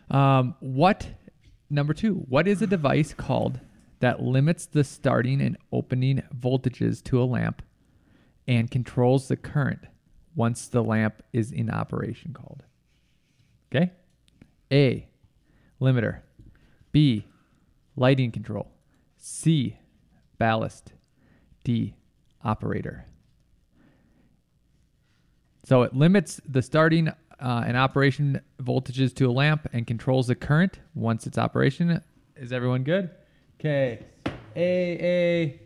Um, 0.09 0.55
what 0.59 1.07
number 1.69 1.93
two? 1.93 2.25
What 2.27 2.47
is 2.47 2.61
a 2.61 2.67
device 2.67 3.13
called 3.13 3.59
that 3.99 4.21
limits 4.21 4.65
the 4.65 4.83
starting 4.83 5.41
and 5.41 5.57
opening 5.71 6.23
voltages 6.37 7.03
to 7.05 7.21
a 7.21 7.25
lamp 7.25 7.61
and 8.47 8.69
controls 8.71 9.27
the 9.27 9.35
current 9.35 9.81
once 10.35 10.67
the 10.67 10.83
lamp 10.83 11.23
is 11.33 11.51
in 11.51 11.69
operation? 11.69 12.33
Called. 12.33 12.63
Okay. 13.73 13.91
A. 14.71 15.07
Limiter. 15.81 16.19
B. 16.91 17.25
Lighting 17.95 18.31
control. 18.31 18.71
C. 19.17 19.77
Ballast. 20.37 20.93
D. 21.63 21.95
Operator. 22.43 23.05
So 25.65 25.81
it 25.81 25.93
limits 25.93 26.39
the 26.47 26.61
starting 26.61 27.11
uh, 27.39 27.63
and 27.65 27.77
operation 27.77 28.41
voltages 28.61 29.13
to 29.15 29.29
a 29.29 29.31
lamp 29.31 29.67
and 29.73 29.85
controls 29.87 30.27
the 30.27 30.35
current 30.35 30.79
once 30.95 31.27
it's 31.27 31.37
operation. 31.37 32.01
Is 32.35 32.51
everyone 32.51 32.83
good? 32.83 33.09
Okay. 33.59 34.05
A 34.55 34.59
A 34.59 35.61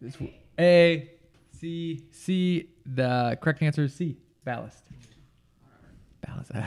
this 0.00 0.16
A 0.58 1.10
C 1.58 2.06
C. 2.10 2.70
The 2.84 3.38
correct 3.40 3.62
answer 3.62 3.84
is 3.84 3.94
C. 3.94 4.18
Ballast. 4.44 4.82
Ballast. 6.26 6.50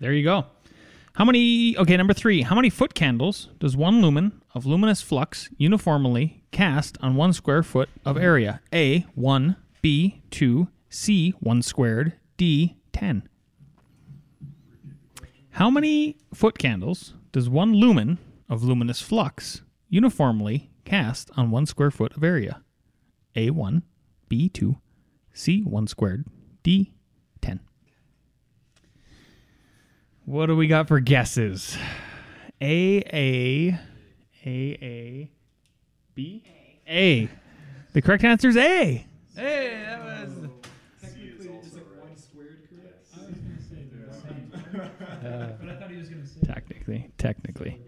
There 0.00 0.12
you 0.12 0.24
go. 0.24 0.44
How 1.14 1.24
many? 1.24 1.78
Okay, 1.78 1.96
number 1.96 2.12
three. 2.12 2.42
How 2.42 2.54
many 2.54 2.68
foot 2.68 2.94
candles 2.94 3.48
does 3.58 3.76
one 3.76 4.02
lumen 4.02 4.42
of 4.54 4.66
luminous 4.66 5.00
flux 5.00 5.48
uniformly 5.56 6.42
cast 6.50 6.98
on 7.00 7.14
one 7.14 7.32
square 7.32 7.62
foot 7.62 7.88
of 8.04 8.18
area? 8.18 8.60
A 8.72 9.06
one, 9.14 9.56
B 9.80 10.20
two, 10.30 10.68
C 10.94 11.30
one 11.40 11.60
squared, 11.60 12.12
D 12.36 12.76
ten. 12.92 13.28
How 15.50 15.68
many 15.68 16.18
foot 16.32 16.56
candles 16.56 17.14
does 17.32 17.48
one 17.48 17.74
lumen 17.74 18.18
of 18.48 18.62
luminous 18.62 19.00
flux 19.02 19.62
uniformly 19.88 20.70
cast 20.84 21.32
on 21.36 21.50
one 21.50 21.66
square 21.66 21.90
foot 21.90 22.16
of 22.16 22.22
area? 22.22 22.62
A 23.34 23.50
one, 23.50 23.82
B 24.28 24.48
two, 24.48 24.76
C 25.32 25.62
one 25.62 25.88
squared, 25.88 26.26
D 26.62 26.92
ten. 27.40 27.58
What 30.24 30.46
do 30.46 30.54
we 30.54 30.68
got 30.68 30.86
for 30.86 31.00
guesses? 31.00 31.76
A 32.60 32.98
A 33.12 33.80
A 34.46 34.48
A 34.80 35.32
B 36.14 36.44
A. 36.88 37.28
The 37.94 38.00
correct 38.00 38.22
answer 38.22 38.48
is 38.48 38.56
A. 38.56 39.04
hey, 39.34 39.84
that 39.86 40.04
was. 40.04 40.30
Uh, 45.24 45.52
technically, 46.44 47.10
technically. 47.18 47.80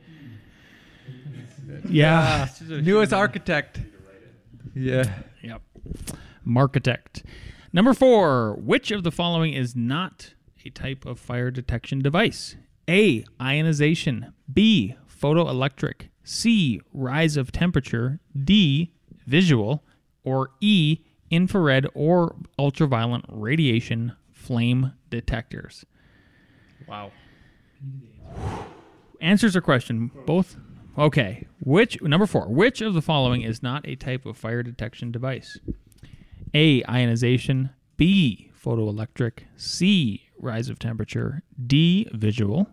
Yeah. 1.89 2.49
Newest 2.61 3.13
architect. 3.13 3.81
Yeah. 4.75 5.05
Yep. 5.43 5.63
Markitect. 6.47 7.23
Number 7.73 7.95
four. 7.95 8.55
Which 8.55 8.91
of 8.91 9.03
the 9.03 9.11
following 9.11 9.53
is 9.53 9.75
not 9.77 10.35
a 10.65 10.71
type 10.71 11.05
of 11.05 11.19
fire 11.19 11.51
detection 11.51 12.01
device? 12.01 12.57
A. 12.89 13.25
Ionization. 13.41 14.33
B. 14.53 14.97
Photoelectric. 15.09 16.09
C. 16.25 16.81
Rise 16.93 17.37
of 17.37 17.53
temperature. 17.53 18.21
D. 18.45 18.93
Visual. 19.27 19.85
Or 20.25 20.51
E. 20.61 20.99
Infrared 21.31 21.87
or 21.95 22.37
ultraviolet 22.59 23.25
radiation 23.29 24.13
flame 24.33 24.93
detectors. 25.11 25.85
Wow. 26.87 27.11
Answers 29.21 29.57
or 29.57 29.61
question? 29.61 30.11
Both? 30.27 30.57
Okay. 30.99 31.47
Which 31.61 32.01
number 32.03 32.27
four? 32.27 32.49
Which 32.49 32.81
of 32.81 32.95
the 32.95 33.03
following 33.03 33.43
is 33.43 33.63
not 33.63 33.87
a 33.87 33.97
type 33.97 34.27
of 34.27 34.37
fire 34.37 34.63
detection 34.63 35.13
device? 35.13 35.59
A. 36.55 36.83
Ionization. 36.85 37.71
B. 37.97 38.51
Photoelectric. 38.63 39.41
C. 39.57 40.29
Rise 40.39 40.69
of 40.69 40.79
temperature. 40.79 41.43
D. 41.67 42.09
Visual. 42.13 42.69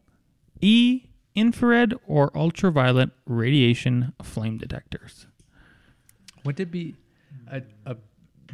E. 0.62 1.08
Infrared 1.36 1.96
or 2.08 2.36
ultraviolet 2.38 3.10
radiation 3.26 4.14
flame 4.22 4.58
detectors. 4.58 5.28
Would 6.46 6.60
it 6.60 6.72
be 6.72 6.96
a, 7.52 7.62
a 7.86 7.96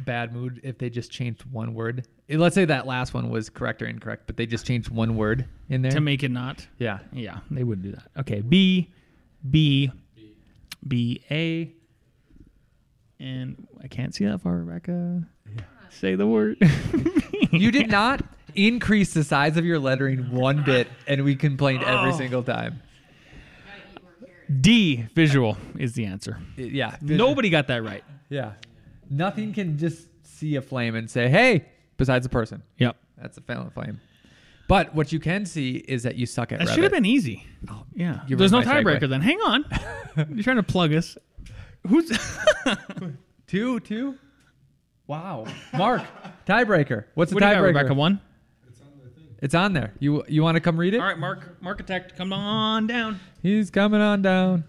bad 0.04 0.32
mood 0.34 0.60
if 0.62 0.78
they 0.78 0.90
just 0.90 1.10
changed 1.10 1.44
one 1.50 1.74
word? 1.74 2.06
Eh, 2.28 2.36
Let's 2.36 2.54
say 2.54 2.64
that 2.64 2.86
last 2.86 3.14
one 3.14 3.30
was 3.30 3.48
correct 3.50 3.82
or 3.82 3.86
incorrect, 3.86 4.24
but 4.26 4.36
they 4.36 4.46
just 4.46 4.66
changed 4.66 4.88
one 4.90 5.16
word 5.16 5.46
in 5.68 5.82
there. 5.82 5.92
To 5.92 6.00
make 6.00 6.22
it 6.22 6.30
not. 6.30 6.66
yeah. 6.78 6.98
Yeah, 7.12 7.38
they 7.50 7.64
wouldn't 7.64 7.84
do 7.86 7.92
that. 7.92 8.08
Okay. 8.20 8.40
B. 8.40 8.90
B. 9.50 9.90
B. 10.86 11.22
A. 11.30 11.72
And 13.18 13.66
I 13.82 13.88
can't 13.88 14.14
see 14.14 14.24
that 14.24 14.40
far, 14.40 14.56
Rebecca. 14.56 15.22
Say 15.90 16.14
the 16.14 16.26
word. 16.26 16.56
You 17.50 17.70
did 17.70 17.90
not 17.90 18.22
increase 18.54 19.12
the 19.12 19.24
size 19.24 19.56
of 19.56 19.64
your 19.64 19.78
lettering 19.78 20.30
one 20.30 20.62
bit, 20.64 20.88
and 21.06 21.22
we 21.24 21.36
complained 21.36 21.82
every 21.84 22.12
single 22.14 22.42
time. 22.42 22.80
D, 24.60 25.06
visual 25.14 25.56
is 25.78 25.92
the 25.92 26.06
answer. 26.06 26.38
I- 26.58 26.62
Yeah. 26.62 26.96
Nobody 27.00 27.50
got 27.50 27.68
that 27.68 27.82
right. 27.84 28.02
Yeah. 28.28 28.52
Nothing 29.10 29.52
can 29.52 29.76
just 29.76 30.06
see 30.24 30.56
a 30.56 30.62
flame 30.62 30.94
and 30.94 31.10
say, 31.10 31.28
"Hey," 31.28 31.64
besides 31.96 32.24
a 32.24 32.28
person. 32.28 32.62
Yep. 32.78 32.96
That's 33.20 33.36
a 33.36 33.40
fallen 33.42 33.70
flame. 33.70 34.00
But 34.68 34.94
what 34.94 35.10
you 35.12 35.18
can 35.18 35.44
see 35.46 35.72
is 35.76 36.04
that 36.04 36.14
you 36.14 36.26
suck 36.26 36.52
at 36.52 36.60
That 36.60 36.68
Revit. 36.68 36.74
should 36.74 36.82
have 36.84 36.92
been 36.92 37.04
easy. 37.04 37.44
Oh, 37.68 37.82
yeah. 37.92 38.20
you 38.28 38.36
There's 38.36 38.52
no 38.52 38.58
ruined 38.62 38.84
my 38.86 38.94
tiebreaker 38.94 39.08
then. 39.08 39.20
Hang 39.20 39.38
on. 39.40 39.64
You're 40.32 40.44
trying 40.44 40.56
to 40.56 40.62
plug 40.62 40.94
us. 40.94 41.18
Who's 41.88 42.08
two, 43.48 43.80
two. 43.80 44.16
Wow, 45.08 45.46
Mark, 45.74 46.02
tiebreaker. 46.46 47.06
What's 47.14 47.30
the 47.30 47.34
what 47.34 47.40
do 47.40 47.46
you 47.48 47.52
got, 47.52 47.58
tiebreaker? 47.62 47.66
Rebecca? 47.66 47.94
One. 47.94 48.20
It's 49.42 49.54
on 49.54 49.72
there. 49.72 49.92
You 49.98 50.22
you 50.28 50.42
want 50.42 50.54
to 50.56 50.60
come 50.60 50.78
read 50.78 50.94
it? 50.94 50.98
All 51.00 51.06
right, 51.06 51.18
Mark. 51.18 51.60
Mark 51.60 51.78
Architect, 51.80 52.14
come 52.16 52.32
on 52.32 52.86
down. 52.86 53.18
He's 53.42 53.70
coming 53.70 54.00
on 54.00 54.22
down, 54.22 54.64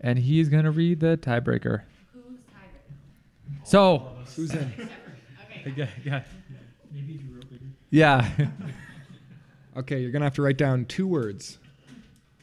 and 0.00 0.18
he's 0.18 0.48
gonna 0.48 0.70
read 0.70 1.00
the 1.00 1.18
tiebreaker. 1.18 1.82
So, 3.64 4.16
Susan. 4.26 4.72
Okay, 5.64 5.88
yeah. 6.04 6.22
Yeah. 7.90 8.28
Okay, 9.74 10.00
you're 10.02 10.10
gonna 10.10 10.26
have 10.26 10.34
to 10.34 10.42
write 10.42 10.58
down 10.58 10.84
two 10.84 11.06
words. 11.06 11.58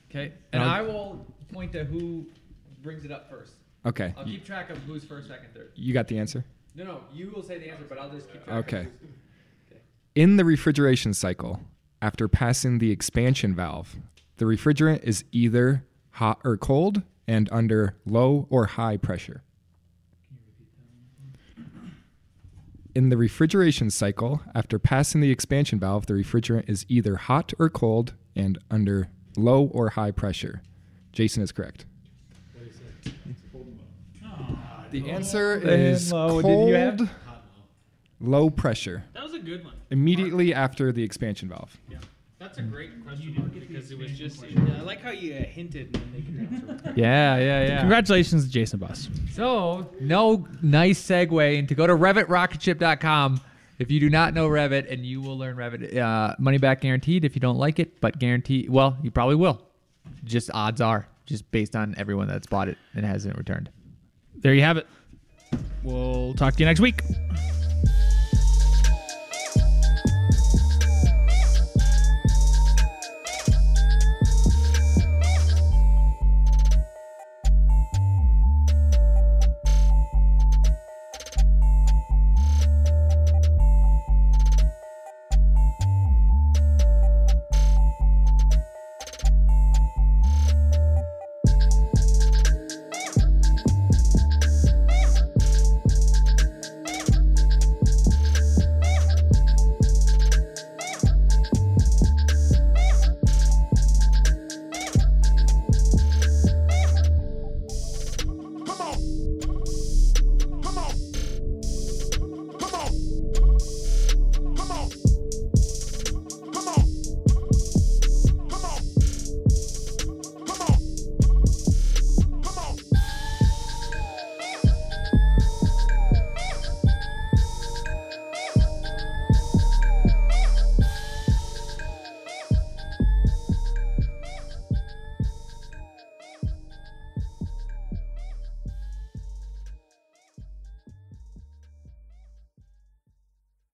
Okay, 0.10 0.34
and 0.52 0.64
I'll- 0.64 0.70
I 0.70 0.82
will 0.82 1.28
point 1.54 1.72
to 1.74 1.84
who 1.84 2.26
brings 2.82 3.06
it 3.06 3.12
up 3.12 3.30
first. 3.30 3.54
Okay. 3.86 4.16
I'll 4.18 4.24
keep 4.26 4.44
track 4.44 4.72
of 4.72 4.78
who's 4.80 5.04
first, 5.04 5.28
second, 5.28 5.50
third. 5.54 5.72
You 5.76 5.94
got 5.94 6.08
the 6.08 6.18
answer? 6.18 6.44
No, 6.76 6.84
no, 6.86 7.02
you 7.14 7.30
will 7.30 7.44
say 7.44 7.60
the 7.60 7.70
answer, 7.70 7.86
but 7.88 8.00
I'll 8.00 8.10
just 8.10 8.32
keep 8.32 8.44
track. 8.46 8.56
Okay. 8.66 8.80
Of 8.80 8.86
who's, 9.02 9.78
In 10.16 10.38
the 10.38 10.46
refrigeration 10.46 11.14
cycle, 11.14 11.62
after 12.02 12.28
passing 12.28 12.80
the 12.80 12.90
expansion 12.90 13.54
valve, 13.54 13.96
the 14.38 14.46
refrigerant 14.46 15.04
is 15.04 15.24
either 15.32 15.84
hot 16.14 16.40
or 16.44 16.58
cold 16.58 17.04
and 17.28 17.48
under 17.52 17.96
low 18.08 18.48
or 18.50 18.66
high 18.66 18.98
pressure. 18.98 19.44
In 22.96 23.10
the 23.10 23.18
refrigeration 23.18 23.90
cycle, 23.92 24.42
after 24.56 24.80
passing 24.80 25.22
the 25.22 25.32
expansion 25.32 25.80
valve, 25.80 26.08
the 26.08 26.14
refrigerant 26.14 26.68
is 26.70 26.86
either 26.90 27.16
hot 27.18 27.54
or 27.60 27.70
cold 27.70 28.14
and 28.36 28.58
under 28.72 29.10
low 29.38 29.66
or 29.68 29.92
high 29.92 30.12
pressure. 30.12 30.62
Jason 31.12 31.44
is 31.44 31.52
correct. 31.52 31.86
The 34.92 35.12
answer 35.12 35.56
is 35.56 36.12
low. 36.12 36.42
cold, 36.42 36.66
Did 36.66 36.70
you 36.70 36.74
have- 36.76 37.12
low 38.20 38.50
pressure, 38.50 39.04
That 39.14 39.24
was 39.24 39.36
a 39.36 39.40
good 39.40 39.64
one. 39.64 39.76
immediately 39.92 40.52
after 40.52 40.92
the 40.92 41.04
expansion 41.04 41.48
valve. 41.48 41.78
That's 42.50 42.58
a 42.58 42.64
great 42.64 43.06
question 43.06 43.52
because 43.68 43.92
it 43.92 43.98
was 44.00 44.10
just. 44.18 44.44
I 44.44 44.82
like 44.82 45.02
how 45.02 45.12
you 45.12 45.34
hinted 45.34 45.96
and 45.96 46.12
make 46.12 46.24
it 46.28 46.52
answer. 46.52 46.94
Yeah, 47.00 47.38
yeah, 47.38 47.68
yeah. 47.68 47.80
Congratulations, 47.82 48.50
Jason 48.50 48.80
Boss. 48.80 49.08
So, 49.34 49.88
no 50.00 50.48
nice 50.64 51.00
segue 51.00 51.58
into 51.60 51.76
go 51.76 51.86
to 51.86 51.94
RevitRocketship.com 51.94 53.40
if 53.78 53.92
you 53.92 54.00
do 54.00 54.10
not 54.10 54.34
know 54.34 54.50
Revit, 54.50 54.92
and 54.92 55.06
you 55.06 55.22
will 55.22 55.38
learn 55.38 55.58
Revit. 55.58 55.96
Uh, 55.96 56.36
money 56.40 56.58
back 56.58 56.82
guaranteed 56.82 57.24
if 57.24 57.36
you 57.36 57.40
don't 57.40 57.58
like 57.58 57.78
it, 57.78 58.02
but 58.02 58.18
guarantee. 58.18 58.68
Well, 58.68 58.98
you 59.04 59.12
probably 59.12 59.36
will. 59.36 59.62
Just 60.24 60.50
odds 60.52 60.82
are, 60.82 61.08
just 61.28 61.52
based 61.52 61.76
on 61.76 61.94
everyone 62.00 62.28
that's 62.28 62.48
bought 62.48 62.68
it 62.68 62.80
and 62.96 63.06
hasn't 63.06 63.38
returned. 63.38 63.70
There 64.38 64.56
you 64.56 64.64
have 64.64 64.78
it. 64.78 64.88
We'll 65.84 66.34
talk 66.34 66.56
to 66.56 66.60
you 66.60 66.66
next 66.66 66.80
week. 66.80 67.04